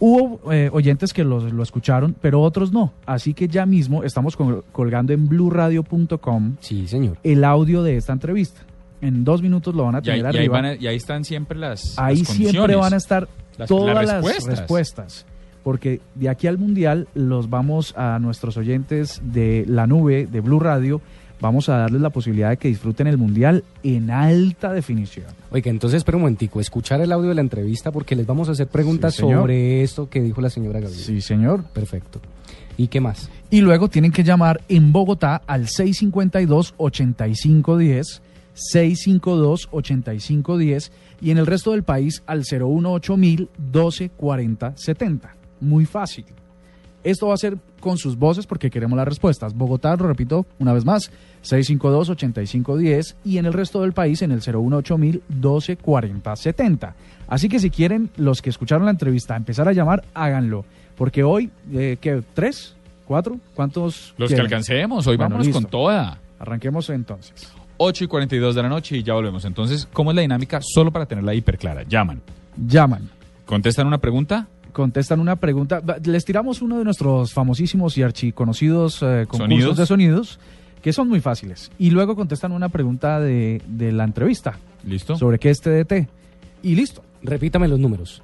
Hubo 0.00 0.52
eh, 0.52 0.70
oyentes 0.72 1.12
que 1.12 1.24
los- 1.24 1.52
lo 1.52 1.62
escucharon, 1.62 2.14
pero 2.20 2.40
otros 2.42 2.72
no. 2.72 2.92
Así 3.06 3.34
que 3.34 3.48
ya 3.48 3.66
mismo 3.66 4.04
estamos 4.04 4.36
col- 4.36 4.64
colgando 4.72 5.12
en 5.12 5.28
bluradio.com 5.28 6.56
Sí, 6.60 6.86
señor. 6.86 7.18
el 7.22 7.44
audio 7.44 7.82
de 7.82 7.96
esta 7.96 8.12
entrevista. 8.12 8.60
En 9.00 9.24
dos 9.24 9.42
minutos 9.42 9.74
lo 9.74 9.84
van 9.84 9.94
a 9.96 10.00
Y 10.02 10.10
ahí, 10.10 10.18
tener 10.18 10.34
y 10.34 10.38
ahí 10.38 10.44
arriba. 10.44 10.52
van 10.54 10.64
a- 10.64 10.74
y 10.74 10.86
ahí 10.86 10.96
están 10.96 11.24
siempre 11.24 11.56
las. 11.58 11.98
Ahí 11.98 12.18
las 12.18 12.28
siempre 12.28 12.74
van 12.76 12.94
a 12.94 12.96
estar 12.96 13.28
Las- 13.56 13.68
todas 13.68 13.94
las 13.94 14.06
las 14.06 14.14
respuestas. 14.24 14.58
respuestas. 14.58 15.26
Porque 15.62 16.00
de 16.14 16.28
aquí 16.30 16.46
al 16.46 16.58
Mundial 16.58 17.08
los 17.14 17.50
vamos 17.50 17.94
a 17.96 18.18
nuestros 18.18 18.56
oyentes 18.56 19.20
de 19.22 19.64
la 19.68 19.86
nube, 19.86 20.26
de 20.26 20.40
Blue 20.40 20.60
Radio, 20.60 21.00
vamos 21.40 21.68
a 21.68 21.76
darles 21.76 22.00
la 22.00 22.10
posibilidad 22.10 22.50
de 22.50 22.56
que 22.56 22.68
disfruten 22.68 23.06
el 23.06 23.18
Mundial 23.18 23.64
en 23.82 24.10
alta 24.10 24.72
definición. 24.72 25.26
Oiga, 25.50 25.70
entonces 25.70 25.98
espera 25.98 26.16
un 26.16 26.22
momentico, 26.22 26.60
escuchar 26.60 27.00
el 27.00 27.12
audio 27.12 27.30
de 27.30 27.34
la 27.34 27.40
entrevista 27.40 27.92
porque 27.92 28.16
les 28.16 28.26
vamos 28.26 28.48
a 28.48 28.52
hacer 28.52 28.68
preguntas 28.68 29.14
Sí, 29.14 29.22
sobre 29.22 29.82
esto 29.82 30.08
que 30.08 30.20
dijo 30.20 30.40
la 30.40 30.50
señora 30.50 30.80
Gabriela. 30.80 31.04
Sí, 31.04 31.20
señor. 31.20 31.64
Perfecto. 31.64 32.20
¿Y 32.76 32.88
qué 32.88 33.00
más? 33.00 33.28
Y 33.50 33.60
luego 33.60 33.88
tienen 33.88 34.12
que 34.12 34.22
llamar 34.22 34.60
en 34.68 34.92
Bogotá 34.92 35.42
al 35.46 35.66
652-8510, 35.66 38.20
652-8510 38.74 40.90
y 41.20 41.30
en 41.30 41.38
el 41.38 41.46
resto 41.46 41.72
del 41.72 41.82
país 41.82 42.22
al 42.26 42.42
018 42.42 43.16
12 43.58 44.10
40 44.10 44.76
70. 44.76 45.34
Muy 45.60 45.86
fácil. 45.86 46.24
Esto 47.04 47.28
va 47.28 47.34
a 47.34 47.38
ser 47.38 47.56
con 47.80 47.96
sus 47.96 48.18
voces 48.18 48.46
porque 48.46 48.70
queremos 48.70 48.96
las 48.96 49.06
respuestas. 49.06 49.54
Bogotá, 49.54 49.96
lo 49.96 50.06
repito 50.06 50.46
una 50.58 50.72
vez 50.72 50.84
más, 50.84 51.10
652-8510 51.44 53.14
y 53.24 53.38
en 53.38 53.46
el 53.46 53.52
resto 53.52 53.82
del 53.82 53.92
país 53.92 54.22
en 54.22 54.32
el 54.32 54.40
018 54.40 54.98
12 55.28 55.76
40 55.76 56.36
70. 56.36 56.94
Así 57.28 57.48
que 57.48 57.58
si 57.58 57.70
quieren, 57.70 58.10
los 58.16 58.42
que 58.42 58.50
escucharon 58.50 58.84
la 58.84 58.90
entrevista, 58.90 59.36
empezar 59.36 59.68
a 59.68 59.72
llamar, 59.72 60.04
háganlo. 60.14 60.64
Porque 60.96 61.22
hoy, 61.22 61.50
eh, 61.72 61.96
¿qué? 62.00 62.22
¿Tres? 62.34 62.74
¿Cuatro? 63.06 63.38
¿Cuántos? 63.54 64.14
Los 64.18 64.32
que 64.32 64.40
alcancemos, 64.40 65.06
hoy 65.06 65.16
Bueno, 65.16 65.36
vámonos 65.36 65.54
con 65.54 65.64
toda. 65.64 66.18
Arranquemos 66.38 66.90
entonces. 66.90 67.52
8 67.78 68.04
y 68.04 68.06
42 68.08 68.54
de 68.54 68.62
la 68.62 68.68
noche 68.68 68.96
y 68.96 69.02
ya 69.02 69.14
volvemos. 69.14 69.44
Entonces, 69.44 69.88
¿cómo 69.92 70.10
es 70.10 70.16
la 70.16 70.22
dinámica? 70.22 70.60
Solo 70.62 70.90
para 70.90 71.06
tenerla 71.06 71.32
hiper 71.34 71.58
clara. 71.58 71.84
Llaman. 71.84 72.20
Llaman. 72.66 73.08
¿Contestan 73.46 73.86
una 73.86 73.98
pregunta? 73.98 74.48
Contestan 74.78 75.18
una 75.18 75.34
pregunta. 75.34 75.82
Les 76.04 76.24
tiramos 76.24 76.62
uno 76.62 76.78
de 76.78 76.84
nuestros 76.84 77.32
famosísimos 77.32 77.98
y 77.98 78.04
archiconocidos 78.04 79.02
eh, 79.02 79.26
concursos 79.26 79.40
Sonidos. 79.40 79.76
de 79.76 79.86
sonidos, 79.86 80.38
que 80.80 80.92
son 80.92 81.08
muy 81.08 81.20
fáciles. 81.20 81.72
Y 81.80 81.90
luego 81.90 82.14
contestan 82.14 82.52
una 82.52 82.68
pregunta 82.68 83.18
de, 83.18 83.60
de 83.66 83.90
la 83.90 84.04
entrevista. 84.04 84.56
¿Listo? 84.84 85.16
Sobre 85.16 85.40
qué 85.40 85.50
es 85.50 85.60
TDT. 85.60 86.08
Y 86.62 86.76
listo. 86.76 87.02
Repítame 87.24 87.66
los 87.66 87.80
números. 87.80 88.22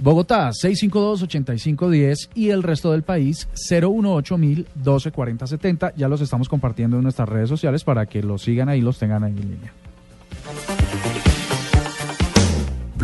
Bogotá, 0.00 0.50
652-8510 0.50 2.28
y 2.34 2.50
el 2.50 2.62
resto 2.62 2.92
del 2.92 3.02
país, 3.02 3.48
018-124070. 3.70 5.94
Ya 5.96 6.08
los 6.08 6.20
estamos 6.20 6.50
compartiendo 6.50 6.98
en 6.98 7.04
nuestras 7.04 7.26
redes 7.26 7.48
sociales 7.48 7.84
para 7.84 8.04
que 8.04 8.22
los 8.22 8.42
sigan 8.42 8.68
ahí, 8.68 8.82
los 8.82 8.98
tengan 8.98 9.24
ahí 9.24 9.32
en 9.32 9.50
línea. 9.50 9.72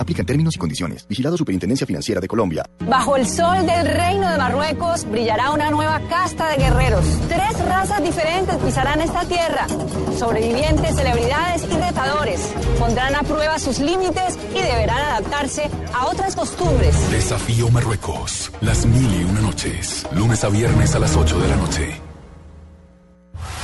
Aplican 0.00 0.24
términos 0.24 0.56
y 0.56 0.58
condiciones. 0.58 1.06
Vigilado 1.06 1.36
Superintendencia 1.36 1.86
Financiera 1.86 2.22
de 2.22 2.26
Colombia. 2.26 2.64
Bajo 2.86 3.16
el 3.16 3.26
sol 3.26 3.66
del 3.66 3.86
reino 3.86 4.30
de 4.30 4.38
Marruecos 4.38 5.04
brillará 5.04 5.50
una 5.50 5.70
nueva 5.70 6.00
casta 6.08 6.48
de 6.48 6.56
guerreros. 6.56 7.04
Tres 7.28 7.66
razas 7.66 8.02
diferentes 8.02 8.56
pisarán 8.56 9.02
esta 9.02 9.26
tierra. 9.26 9.66
Sobrevivientes, 10.18 10.96
celebridades 10.96 11.64
y 11.64 11.74
retadores. 11.74 12.40
Pondrán 12.78 13.14
a 13.14 13.22
prueba 13.24 13.58
sus 13.58 13.78
límites 13.78 14.38
y 14.54 14.62
deberán 14.62 15.00
adaptarse 15.00 15.68
a 15.92 16.06
otras 16.06 16.34
costumbres. 16.34 16.94
Desafío 17.10 17.68
Marruecos. 17.68 18.50
Las 18.62 18.86
mil 18.86 19.20
y 19.20 19.24
una 19.24 19.42
noches. 19.42 20.06
Lunes 20.12 20.42
a 20.44 20.48
viernes 20.48 20.94
a 20.94 20.98
las 20.98 21.14
8 21.14 21.38
de 21.38 21.48
la 21.48 21.56
noche. 21.56 22.00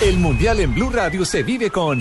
El 0.03 0.19
Mundial 0.19 0.61
en 0.61 0.75
Blue 0.75 0.91
Radio 0.91 1.25
se 1.25 1.43
vive 1.43 1.71
con 1.71 2.01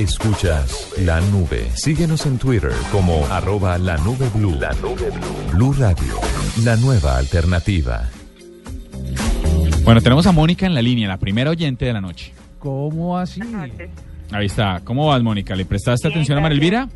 Escuchas 0.00 0.94
la 1.04 1.20
nube. 1.20 1.70
Síguenos 1.74 2.24
en 2.24 2.38
Twitter 2.38 2.72
como 2.90 3.26
arroba 3.26 3.76
la 3.76 3.98
nube 3.98 4.30
blue. 4.34 4.56
La 4.58 4.72
nube 4.80 5.10
blue. 5.10 5.52
Blue 5.52 5.72
Radio. 5.74 6.14
La 6.64 6.74
nueva 6.76 7.18
alternativa. 7.18 8.08
Bueno, 9.84 10.00
tenemos 10.00 10.26
a 10.26 10.32
Mónica 10.32 10.64
en 10.64 10.72
la 10.72 10.80
línea, 10.80 11.06
la 11.06 11.18
primera 11.18 11.50
oyente 11.50 11.84
de 11.84 11.92
la 11.92 12.00
noche. 12.00 12.32
¿Cómo 12.58 13.18
así? 13.18 13.42
Ahí 14.30 14.46
está. 14.46 14.80
¿Cómo 14.84 15.06
vas, 15.06 15.22
Mónica? 15.22 15.54
¿Le 15.54 15.66
prestaste 15.66 16.08
atención 16.08 16.38
a 16.38 16.40
Marilvira? 16.40 16.88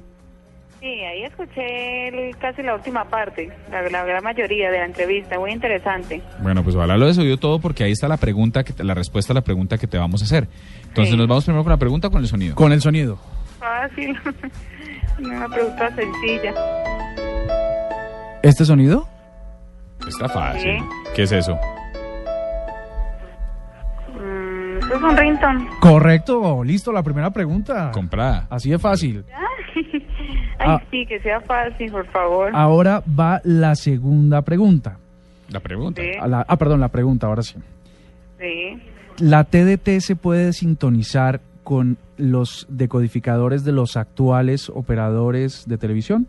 Sí, 0.85 1.01
ahí 1.01 1.22
escuché 1.22 2.09
el- 2.09 2.37
casi 2.37 2.62
la 2.62 2.74
última 2.74 3.07
parte, 3.07 3.51
la, 3.70 3.80
la 3.89 4.05
gran 4.05 4.22
mayoría 4.22 4.70
de 4.70 4.80
la 4.80 4.85
entrevista, 4.85 5.39
muy 5.39 5.51
interesante. 5.51 6.20
Bueno, 6.43 6.62
pues 6.62 6.76
ojalá 6.76 6.99
lo 6.99 7.07
desoyó 7.07 7.39
todo 7.39 7.59
porque 7.59 7.85
ahí 7.85 7.93
está 7.93 8.07
la 8.07 8.18
pregunta, 8.18 8.64
que 8.64 8.74
te- 8.74 8.85
la 8.85 8.93
respuesta 8.93 9.32
a 9.32 9.35
la 9.35 9.41
pregunta 9.41 9.78
que 9.78 9.87
te 9.87 9.97
vamos 9.97 10.20
a 10.20 10.26
hacer. 10.26 10.47
Entonces 10.89 11.12
Sí. 11.12 11.16
nos 11.16 11.26
vamos 11.26 11.45
primero 11.47 11.64
con 11.64 11.70
la 11.72 11.78
pregunta 11.78 12.09
o 12.09 12.11
con 12.11 12.20
el 12.20 12.28
sonido. 12.28 12.55
Con 12.55 12.70
el 12.72 12.82
sonido. 12.82 13.18
Fácil, 13.59 14.14
una 15.20 15.49
pregunta 15.49 15.91
sencilla. 15.97 16.53
¿Este 18.43 18.66
sonido? 18.66 19.09
Está 20.07 20.28
fácil. 20.28 20.80
Sí. 20.80 20.85
¿Qué 21.16 21.22
es 21.22 21.32
eso? 21.32 21.59
Es 24.95 25.03
un 25.03 25.16
rington. 25.16 25.68
Correcto, 25.80 26.62
listo, 26.64 26.92
la 26.92 27.03
primera 27.03 27.30
pregunta. 27.30 27.90
Comprada. 27.92 28.47
Así 28.51 28.70
de 28.70 28.78
fácil. 28.78 29.24
Ay, 30.59 30.68
Ah. 30.70 30.80
sí, 30.90 31.05
que 31.07 31.18
sea 31.20 31.40
fácil, 31.40 31.90
por 31.90 32.07
favor. 32.07 32.51
Ahora 32.55 33.03
va 33.18 33.40
la 33.45 33.74
segunda 33.74 34.42
pregunta. 34.42 34.99
La 35.51 35.61
pregunta. 35.61 36.01
Sí. 36.01 36.11
A 36.20 36.26
la- 36.28 36.45
ah, 36.49 36.57
perdón, 36.57 36.80
la 36.80 36.88
pregunta, 36.88 37.26
ahora 37.26 37.42
sí. 37.42 37.57
Sí. 38.38 38.80
¿La 39.18 39.45
TDT 39.45 40.01
se 40.01 40.16
puede 40.16 40.53
sintonizar 40.53 41.40
con 41.64 41.99
los 42.16 42.66
decodificadores 42.70 43.64
de 43.64 43.72
los 43.72 43.97
actuales 43.97 44.68
operadores 44.70 45.64
de 45.68 45.76
televisión? 45.78 46.26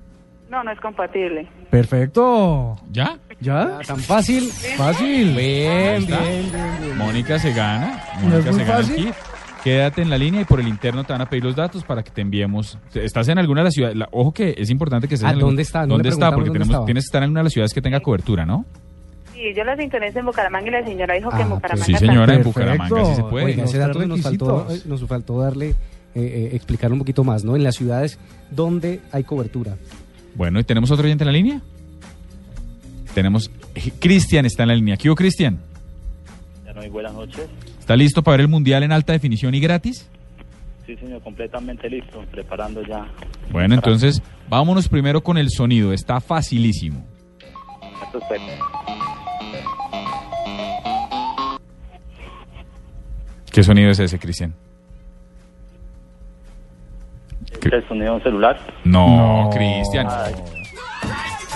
No, 0.49 0.63
no 0.63 0.71
es 0.71 0.79
compatible. 0.79 1.47
Perfecto. 1.69 2.75
¿Ya? 2.91 3.17
¿Ya? 3.45 3.79
¿Tan 3.85 3.99
fácil? 3.99 4.49
Fácil. 4.75 5.35
Bien, 5.35 6.01
está. 6.01 6.19
bien, 6.19 6.51
bien, 6.51 6.65
bien. 6.81 6.97
Mónica 6.97 7.37
se 7.37 7.53
gana. 7.53 8.03
¿No 8.23 8.29
Mónica 8.29 8.51
se 8.53 8.63
gana 8.63 8.79
el 8.79 8.85
fácil? 8.85 9.05
kit. 9.05 9.13
Quédate 9.63 10.01
en 10.01 10.09
la 10.09 10.17
línea 10.17 10.41
y 10.41 10.45
por 10.45 10.59
el 10.59 10.67
interno 10.67 11.03
te 11.03 11.13
van 11.13 11.21
a 11.21 11.29
pedir 11.29 11.43
los 11.43 11.55
datos 11.55 11.83
para 11.83 12.03
que 12.03 12.11
te 12.11 12.21
enviemos. 12.21 12.77
¿Estás 12.93 13.27
en 13.29 13.37
alguna 13.39 13.61
de 13.61 13.65
las 13.65 13.73
ciudades? 13.73 13.95
La- 13.97 14.07
ojo 14.11 14.31
que 14.33 14.55
es 14.57 14.69
importante 14.69 15.07
que 15.07 15.15
estés 15.15 15.25
Ah, 15.27 15.31
en 15.31 15.35
algún- 15.37 15.49
¿dónde 15.51 15.61
está? 15.63 15.85
¿Dónde 15.85 16.09
está? 16.09 16.31
Porque 16.31 16.49
dónde 16.49 16.65
tenemos, 16.65 16.85
tienes 16.85 17.03
que 17.03 17.07
estar 17.07 17.23
en 17.23 17.29
una 17.31 17.39
de 17.41 17.43
las 17.45 17.53
ciudades 17.53 17.73
que 17.73 17.81
tenga 17.81 17.99
cobertura, 17.99 18.45
¿no? 18.45 18.65
Sí, 19.33 19.41
yo 19.55 19.63
la 19.63 19.75
sintonizo 19.75 20.19
en 20.19 20.25
Bucaramanga 20.25 20.67
y 20.67 20.71
la 20.71 20.83
señora 20.83 21.13
dijo 21.15 21.29
que 21.29 21.35
en 21.37 21.41
Ah, 21.43 21.55
Bucaramanga 21.55 21.85
Sí, 21.85 21.91
también. 21.93 22.11
señora, 22.13 22.33
en. 22.35 22.43
Bucaramanga 22.43 23.05
sí 23.05 23.15
se 23.15 23.23
puede. 23.23 23.45
Oiga, 23.45 23.63
ese 23.65 23.77
dato 23.79 24.05
nos 24.07 24.21
faltó, 24.21 24.67
nos 24.85 25.05
faltó 25.07 25.39
darle, 25.41 25.69
eh, 25.69 25.75
eh, 26.15 26.49
explicar 26.53 26.91
un 26.93 26.99
poquito 26.99 27.23
más, 27.23 27.43
¿no? 27.43 27.55
En 27.55 27.63
las 27.63 27.75
ciudades 27.75 28.17
donde 28.51 29.01
hay 29.11 29.23
cobertura. 29.23 29.75
Bueno, 30.35 30.59
¿y 30.59 30.63
tenemos 30.63 30.91
otro 30.91 31.05
oyente 31.05 31.23
en 31.23 31.27
la 31.27 31.31
línea? 31.33 31.61
Tenemos... 33.15 33.49
eh, 33.73 33.91
Cristian 33.97 34.45
está 34.45 34.63
en 34.63 34.69
la 34.69 34.75
línea. 34.75 34.97
¿Qué 34.97 35.07
hubo, 35.09 35.15
Cristian? 35.15 35.57
Ya 36.65 36.73
no 36.73 36.81
hay 36.81 36.89
buenas 36.89 37.13
noches. 37.13 37.47
¿Está 37.79 37.95
listo 37.95 38.21
para 38.21 38.33
ver 38.33 38.41
el 38.41 38.47
Mundial 38.49 38.83
en 38.83 38.91
alta 38.91 39.13
definición 39.13 39.55
y 39.55 39.61
gratis? 39.61 40.07
Sí, 40.85 40.97
señor, 40.97 41.21
completamente 41.21 41.89
listo, 41.89 42.23
preparando 42.29 42.83
ya. 42.83 43.07
Bueno, 43.51 43.73
entonces 43.73 44.21
vámonos 44.49 44.89
primero 44.89 45.23
con 45.23 45.37
el 45.37 45.49
sonido. 45.49 45.93
Está 45.93 46.19
facilísimo. 46.19 47.05
¿Qué 53.51 53.63
sonido 53.63 53.89
es 53.91 53.99
ese, 53.99 54.19
Cristian? 54.19 54.53
¿Es 57.63 57.71
el 57.73 57.87
sonido 57.87 58.05
de 58.11 58.11
un 58.17 58.23
celular? 58.23 58.59
No, 58.83 59.43
No. 59.45 59.49
Cristian. 59.51 60.07
Ay, 60.09 60.33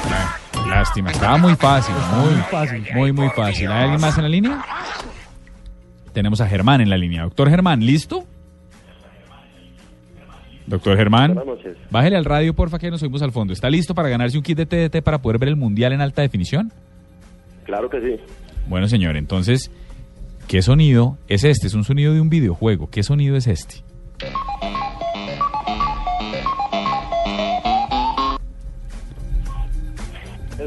Ay, 0.06 0.39
Lástima, 0.70 1.12
estaba 1.12 1.38
muy 1.38 1.56
fácil, 1.56 1.96
muy 2.16 2.36
fácil, 2.44 2.84
muy, 2.94 3.12
muy 3.12 3.30
fácil. 3.30 3.72
¿Hay 3.72 3.84
alguien 3.84 4.02
más 4.02 4.18
en 4.18 4.24
la 4.24 4.30
línea? 4.30 4.62
Tenemos 6.14 6.42
a 6.42 6.48
Germán 6.48 6.82
en 6.82 6.90
la 6.90 6.98
línea. 6.98 7.24
Doctor 7.24 7.50
Germán, 7.50 7.80
¿listo? 7.86 8.26
Doctor 10.68 10.96
Germán, 10.98 11.36
bájele 11.90 12.16
al 12.16 12.26
radio, 12.26 12.54
porfa, 12.54 12.78
que 12.78 12.92
nos 12.92 13.02
oímos 13.02 13.24
al 13.24 13.32
fondo. 13.32 13.54
¿Está 13.54 13.72
listo 13.72 13.96
para 13.96 14.08
ganarse 14.08 14.38
un 14.38 14.44
kit 14.44 14.56
de 14.56 14.68
TDT 14.68 15.04
para 15.04 15.20
poder 15.20 15.40
ver 15.40 15.50
el 15.50 15.56
Mundial 15.56 15.94
en 15.94 16.02
alta 16.02 16.22
definición? 16.22 16.72
Claro 17.66 17.90
que 17.90 18.00
sí. 18.02 18.22
Bueno, 18.68 18.88
señor, 18.88 19.18
entonces, 19.18 19.72
¿qué 20.48 20.62
sonido 20.62 21.18
es 21.28 21.44
este? 21.44 21.66
Es 21.66 21.74
un 21.74 21.84
sonido 21.84 22.14
de 22.14 22.22
un 22.22 22.30
videojuego. 22.30 22.88
¿Qué 22.92 23.02
sonido 23.02 23.36
es 23.36 23.48
este? 23.48 23.78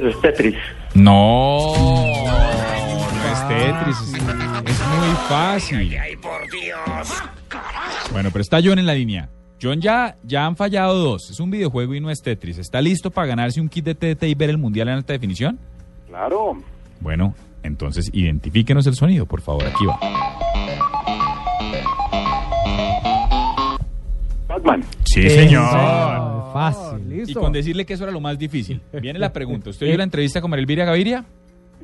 Es 0.02 0.20
Tetris. 0.20 0.56
No, 0.94 1.74
no 1.74 3.32
es 3.32 3.48
Tetris, 3.48 3.96
es, 4.00 4.14
es 4.14 4.80
muy 4.88 5.16
fácil. 5.28 5.96
Bueno, 8.10 8.30
pero 8.32 8.42
está 8.42 8.58
John 8.62 8.78
en 8.78 8.86
la 8.86 8.94
línea. 8.94 9.28
John 9.62 9.80
ya, 9.80 10.16
ya 10.24 10.44
han 10.44 10.56
fallado 10.56 10.94
dos. 10.98 11.30
Es 11.30 11.38
un 11.38 11.50
videojuego 11.50 11.94
y 11.94 12.00
no 12.00 12.10
es 12.10 12.20
Tetris. 12.20 12.58
¿Está 12.58 12.80
listo 12.80 13.10
para 13.12 13.28
ganarse 13.28 13.60
un 13.60 13.68
kit 13.68 13.84
de 13.84 13.94
TT 13.94 14.24
y 14.24 14.34
ver 14.34 14.50
el 14.50 14.58
mundial 14.58 14.88
en 14.88 14.94
alta 14.94 15.12
definición? 15.12 15.58
Claro. 16.08 16.56
Bueno, 17.00 17.34
entonces 17.62 18.10
identifíquenos 18.12 18.86
el 18.88 18.94
sonido, 18.94 19.24
por 19.24 19.40
favor. 19.40 19.64
Aquí 19.64 19.86
va. 19.86 20.00
Batman. 24.48 24.84
Sí, 25.04 25.30
señor. 25.30 26.31
Fácil. 26.52 27.12
Y 27.12 27.16
Listo. 27.16 27.40
con 27.40 27.52
decirle 27.52 27.84
que 27.84 27.94
eso 27.94 28.04
era 28.04 28.12
lo 28.12 28.20
más 28.20 28.38
difícil. 28.38 28.80
Viene 29.00 29.18
la 29.18 29.32
pregunta. 29.32 29.70
¿Usted 29.70 29.86
oyó 29.88 29.96
la 29.96 30.04
entrevista 30.10 30.40
con 30.40 30.50
Marilviria 30.50 30.84
Gaviria? 30.84 31.24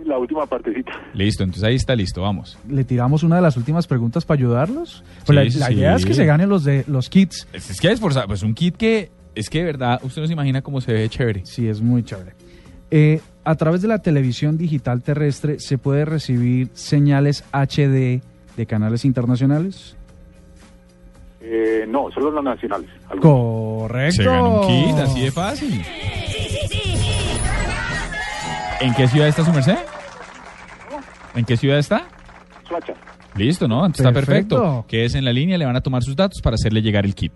La 0.04 0.16
última 0.16 0.46
partecita. 0.46 0.92
Listo, 1.12 1.42
entonces 1.42 1.64
ahí 1.64 1.74
está 1.74 1.96
listo, 1.96 2.22
vamos. 2.22 2.56
¿Le 2.68 2.84
tiramos 2.84 3.24
una 3.24 3.36
de 3.36 3.42
las 3.42 3.56
últimas 3.56 3.86
preguntas 3.88 4.24
para 4.24 4.38
ayudarlos? 4.38 5.02
Pues 5.26 5.34
la, 5.36 5.50
Sí, 5.50 5.58
la 5.58 5.66
sí. 5.66 5.74
idea 5.74 5.96
es 5.96 6.06
que 6.06 6.14
se 6.14 6.24
ganen 6.24 6.48
los 6.48 6.62
de 6.64 6.84
los 6.86 7.08
kits. 7.10 7.48
Es, 7.52 7.68
es 7.70 7.80
que 7.80 7.90
esforzar, 7.90 8.26
pues 8.28 8.42
un 8.44 8.54
kit 8.54 8.76
que 8.76 9.10
es 9.34 9.50
que 9.50 9.58
de 9.58 9.64
verdad 9.64 10.00
usted 10.04 10.22
no 10.22 10.26
se 10.28 10.32
imagina 10.34 10.62
cómo 10.62 10.80
se 10.80 10.92
ve 10.92 11.08
chévere. 11.08 11.42
Sí, 11.44 11.66
es 11.66 11.80
muy 11.80 12.04
chévere. 12.04 12.32
Eh, 12.92 13.20
a 13.44 13.54
través 13.56 13.82
de 13.82 13.88
la 13.88 13.98
televisión 13.98 14.56
digital 14.56 15.02
terrestre 15.02 15.58
se 15.58 15.78
puede 15.78 16.04
recibir 16.04 16.68
señales 16.74 17.44
HD 17.52 18.22
de 18.56 18.66
canales 18.66 19.04
internacionales. 19.04 19.96
Eh, 21.50 21.86
no, 21.88 22.10
solo 22.12 22.30
los 22.30 22.44
nacionales. 22.44 22.88
Correcto. 23.20 24.16
Se 24.16 24.24
gana 24.24 24.42
un 24.48 24.66
kit, 24.66 24.98
así 24.98 25.20
de 25.22 25.30
fácil. 25.30 25.82
¿En 28.80 28.94
qué 28.94 29.08
ciudad 29.08 29.28
está 29.28 29.44
su 29.44 29.52
merced? 29.52 29.78
¿En 31.34 31.44
qué 31.44 31.56
ciudad 31.56 31.78
está? 31.78 32.02
Suacha. 32.68 32.92
Listo, 33.34 33.66
¿no? 33.66 33.86
Entonces 33.86 34.06
Está 34.06 34.12
Perfecto. 34.12 34.56
perfecto. 34.56 34.84
Quédese 34.88 35.18
en 35.18 35.24
la 35.24 35.32
línea, 35.32 35.56
le 35.58 35.64
van 35.64 35.76
a 35.76 35.80
tomar 35.80 36.02
sus 36.02 36.14
datos 36.16 36.40
para 36.42 36.54
hacerle 36.54 36.82
llegar 36.82 37.04
el 37.04 37.14
kit. 37.14 37.32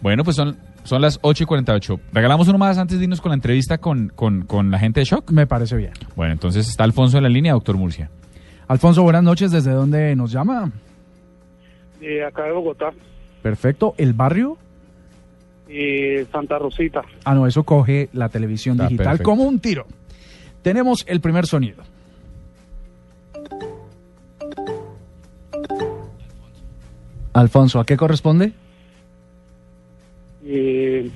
Bueno, 0.00 0.22
pues 0.22 0.36
son, 0.36 0.56
son 0.84 1.02
las 1.02 1.18
8 1.22 1.42
y 1.42 1.46
48. 1.46 2.00
¿Regalamos 2.12 2.46
uno 2.48 2.58
más 2.58 2.78
antes 2.78 2.98
de 2.98 3.04
irnos 3.04 3.20
con 3.20 3.30
la 3.30 3.34
entrevista 3.34 3.78
con, 3.78 4.10
con, 4.14 4.42
con 4.42 4.70
la 4.70 4.78
gente 4.78 5.00
de 5.00 5.04
Shock? 5.04 5.30
Me 5.32 5.46
parece 5.46 5.76
bien. 5.76 5.92
Bueno, 6.14 6.32
entonces 6.32 6.68
está 6.68 6.84
Alfonso 6.84 7.16
en 7.16 7.24
la 7.24 7.28
línea, 7.28 7.52
doctor 7.54 7.76
Murcia. 7.76 8.10
Alfonso, 8.68 9.02
buenas 9.02 9.22
noches. 9.24 9.50
¿Desde 9.50 9.72
dónde 9.72 10.14
nos 10.14 10.30
llama? 10.30 10.70
Eh, 12.00 12.24
acá 12.24 12.44
de 12.44 12.52
Bogotá, 12.52 12.90
Perfecto. 13.42 13.94
¿El 13.98 14.12
barrio? 14.14 14.56
eh, 15.68 16.26
Santa 16.32 16.58
Rosita. 16.58 17.02
Ah, 17.24 17.34
no, 17.34 17.46
eso 17.46 17.62
coge 17.64 18.08
la 18.12 18.28
televisión 18.30 18.76
Está 18.76 18.84
digital 18.88 19.06
perfecto. 19.06 19.30
como 19.30 19.42
un 19.44 19.58
tiro. 19.60 19.86
Tenemos 20.62 21.04
el 21.06 21.20
primer 21.20 21.46
sonido. 21.46 21.82
Alfonso, 27.32 27.78
¿a 27.80 27.86
qué 27.86 27.96
corresponde? 27.96 28.52
Eh, 30.44 31.08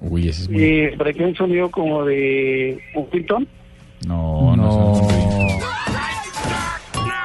Uy, 0.00 0.28
ese 0.28 0.42
es 0.42 0.50
muy... 0.50 0.62
eh, 0.62 0.94
por 0.96 1.08
aquí 1.08 1.22
hay 1.22 1.30
un 1.30 1.36
sonido 1.36 1.70
como 1.70 2.04
de 2.04 2.78
un 2.94 3.06
pintón. 3.06 3.48
No, 4.06 4.54
no, 4.56 4.92
es 4.94 5.00
un 5.02 5.08
ruido. 5.08 5.58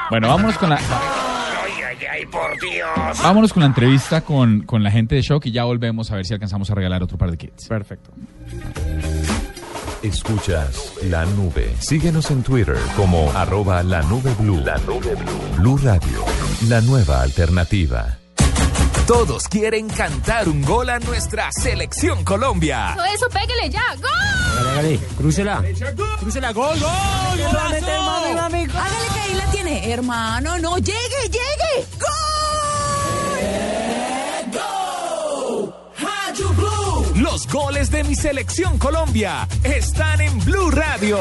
Bueno, 0.09 0.27
vámonos 0.29 0.57
con 0.57 0.69
la... 0.69 0.79
tíos. 2.59 3.23
Vámonos 3.23 3.53
con 3.53 3.61
la 3.61 3.67
entrevista 3.67 4.21
con, 4.21 4.61
con 4.61 4.83
la 4.83 4.91
gente 4.91 5.15
de 5.15 5.21
Shock 5.21 5.45
y 5.47 5.51
ya 5.51 5.63
volvemos 5.63 6.11
a 6.11 6.15
ver 6.15 6.25
si 6.25 6.33
alcanzamos 6.33 6.69
a 6.69 6.75
regalar 6.75 7.03
otro 7.03 7.17
par 7.17 7.31
de 7.31 7.37
kits. 7.37 7.67
Perfecto. 7.67 8.11
Escuchas 10.01 10.95
la 11.03 11.25
nube. 11.25 11.73
Síguenos 11.79 12.29
en 12.29 12.43
Twitter 12.43 12.77
como 12.97 13.31
arroba 13.31 13.81
la 13.83 14.01
nube 14.03 14.33
blue. 14.37 14.61
La 14.65 14.77
nube 14.79 15.15
blue. 15.15 15.57
Blue 15.57 15.77
Radio, 15.77 16.25
la 16.67 16.81
nueva 16.81 17.21
alternativa. 17.21 18.17
Todos 19.07 19.47
quieren 19.47 19.89
cantar 19.89 20.47
un 20.47 20.61
gol 20.61 20.89
a 20.89 20.99
nuestra 20.99 21.51
selección 21.51 22.23
Colombia. 22.23 22.93
Todo 22.95 23.05
eso, 23.05 23.27
pégale 23.29 23.69
ya. 23.69 23.83
¡Gol! 23.95 24.42
Hágale, 24.53 24.69
hágale, 24.69 24.99
crúcela. 25.17 25.63
Crúcela, 26.19 26.51
gol, 26.51 26.79
gol. 26.79 26.89
Hágale 26.89 27.79
que 27.81 29.19
ahí 29.19 29.35
la 29.35 29.45
tiene. 29.51 29.91
Hermano, 29.91 30.57
no, 30.59 30.77
llegue, 30.77 31.29
llegue. 31.29 31.87
Los 37.15 37.47
goles 37.47 37.89
de 37.91 38.03
mi 38.03 38.15
selección 38.15 38.77
Colombia 38.77 39.47
están 39.63 40.21
en 40.21 40.39
Blue 40.43 40.71
Radio. 40.71 41.17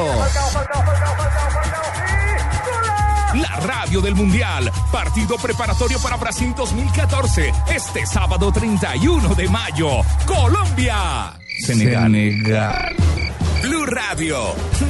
La 3.35 3.57
radio 3.61 4.01
del 4.01 4.15
Mundial. 4.15 4.71
Partido 4.91 5.37
preparatorio 5.37 5.99
para 6.01 6.17
Brasil 6.17 6.53
2014. 6.57 7.53
Este 7.75 8.05
sábado 8.05 8.53
31 8.53 9.35
de 9.35 9.49
mayo. 9.49 10.03
Colombia. 10.27 11.35
Senegal. 11.65 13.22
Blue 13.63 13.87
Radio. 13.87 14.39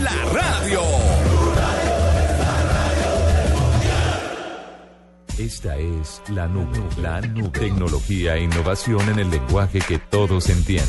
La 0.01 0.14
radio. 0.33 0.81
Esta 5.39 5.77
es 5.77 6.23
la 6.29 6.49
nube. 6.49 6.81
La 6.97 7.20
nube. 7.20 7.51
Tecnología 7.51 8.37
e 8.37 8.45
innovación 8.45 9.09
en 9.11 9.18
el 9.18 9.31
lenguaje 9.31 9.81
que 9.81 9.99
todos 9.99 10.49
entienden. 10.49 10.89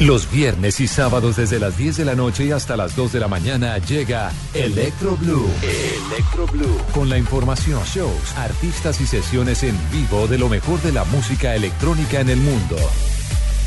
Los 0.00 0.30
viernes 0.30 0.80
y 0.80 0.88
sábados 0.88 1.36
desde 1.36 1.58
las 1.60 1.76
10 1.76 1.98
de 1.98 2.04
la 2.06 2.14
noche 2.14 2.46
y 2.46 2.52
hasta 2.52 2.76
las 2.76 2.96
2 2.96 3.12
de 3.12 3.20
la 3.20 3.28
mañana 3.28 3.76
llega 3.78 4.32
Electro 4.54 5.16
Blue. 5.16 5.50
Electro 5.62 6.46
Blue. 6.46 6.78
Con 6.94 7.10
la 7.10 7.18
información, 7.18 7.82
shows, 7.84 8.36
artistas 8.36 9.00
y 9.02 9.06
sesiones 9.06 9.62
en 9.62 9.78
vivo 9.92 10.26
de 10.28 10.38
lo 10.38 10.48
mejor 10.48 10.80
de 10.80 10.92
la 10.92 11.04
música 11.04 11.54
electrónica 11.54 12.20
en 12.20 12.30
el 12.30 12.38
mundo. 12.38 12.76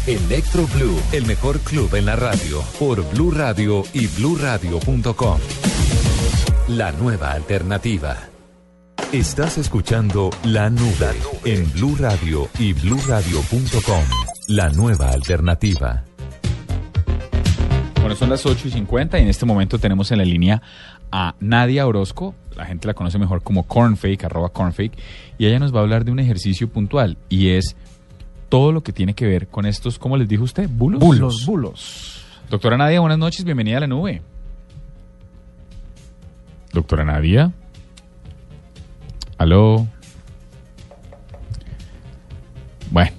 Electro 0.08 0.66
Blue, 0.68 0.98
el 1.12 1.26
mejor 1.26 1.60
club 1.60 1.94
en 1.96 2.06
la 2.06 2.16
radio, 2.16 2.64
por 2.80 3.04
Blue 3.12 3.30
Radio 3.30 3.84
y 3.92 4.08
bluradio.com. 4.08 5.38
La 6.70 6.94
nueva 6.94 7.34
alternativa. 7.34 8.16
Estás 9.12 9.58
escuchando 9.58 10.30
La 10.46 10.70
Nube 10.70 11.12
en 11.44 11.70
Blue 11.74 11.98
Radio 12.00 12.48
y 12.58 12.72
bluradio.com. 12.72 14.04
La 14.48 14.70
nueva 14.70 15.10
alternativa. 15.10 16.06
Bueno, 18.00 18.16
son 18.16 18.30
las 18.30 18.46
8 18.46 18.70
y 18.70 18.72
50 18.72 19.20
y 19.20 19.24
en 19.24 19.28
este 19.28 19.46
momento 19.46 19.78
tenemos 19.78 20.10
en 20.12 20.20
la 20.20 20.24
línea 20.24 20.62
a 21.12 21.36
Nadia 21.42 21.86
Orozco, 21.86 22.34
la 22.56 22.66
gente 22.66 22.88
la 22.88 22.94
conoce 22.94 23.20
mejor 23.20 23.44
como 23.44 23.68
Cornfake, 23.68 24.24
arroba 24.24 24.54
Cornfake, 24.54 24.98
y 25.38 25.48
ella 25.48 25.60
nos 25.60 25.76
va 25.76 25.80
a 25.80 25.84
hablar 25.84 26.06
de 26.06 26.12
un 26.12 26.20
ejercicio 26.20 26.70
puntual 26.70 27.18
y 27.28 27.50
es 27.50 27.76
todo 28.50 28.72
lo 28.72 28.82
que 28.82 28.94
tiene 28.94 29.14
que 29.14 29.26
ver 29.26 29.48
con 29.48 29.66
estos, 29.66 30.00
¿cómo 30.00 30.18
les 30.18 30.28
dijo 30.28 30.44
usted? 30.44 30.70
¿Bulos? 30.70 31.00
Bulos, 31.00 31.46
bulos. 31.46 32.26
Doctora 32.50 32.78
Nadia, 32.78 33.00
buenas 33.00 33.18
noches, 33.18 33.44
bienvenida 33.44 33.78
a 33.78 33.82
la 33.82 33.88
nube. 33.88 34.22
Doctora 36.72 37.04
Nadia. 37.04 37.52
Aló. 39.38 39.88
Bueno, 42.90 43.12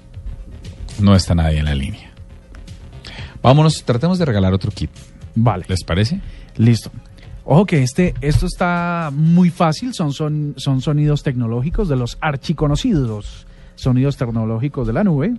no 0.99 1.15
está 1.15 1.35
nadie 1.35 1.59
en 1.59 1.65
la 1.65 1.75
línea. 1.75 2.11
Vámonos, 3.41 3.83
tratemos 3.83 4.17
de 4.17 4.25
regalar 4.25 4.53
otro 4.53 4.71
kit. 4.71 4.89
Vale. 5.35 5.65
¿Les 5.67 5.83
parece? 5.83 6.21
Listo. 6.57 6.91
Ojo 7.45 7.65
que 7.65 7.81
este, 7.83 8.13
esto 8.21 8.45
está 8.45 9.11
muy 9.13 9.49
fácil, 9.49 9.93
son, 9.93 10.11
son, 10.13 10.55
son 10.57 10.81
sonidos 10.81 11.23
tecnológicos 11.23 11.87
de 11.87 11.95
los 11.95 12.17
archiconocidos 12.21 13.47
sonidos 13.79 14.17
tecnológicos 14.17 14.87
de 14.87 14.93
la 14.93 15.03
nube 15.03 15.33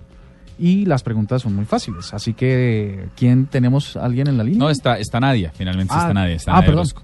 y 0.59 0.85
las 0.87 1.03
preguntas 1.03 1.43
son 1.43 1.55
muy 1.57 1.65
fáciles. 1.65 2.13
Así 2.13 2.35
que, 2.35 3.07
¿quién 3.17 3.47
tenemos 3.47 3.97
alguien 3.97 4.29
en 4.29 4.37
la 4.37 4.45
línea? 4.45 4.59
No, 4.59 4.71
está, 4.71 4.99
está 4.99 5.21
Nadia, 5.21 5.53
finalmente 5.55 5.93
Ah, 5.97 6.01
está 6.03 6.15
Nadia. 6.15 6.35
Está 6.35 6.51
ah, 6.53 6.55
Nadia 6.57 6.67
perdón. 6.67 6.81
Orozco. 6.81 7.03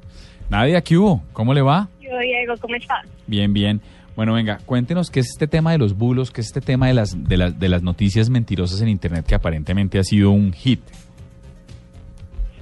Nadia, 0.50 0.80
¿qué 0.82 0.96
hubo? 0.96 1.22
¿Cómo 1.32 1.54
le 1.54 1.62
va? 1.62 1.88
Yo, 2.00 2.10
Diego, 2.18 2.54
¿cómo 2.60 2.74
estás? 2.76 3.04
Bien, 3.26 3.52
bien. 3.52 3.80
Bueno, 4.14 4.32
venga, 4.32 4.58
cuéntenos 4.64 5.10
qué 5.10 5.20
es 5.20 5.28
este 5.30 5.46
tema 5.46 5.72
de 5.72 5.78
los 5.78 5.94
bulos, 5.96 6.30
qué 6.30 6.40
es 6.40 6.46
este 6.46 6.60
tema 6.60 6.86
de 6.86 6.94
las, 6.94 7.28
de 7.28 7.36
las, 7.36 7.58
de 7.58 7.68
las 7.68 7.82
noticias 7.82 8.30
mentirosas 8.30 8.80
en 8.80 8.88
Internet 8.88 9.26
que 9.26 9.34
aparentemente 9.34 9.98
ha 9.98 10.04
sido 10.04 10.30
un 10.30 10.52
hit. 10.52 10.80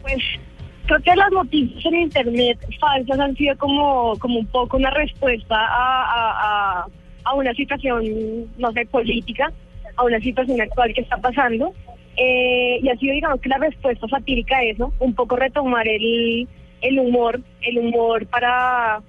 Pues 0.03 0.17
creo 0.87 1.01
que 1.01 1.15
las 1.15 1.31
noticias 1.31 1.85
en 1.85 1.95
Internet 2.01 2.59
falsas 2.81 3.19
han 3.21 3.37
sido 3.37 3.57
como, 3.57 4.19
como 4.19 4.41
un 4.41 4.47
poco 4.47 4.77
una 4.77 4.91
respuesta 4.91 5.55
a, 5.55 6.03
a, 6.03 6.81
a, 6.83 6.87
a 7.25 7.35
una 7.35 7.53
situación, 7.55 8.05
no 8.59 8.73
sé, 8.73 8.87
política, 8.87 9.53
a 9.97 10.05
una 10.05 10.21
situación 10.21 10.61
actual 10.61 10.93
que 10.95 11.01
está 11.01 11.17
pasando. 11.17 11.73
Eh, 12.17 12.79
y 12.81 12.89
ha 12.89 12.97
sido, 12.97 13.15
digamos, 13.15 13.41
que 13.41 13.49
la 13.49 13.59
respuesta 13.59 14.07
satírica 14.09 14.59
a 14.59 14.65
eso, 14.65 14.93
un 15.01 15.15
poco 15.15 15.37
retomar 15.37 15.89
el, 15.89 16.47
el 16.81 16.99
humor, 17.01 17.41
el 17.63 17.79
humor 17.79 18.27
para, 18.27 19.01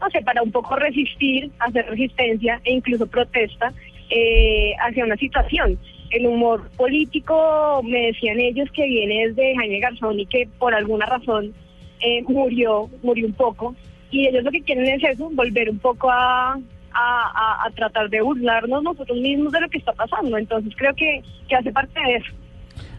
no 0.00 0.10
sé, 0.10 0.22
para 0.22 0.42
un 0.42 0.50
poco 0.50 0.74
resistir, 0.76 1.50
hacer 1.60 1.86
resistencia 1.86 2.60
e 2.64 2.72
incluso 2.72 3.06
protesta 3.06 3.72
eh, 4.10 4.72
hacia 4.80 5.04
una 5.04 5.16
situación. 5.16 5.78
El 6.10 6.26
humor 6.26 6.68
político, 6.76 7.80
me 7.84 8.06
decían 8.06 8.40
ellos, 8.40 8.68
que 8.72 8.86
viene 8.86 9.28
desde 9.28 9.54
Jaime 9.56 9.78
Garzón 9.78 10.20
y 10.20 10.26
que 10.26 10.48
por 10.58 10.74
alguna 10.74 11.06
razón 11.06 11.54
eh, 12.00 12.22
murió, 12.22 12.90
murió 13.02 13.26
un 13.26 13.34
poco. 13.34 13.74
Y 14.10 14.26
ellos 14.26 14.44
lo 14.44 14.50
que 14.50 14.62
quieren 14.62 14.86
es 14.86 15.02
eso, 15.02 15.30
volver 15.32 15.70
un 15.70 15.78
poco 15.78 16.10
a, 16.10 16.58
a, 16.94 17.64
a- 17.66 17.70
tratar 17.74 18.08
de 18.10 18.20
burlarnos 18.22 18.82
nosotros 18.82 19.18
mismos 19.18 19.52
de 19.52 19.60
lo 19.60 19.68
que 19.68 19.78
está 19.78 19.92
pasando. 19.92 20.36
Entonces 20.38 20.72
creo 20.76 20.94
que, 20.94 21.22
que 21.48 21.56
hace 21.56 21.72
parte 21.72 21.98
de 22.00 22.16
eso. 22.16 22.32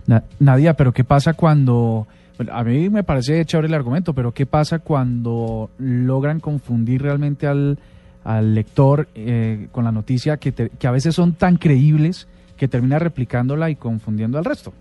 Na- 0.07 0.23
Nadia, 0.39 0.73
pero 0.73 0.91
¿qué 0.91 1.03
pasa 1.03 1.33
cuando... 1.33 2.07
a 2.51 2.63
mí 2.63 2.89
me 2.89 3.03
parece 3.03 3.45
chévere 3.45 3.67
el 3.67 3.73
argumento, 3.73 4.13
pero 4.13 4.31
¿qué 4.33 4.45
pasa 4.45 4.79
cuando 4.79 5.69
logran 5.77 6.39
confundir 6.39 7.01
realmente 7.01 7.47
al, 7.47 7.77
al 8.23 8.53
lector 8.55 9.07
eh, 9.15 9.67
con 9.71 9.83
la 9.85 9.91
noticia 9.91 10.37
que, 10.37 10.51
te- 10.51 10.69
que 10.69 10.87
a 10.87 10.91
veces 10.91 11.15
son 11.15 11.33
tan 11.33 11.57
creíbles 11.57 12.27
que 12.57 12.67
termina 12.67 12.99
replicándola 12.99 13.69
y 13.69 13.75
confundiendo 13.75 14.37
al 14.37 14.45
resto? 14.45 14.73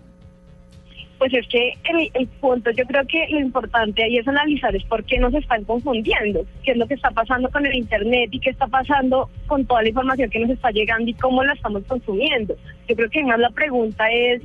Pues 1.23 1.35
es 1.35 1.47
que 1.47 1.71
el, 2.15 2.27
punto, 2.41 2.69
yo 2.71 2.83
creo 2.83 3.07
que 3.07 3.25
lo 3.29 3.39
importante 3.39 4.03
ahí 4.03 4.17
es 4.17 4.27
analizar 4.27 4.75
es 4.75 4.83
por 4.83 5.05
qué 5.05 5.19
nos 5.19 5.33
están 5.33 5.63
confundiendo, 5.63 6.45
qué 6.65 6.71
es 6.71 6.77
lo 6.77 6.85
que 6.85 6.95
está 6.95 7.11
pasando 7.11 7.49
con 7.49 7.65
el 7.65 7.73
Internet 7.75 8.27
y 8.33 8.41
qué 8.41 8.49
está 8.49 8.67
pasando 8.67 9.29
con 9.47 9.65
toda 9.65 9.83
la 9.83 9.87
información 9.87 10.29
que 10.29 10.39
nos 10.39 10.49
está 10.49 10.71
llegando 10.71 11.09
y 11.09 11.13
cómo 11.13 11.41
la 11.45 11.53
estamos 11.53 11.81
consumiendo. 11.85 12.57
Yo 12.89 12.95
creo 12.97 13.09
que 13.09 13.23
más 13.23 13.39
la 13.39 13.51
pregunta 13.51 14.11
es 14.11 14.41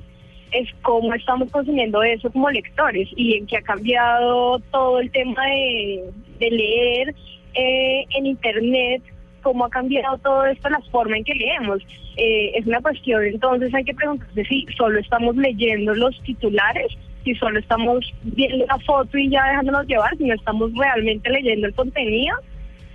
es 0.52 0.68
cómo 0.82 1.12
estamos 1.14 1.50
consumiendo 1.50 2.00
eso 2.04 2.30
como 2.30 2.48
lectores 2.48 3.08
y 3.16 3.38
en 3.38 3.48
qué 3.48 3.56
ha 3.56 3.62
cambiado 3.62 4.60
todo 4.70 5.00
el 5.00 5.10
tema 5.10 5.46
de, 5.46 6.04
de 6.38 6.48
leer 6.48 7.12
eh, 7.54 8.06
en 8.16 8.26
Internet, 8.26 9.02
cómo 9.48 9.64
ha 9.64 9.70
cambiado 9.70 10.18
todo 10.18 10.44
esto, 10.44 10.68
la 10.68 10.80
forma 10.90 11.16
en 11.16 11.24
que 11.24 11.34
leemos. 11.34 11.80
Eh, 12.18 12.52
es 12.54 12.66
una 12.66 12.82
cuestión, 12.82 13.24
entonces 13.24 13.74
hay 13.74 13.82
que 13.82 13.94
preguntarse 13.94 14.44
si 14.44 14.66
solo 14.76 14.98
estamos 14.98 15.36
leyendo 15.36 15.94
los 15.94 16.20
titulares, 16.22 16.88
si 17.24 17.34
solo 17.36 17.58
estamos 17.58 18.04
viendo 18.24 18.66
la 18.66 18.78
foto 18.80 19.16
y 19.16 19.30
ya 19.30 19.42
dejándonos 19.46 19.86
llevar, 19.86 20.14
si 20.18 20.24
no 20.24 20.34
estamos 20.34 20.70
realmente 20.74 21.30
leyendo 21.30 21.66
el 21.66 21.74
contenido. 21.74 22.36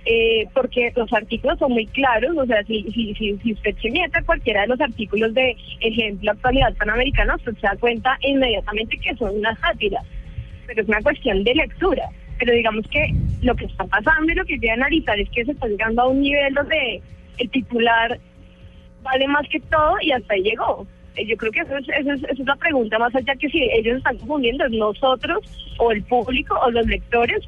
Eh, 0.06 0.46
porque 0.52 0.92
los 0.94 1.10
artículos 1.14 1.58
son 1.58 1.72
muy 1.72 1.86
claros, 1.86 2.36
o 2.36 2.44
sea, 2.44 2.62
si, 2.64 2.82
si, 2.92 3.14
si, 3.14 3.38
si 3.38 3.52
usted 3.54 3.74
se 3.80 3.90
mete 3.90 4.18
a 4.18 4.22
cualquiera 4.22 4.60
de 4.60 4.66
los 4.66 4.80
artículos 4.80 5.32
de 5.32 5.56
ejemplo 5.80 6.30
actualidad 6.30 6.74
panamericana, 6.76 7.36
usted 7.36 7.54
se 7.54 7.66
da 7.66 7.74
cuenta 7.80 8.18
inmediatamente 8.20 8.98
que 8.98 9.16
son 9.16 9.34
una 9.38 9.56
sátira, 9.56 10.02
pero 10.66 10.82
es 10.82 10.88
una 10.88 11.00
cuestión 11.00 11.42
de 11.42 11.54
lectura. 11.54 12.04
Pero 12.38 12.52
digamos 12.52 12.86
que 12.88 13.14
lo 13.42 13.54
que 13.54 13.66
está 13.66 13.84
pasando 13.84 14.32
y 14.32 14.34
lo 14.34 14.44
que 14.44 14.58
que 14.58 14.70
analizar 14.70 15.18
es 15.18 15.28
que 15.30 15.44
se 15.44 15.52
está 15.52 15.66
llegando 15.68 16.02
a 16.02 16.08
un 16.08 16.20
nivel 16.20 16.52
donde 16.54 17.00
el 17.38 17.50
titular 17.50 18.18
vale 19.02 19.28
más 19.28 19.46
que 19.50 19.60
todo 19.60 19.94
y 20.02 20.10
hasta 20.12 20.34
ahí 20.34 20.42
llegó. 20.42 20.86
Eh, 21.16 21.26
Yo 21.26 21.36
creo 21.36 21.52
que 21.52 21.60
eso 21.60 21.76
es, 21.76 21.88
eso 22.00 22.12
es, 22.12 22.22
esa 22.24 22.32
es 22.32 22.38
la 22.46 22.56
pregunta, 22.56 22.98
más 22.98 23.14
allá 23.14 23.34
que 23.38 23.48
si 23.48 23.58
ellos 23.72 23.98
están 23.98 24.16
confundiendo, 24.18 24.64
es 24.64 24.72
nosotros 24.72 25.38
o 25.78 25.92
el 25.92 26.02
público 26.04 26.58
o 26.64 26.70
los 26.70 26.86
lectores, 26.86 27.40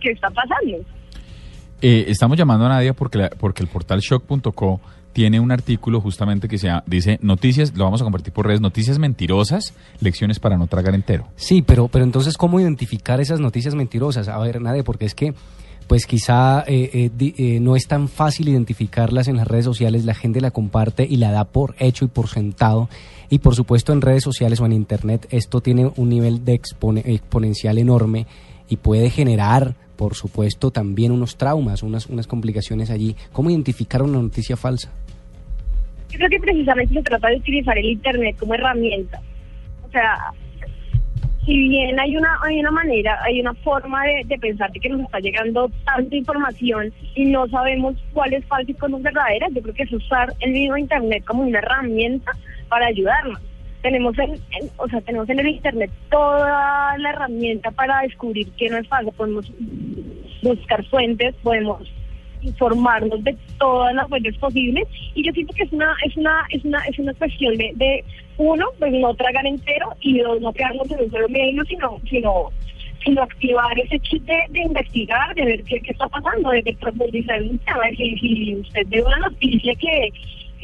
¿qué 0.00 0.10
está 0.10 0.28
pasando? 0.30 0.78
Eh, 1.82 2.04
estamos 2.08 2.36
llamando 2.38 2.66
a 2.66 2.70
Nadia 2.70 2.92
porque, 2.94 3.18
la- 3.18 3.30
porque 3.30 3.62
el 3.62 3.68
portal 3.68 4.00
shock.co 4.00 4.80
tiene 5.16 5.40
un 5.40 5.50
artículo 5.50 6.02
justamente 6.02 6.46
que 6.46 6.58
se 6.58 6.68
dice 6.84 7.18
noticias, 7.22 7.72
lo 7.74 7.84
vamos 7.84 8.02
a 8.02 8.04
compartir 8.04 8.34
por 8.34 8.46
redes, 8.46 8.60
noticias 8.60 8.98
mentirosas, 8.98 9.72
lecciones 10.02 10.38
para 10.40 10.58
no 10.58 10.66
tragar 10.66 10.94
entero. 10.94 11.26
Sí, 11.36 11.62
pero, 11.62 11.88
pero 11.88 12.04
entonces, 12.04 12.36
¿cómo 12.36 12.60
identificar 12.60 13.18
esas 13.18 13.40
noticias 13.40 13.74
mentirosas? 13.74 14.28
A 14.28 14.36
ver, 14.40 14.60
nadie, 14.60 14.84
porque 14.84 15.06
es 15.06 15.14
que 15.14 15.32
pues 15.86 16.04
quizá 16.04 16.64
eh, 16.66 16.90
eh, 16.92 17.10
di- 17.16 17.34
eh, 17.38 17.60
no 17.60 17.76
es 17.76 17.86
tan 17.86 18.08
fácil 18.08 18.50
identificarlas 18.50 19.26
en 19.28 19.36
las 19.38 19.48
redes 19.48 19.64
sociales, 19.64 20.04
la 20.04 20.12
gente 20.12 20.42
la 20.42 20.50
comparte 20.50 21.06
y 21.08 21.16
la 21.16 21.30
da 21.30 21.44
por 21.44 21.76
hecho 21.78 22.04
y 22.04 22.08
por 22.08 22.28
sentado. 22.28 22.90
Y 23.30 23.38
por 23.38 23.54
supuesto 23.54 23.94
en 23.94 24.02
redes 24.02 24.22
sociales 24.22 24.60
o 24.60 24.66
en 24.66 24.72
internet 24.72 25.26
esto 25.30 25.62
tiene 25.62 25.90
un 25.96 26.10
nivel 26.10 26.44
de 26.44 26.60
expone- 26.60 27.04
exponencial 27.06 27.78
enorme 27.78 28.26
y 28.68 28.76
puede 28.76 29.08
generar, 29.08 29.76
por 29.96 30.14
supuesto, 30.14 30.70
también 30.70 31.10
unos 31.10 31.36
traumas, 31.38 31.82
unas, 31.82 32.04
unas 32.06 32.26
complicaciones 32.26 32.90
allí. 32.90 33.16
¿Cómo 33.32 33.48
identificar 33.48 34.02
una 34.02 34.20
noticia 34.20 34.58
falsa? 34.58 34.90
Yo 36.10 36.18
creo 36.18 36.30
que 36.30 36.40
precisamente 36.40 36.94
se 36.94 37.02
trata 37.02 37.28
de 37.28 37.36
utilizar 37.36 37.76
el 37.78 37.84
Internet 37.86 38.36
como 38.38 38.54
herramienta. 38.54 39.20
O 39.86 39.90
sea, 39.90 40.16
si 41.44 41.68
bien 41.68 41.98
hay 42.00 42.16
una 42.16 42.38
hay 42.42 42.58
una 42.60 42.70
manera, 42.72 43.18
hay 43.22 43.40
una 43.40 43.54
forma 43.54 44.02
de, 44.04 44.38
pensar 44.38 44.72
de 44.72 44.80
que 44.80 44.88
nos 44.88 45.00
está 45.02 45.20
llegando 45.20 45.70
tanta 45.84 46.16
información 46.16 46.92
y 47.14 47.26
no 47.26 47.46
sabemos 47.48 47.94
cuál 48.12 48.32
es 48.32 48.44
falsa 48.46 48.70
y 48.70 48.74
cuál 48.74 48.94
es 48.94 49.02
verdadera, 49.02 49.46
yo 49.52 49.62
creo 49.62 49.74
que 49.74 49.82
es 49.84 49.92
usar 49.92 50.32
el 50.40 50.52
mismo 50.52 50.76
Internet 50.76 51.24
como 51.24 51.42
una 51.42 51.58
herramienta 51.58 52.32
para 52.68 52.86
ayudarnos. 52.86 53.40
Tenemos 53.82 54.18
en, 54.18 54.32
en- 54.32 54.70
o 54.78 54.88
sea, 54.88 55.00
tenemos 55.02 55.28
en 55.28 55.38
el 55.38 55.46
Internet 55.48 55.90
toda 56.10 56.98
la 56.98 57.10
herramienta 57.10 57.70
para 57.70 58.00
descubrir 58.00 58.48
qué 58.56 58.68
no 58.68 58.78
es 58.78 58.88
falso. 58.88 59.12
Podemos 59.12 59.52
buscar 60.42 60.84
fuentes, 60.86 61.34
podemos 61.42 61.78
informarnos 62.46 63.22
de 63.24 63.36
todas 63.58 63.94
las 63.94 64.08
fuentes 64.08 64.36
posibles. 64.38 64.86
Y 65.14 65.24
yo 65.24 65.32
siento 65.32 65.52
que 65.54 65.64
es 65.64 65.72
una 65.72 65.94
es 66.04 66.16
una 66.16 66.44
es 66.50 66.64
una 66.64 66.78
es 66.86 66.98
una 66.98 67.14
cuestión 67.14 67.56
de, 67.56 67.72
de 67.74 68.04
uno 68.38 68.66
pues 68.78 68.92
no 68.92 69.14
tragar 69.14 69.46
entero 69.46 69.88
y 70.00 70.18
dos 70.18 70.40
no 70.40 70.52
quedarnos 70.52 70.90
en 70.90 71.04
un 71.04 71.10
solo 71.10 71.28
medio 71.28 71.64
sino 71.64 72.00
sino 72.08 72.50
sino 73.04 73.22
activar 73.22 73.78
ese 73.78 74.00
chip 74.00 74.24
de, 74.24 74.60
investigar 74.62 75.34
de 75.34 75.44
ver 75.44 75.62
qué, 75.64 75.80
qué 75.80 75.92
está 75.92 76.08
pasando 76.08 76.50
de, 76.50 76.76
profundizar 76.80 77.40
en 77.40 77.50
un 77.50 77.58
tema. 77.58 77.82
Si, 77.96 78.18
si 78.18 78.54
usted 78.56 78.82
ve 78.88 79.02
una 79.02 79.18
noticia 79.18 79.74
que 79.76 80.12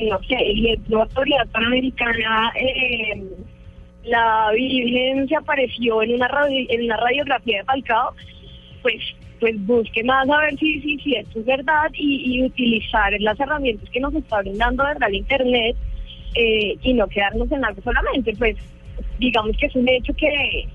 no 0.09 0.19
sé 0.25 0.79
la 0.89 1.03
autoridad 1.03 1.47
panamericana 1.53 2.53
eh, 2.57 3.23
la 4.05 4.51
Virgen 4.53 5.29
se 5.29 5.37
apareció 5.37 6.03
en 6.03 6.15
una 6.15 6.29
radi- 6.29 6.67
en 6.71 6.85
una 6.85 6.97
radiografía 6.97 7.59
de 7.59 7.65
Falcao 7.65 8.13
pues 8.83 9.01
pues 9.43 9.67
busque 9.67 10.05
más 10.05 10.29
a 10.31 10.39
ver 10.39 10.57
si, 10.57 10.81
si, 10.83 10.97
si 10.99 11.17
esto 11.17 11.41
es 11.41 11.45
verdad 11.45 11.91
y, 11.95 12.45
utilizar 12.45 13.13
las 13.21 13.39
herramientas 13.41 13.91
que 13.91 13.99
nos 13.99 14.15
está 14.15 14.39
brindando 14.39 14.85
verdad 14.85 15.09
el 15.09 15.17
internet 15.17 15.75
eh, 16.37 16.77
y 16.81 16.95
no 16.95 17.09
quedarnos 17.09 17.51
en 17.51 17.65
algo 17.65 17.83
solamente 17.83 18.33
pues 18.39 18.57
digamos 19.19 19.57
que 19.57 19.67
es 19.67 19.75
un 19.75 19.89
hecho 19.89 20.15
que 20.15 20.69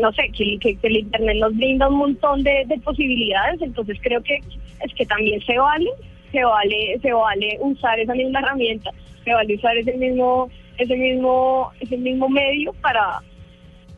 no 0.00 0.12
sé 0.14 0.28
que, 0.36 0.58
que- 0.58 0.76
el 0.82 0.96
internet 0.96 1.36
nos 1.38 1.56
brinda 1.56 1.88
un 1.88 1.98
montón 1.98 2.42
de, 2.42 2.64
de 2.66 2.76
posibilidades 2.80 3.62
entonces 3.62 3.96
creo 4.02 4.20
que 4.20 4.40
es 4.84 4.94
que 4.94 5.06
también 5.06 5.40
se 5.42 5.56
vale 5.56 5.90
se 6.32 6.42
vale 6.42 6.98
se 7.00 7.12
vale 7.12 7.56
usar 7.60 8.00
esa 8.00 8.14
misma 8.14 8.40
herramienta 8.40 8.90
se 9.22 9.32
vale 9.32 9.54
usar 9.54 9.76
ese 9.78 9.96
mismo 9.96 10.50
ese 10.76 10.96
mismo 10.96 11.70
ese 11.78 11.96
mismo 11.96 12.28
medio 12.28 12.72
para, 12.82 13.20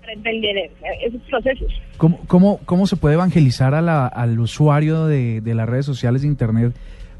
para 0.02 0.12
entender 0.12 0.58
eh, 0.58 0.70
esos 1.06 1.22
procesos 1.22 1.72
¿Cómo, 2.00 2.18
cómo, 2.28 2.60
cómo 2.64 2.86
se 2.86 2.96
puede 2.96 3.14
evangelizar 3.16 3.74
a 3.74 3.82
la- 3.82 4.06
al 4.06 4.40
usuario 4.40 5.04
de, 5.06 5.42
de 5.42 5.54
las 5.54 5.68
redes 5.68 5.84
sociales 5.84 6.22
de 6.22 6.28
Internet 6.28 6.74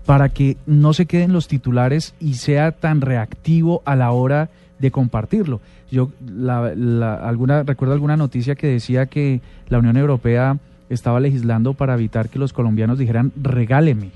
para 0.07 0.31
que 0.31 0.57
no 0.65 0.95
se 0.95 1.05
queden 1.05 1.35
los 1.35 1.49
titulares 1.49 2.15
y 2.19 2.35
sea 2.35 2.73
tan 2.73 3.03
reactivo 3.03 3.83
a 3.85 3.95
la 3.95 4.11
hora 4.13 4.49
de 4.79 4.91
compartirlo? 4.91 5.61
Yo 5.91 6.11
la, 6.27 6.73
la- 6.75 7.15
alguna, 7.17 7.63
recuerdo 7.63 7.93
alguna 7.93 8.17
noticia 8.17 8.55
que 8.55 8.69
decía 8.69 9.05
que 9.05 9.43
la 9.69 9.79
Unión 9.81 9.99
Europea 9.99 10.57
estaba 10.89 11.21
legislando 11.21 11.75
para 11.75 11.93
evitar 11.93 12.31
que 12.31 12.39
los 12.39 12.55
colombianos 12.55 12.99
dijeran 12.99 13.33
regáleme 13.41 14.09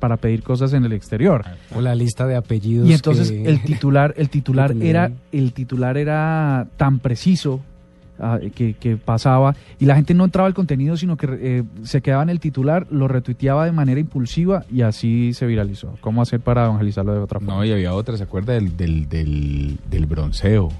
para 0.00 0.18
pedir 0.18 0.42
cosas 0.42 0.74
en 0.74 0.84
el 0.84 0.92
exterior. 0.92 1.44
O 1.74 1.80
la 1.80 1.94
lista 1.94 2.26
de 2.26 2.36
apellidos. 2.36 2.86
Y 2.88 2.92
entonces 2.92 3.32
que- 3.32 3.44
el 3.48 3.62
titular, 3.62 4.12
el 4.18 4.28
titular 4.36 4.74
era, 4.82 5.10
el 5.32 5.52
titular 5.54 5.96
era 5.96 6.66
tan 6.76 6.98
preciso 6.98 7.60
que, 8.54 8.74
que 8.74 8.96
pasaba 8.96 9.54
y 9.78 9.86
la 9.86 9.94
gente 9.96 10.14
no 10.14 10.24
entraba 10.24 10.46
al 10.46 10.54
contenido, 10.54 10.96
sino 10.96 11.16
que 11.16 11.26
eh, 11.30 11.62
se 11.82 12.02
quedaba 12.02 12.22
en 12.22 12.30
el 12.30 12.40
titular, 12.40 12.86
lo 12.90 13.08
retuiteaba 13.08 13.64
de 13.64 13.72
manera 13.72 14.00
impulsiva 14.00 14.64
y 14.70 14.82
así 14.82 15.32
se 15.34 15.46
viralizó. 15.46 15.96
¿Cómo 16.00 16.22
hacer 16.22 16.40
para 16.40 16.66
evangelizarlo 16.66 17.12
de 17.12 17.20
otra 17.20 17.40
forma? 17.40 17.54
No, 17.54 17.64
y 17.64 17.72
había 17.72 17.94
otra, 17.94 18.16
¿se 18.16 18.24
acuerda 18.24 18.54
del, 18.54 18.76
del, 18.76 19.08
del, 19.08 19.78
del 19.88 20.06
bronceo? 20.06 20.70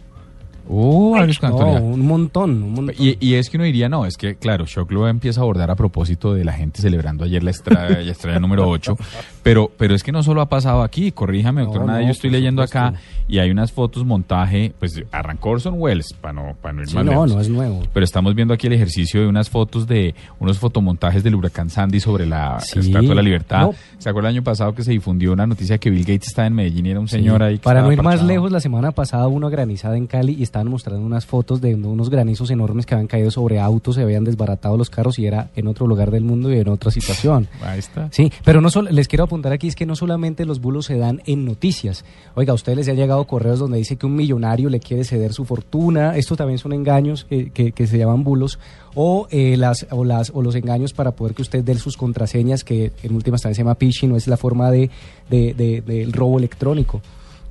Uh, 0.72 1.16
No, 1.42 1.82
un 1.82 2.06
montón, 2.06 2.62
un 2.62 2.72
montón. 2.74 2.94
Y, 2.96 3.16
y 3.18 3.34
es 3.34 3.50
que 3.50 3.56
uno 3.56 3.64
diría, 3.64 3.88
no, 3.88 4.06
es 4.06 4.16
que 4.16 4.36
claro, 4.36 4.66
Shock 4.66 4.92
lo 4.92 5.08
empieza 5.08 5.40
a 5.40 5.42
abordar 5.42 5.68
a 5.70 5.74
propósito 5.74 6.32
de 6.32 6.44
la 6.44 6.52
gente 6.52 6.80
celebrando 6.80 7.24
ayer 7.24 7.42
la 7.42 7.50
estrella, 7.50 8.00
la 8.02 8.12
estrella 8.12 8.38
número 8.38 8.68
8, 8.68 8.96
pero, 9.42 9.70
pero 9.76 9.96
es 9.96 10.04
que 10.04 10.12
no 10.12 10.22
solo 10.22 10.40
ha 10.42 10.48
pasado 10.48 10.82
aquí, 10.82 11.10
corríjame, 11.10 11.62
doctor 11.62 11.80
No, 11.80 11.86
Nada, 11.88 12.00
no, 12.00 12.06
yo 12.06 12.12
estoy 12.12 12.30
leyendo 12.30 12.62
supuesto. 12.62 12.78
acá 12.88 13.00
y 13.26 13.38
hay 13.38 13.50
unas 13.50 13.72
fotos, 13.72 14.04
montaje, 14.04 14.72
pues 14.78 15.02
arrancó 15.10 15.50
Orson 15.50 15.74
Welles, 15.76 16.12
para 16.20 16.34
no, 16.34 16.54
para 16.60 16.72
no 16.74 16.82
ir 16.82 16.88
Sí, 16.88 16.94
más 16.94 17.04
no, 17.04 17.10
lejos. 17.12 17.34
no 17.34 17.40
es 17.40 17.48
nuevo. 17.48 17.82
Pero 17.92 18.04
estamos 18.04 18.34
viendo 18.36 18.54
aquí 18.54 18.68
el 18.68 18.72
ejercicio 18.74 19.20
de 19.22 19.26
unas 19.26 19.50
fotos 19.50 19.88
de 19.88 20.14
unos 20.38 20.58
fotomontajes 20.58 21.24
del 21.24 21.34
huracán 21.34 21.68
Sandy 21.70 21.98
sobre 21.98 22.26
la 22.26 22.60
Sí. 22.60 22.78
Estatua 22.78 23.08
de 23.08 23.14
la 23.16 23.22
Libertad. 23.22 23.70
¿Se 23.98 24.08
acuerda 24.08 24.28
el 24.30 24.36
año 24.36 24.44
pasado 24.44 24.72
que 24.74 24.84
se 24.84 24.92
difundió 24.92 25.32
una 25.32 25.46
noticia 25.46 25.78
que 25.78 25.90
Bill 25.90 26.02
Gates 26.04 26.28
estaba 26.28 26.46
en 26.46 26.54
Medellín 26.54 26.86
y 26.86 26.90
era 26.90 27.00
un 27.00 27.08
señor 27.08 27.42
ahí? 27.42 27.58
que 27.58 27.64
Para 27.64 27.82
no 27.82 27.90
estaba 27.90 28.14
ir 28.14 28.18
más 28.18 28.26
lejos, 28.26 28.52
la 28.52 28.60
semana 28.60 28.92
pasada 28.92 29.26
hubo 29.26 29.36
una 29.36 29.48
granizada 29.48 29.96
en 29.96 30.06
Cali 30.06 30.36
y 30.38 30.42
estaban 30.60 30.70
mostrando 30.70 31.06
unas 31.06 31.24
fotos 31.24 31.60
de 31.62 31.74
unos 31.74 32.10
granizos 32.10 32.50
enormes 32.50 32.84
que 32.84 32.94
habían 32.94 33.06
caído 33.06 33.30
sobre 33.30 33.58
autos, 33.58 33.94
se 33.94 34.02
habían 34.02 34.24
desbaratado 34.24 34.76
los 34.76 34.90
carros 34.90 35.18
y 35.18 35.24
era 35.26 35.48
en 35.56 35.66
otro 35.68 35.86
lugar 35.86 36.10
del 36.10 36.22
mundo 36.22 36.52
y 36.52 36.58
en 36.58 36.68
otra 36.68 36.90
situación. 36.90 37.48
Ahí 37.62 37.78
está. 37.78 38.08
Sí, 38.12 38.30
pero 38.44 38.60
no 38.60 38.68
solo, 38.68 38.90
les 38.90 39.08
quiero 39.08 39.24
apuntar 39.24 39.52
aquí 39.52 39.68
es 39.68 39.74
que 39.76 39.86
no 39.86 39.96
solamente 39.96 40.44
los 40.44 40.60
bulos 40.60 40.84
se 40.86 40.98
dan 40.98 41.22
en 41.24 41.44
noticias. 41.46 42.04
Oiga, 42.34 42.52
a 42.52 42.54
ustedes 42.54 42.76
les 42.76 42.88
han 42.88 42.96
llegado 42.96 43.24
correos 43.26 43.58
donde 43.58 43.78
dice 43.78 43.96
que 43.96 44.04
un 44.06 44.14
millonario 44.16 44.68
le 44.68 44.80
quiere 44.80 45.04
ceder 45.04 45.32
su 45.32 45.44
fortuna. 45.46 46.16
Esto 46.16 46.36
también 46.36 46.58
son 46.58 46.72
engaños 46.74 47.24
que, 47.24 47.50
que- 47.50 47.72
que 47.72 47.86
se 47.86 47.96
llaman 47.96 48.22
bulos. 48.22 48.58
O, 48.94 49.28
eh, 49.30 49.56
las, 49.56 49.86
o, 49.90 50.04
las, 50.04 50.30
o 50.34 50.42
los 50.42 50.54
engaños 50.56 50.92
para 50.92 51.12
poder 51.12 51.34
que 51.34 51.42
usted 51.42 51.62
dé 51.64 51.74
sus 51.76 51.96
contraseñas, 51.96 52.64
que 52.64 52.92
en 53.02 53.14
última 53.14 53.36
instancia 53.36 53.54
se 53.54 53.62
llama 53.62 53.76
phishing, 53.76 54.10
no 54.10 54.16
es 54.16 54.26
la 54.26 54.36
forma 54.36 54.70
de, 54.70 54.90
de- 55.30 55.54
de- 55.54 55.80
del 55.80 56.12
robo 56.12 56.38
electrónico. 56.38 57.00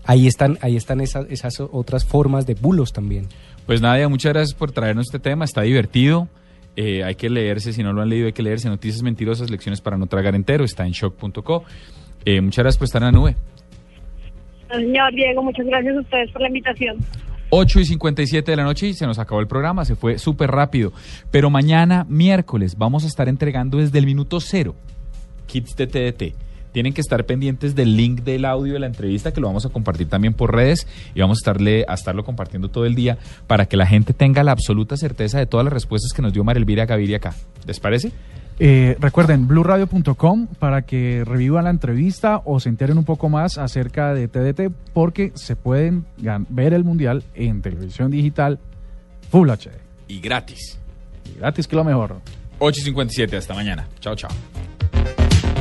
Ahí 0.10 0.26
están, 0.26 0.58
ahí 0.62 0.76
están 0.76 1.02
esas, 1.02 1.30
esas 1.30 1.60
otras 1.60 2.04
formas 2.04 2.48
de 2.48 2.56
bulos 2.56 2.94
también. 2.94 3.28
Pues 3.68 3.80
Nadia, 3.80 4.10
muchas 4.10 4.34
gracias 4.34 4.58
por 4.58 4.72
traernos 4.72 5.06
este 5.06 5.20
tema, 5.20 5.46
está 5.46 5.62
divertido. 5.62 6.28
Eh, 6.76 7.04
hay 7.04 7.14
que 7.14 7.30
leerse, 7.30 7.74
si 7.74 7.84
no 7.84 7.94
lo 7.94 8.02
han 8.02 8.10
leído, 8.10 8.26
hay 8.26 8.34
que 8.34 8.42
leerse 8.42 8.70
Noticias 8.70 9.04
Mentirosas, 9.04 9.52
Lecciones 9.52 9.82
para 9.82 10.00
no 10.00 10.08
tragar 10.08 10.34
entero, 10.34 10.66
está 10.66 10.84
en 10.84 10.94
shock.co. 10.94 11.64
Eh, 12.26 12.42
muchas 12.42 12.64
gracias 12.64 12.80
por 12.80 12.86
estar 12.86 13.04
en 13.04 13.06
la 13.06 13.12
nube. 13.12 13.36
Señor 14.72 15.14
Diego, 15.14 15.44
muchas 15.44 15.68
gracias 15.68 15.96
a 15.96 16.00
ustedes 16.00 16.32
por 16.32 16.42
la 16.42 16.48
invitación. 16.48 16.98
8 17.52 17.80
y 17.80 17.86
57 17.86 18.52
de 18.52 18.58
la 18.58 18.64
noche 18.64 18.88
y 18.88 18.96
se 18.96 19.06
nos 19.06 19.20
acabó 19.20 19.42
el 19.42 19.48
programa, 19.48 19.86
se 19.86 19.96
fue 19.96 20.18
súper 20.18 20.50
rápido. 20.50 20.92
Pero 21.30 21.52
mañana, 21.52 22.08
miércoles, 22.10 22.80
vamos 22.80 23.04
a 23.04 23.08
estar 23.08 23.30
entregando 23.30 23.78
desde 23.78 24.00
el 24.00 24.08
minuto 24.08 24.40
cero 24.40 24.74
kits 25.46 25.76
de 25.76 25.86
TDT. 25.86 26.49
Tienen 26.72 26.94
que 26.94 27.02
estar 27.02 27.26
pendientes 27.26 27.76
del 27.76 27.98
link 27.98 28.22
del 28.22 28.46
audio 28.46 28.74
de 28.74 28.80
la 28.80 28.88
entrevista 28.88 29.34
que 29.34 29.42
lo 29.42 29.48
vamos 29.48 29.66
a 29.66 29.70
compartir 29.70 30.08
también 30.08 30.34
por 30.34 30.54
redes 30.54 30.88
y 31.16 31.22
vamos 31.22 31.38
a 31.38 31.42
estarle 31.42 31.86
a 31.88 31.94
estarlo 31.94 32.24
compartiendo 32.24 32.70
todo 32.70 32.86
el 32.86 32.96
día 32.96 33.18
para 33.48 33.66
que 33.66 33.78
la 33.78 33.86
gente 33.86 34.14
tenga 34.14 34.44
la 34.44 34.52
absoluta 34.52 34.98
certeza 34.98 35.40
de 35.40 35.46
todas 35.46 35.64
las 35.64 35.74
respuestas 35.74 36.14
que 36.14 36.22
nos 36.22 36.34
dio 36.34 36.44
María 36.44 36.60
Elvira 36.60 36.86
Gaviria 36.86 37.18
acá. 37.18 37.34
¿Les 37.66 37.80
parece? 37.80 38.12
Eh, 38.62 38.98
recuerden, 39.00 39.48
blurradio.com 39.48 40.48
para 40.60 40.82
que 40.82 41.24
revivan 41.26 41.64
la 41.64 41.70
entrevista 41.70 42.42
o 42.44 42.60
se 42.60 42.68
enteren 42.68 42.98
un 42.98 43.06
poco 43.06 43.30
más 43.30 43.58
acerca 43.58 44.14
de 44.14 44.28
TDT 44.28 44.74
porque 44.94 45.32
se 45.36 45.56
pueden 45.56 46.06
ver 46.50 46.74
el 46.74 46.84
Mundial 46.84 47.24
en 47.36 47.62
televisión 47.62 48.12
digital 48.12 48.60
Full 49.32 49.50
HD. 49.50 49.70
Y 50.08 50.20
gratis. 50.20 50.78
Y 51.26 51.40
gratis 51.40 51.68
que 51.68 51.76
lo 51.76 51.84
mejor. 51.84 52.20
8 52.60 52.82
y 52.82 52.84
57, 52.84 53.38
hasta 53.38 53.54
mañana. 53.54 53.88
Chao, 54.02 54.16
chao. 54.16 54.32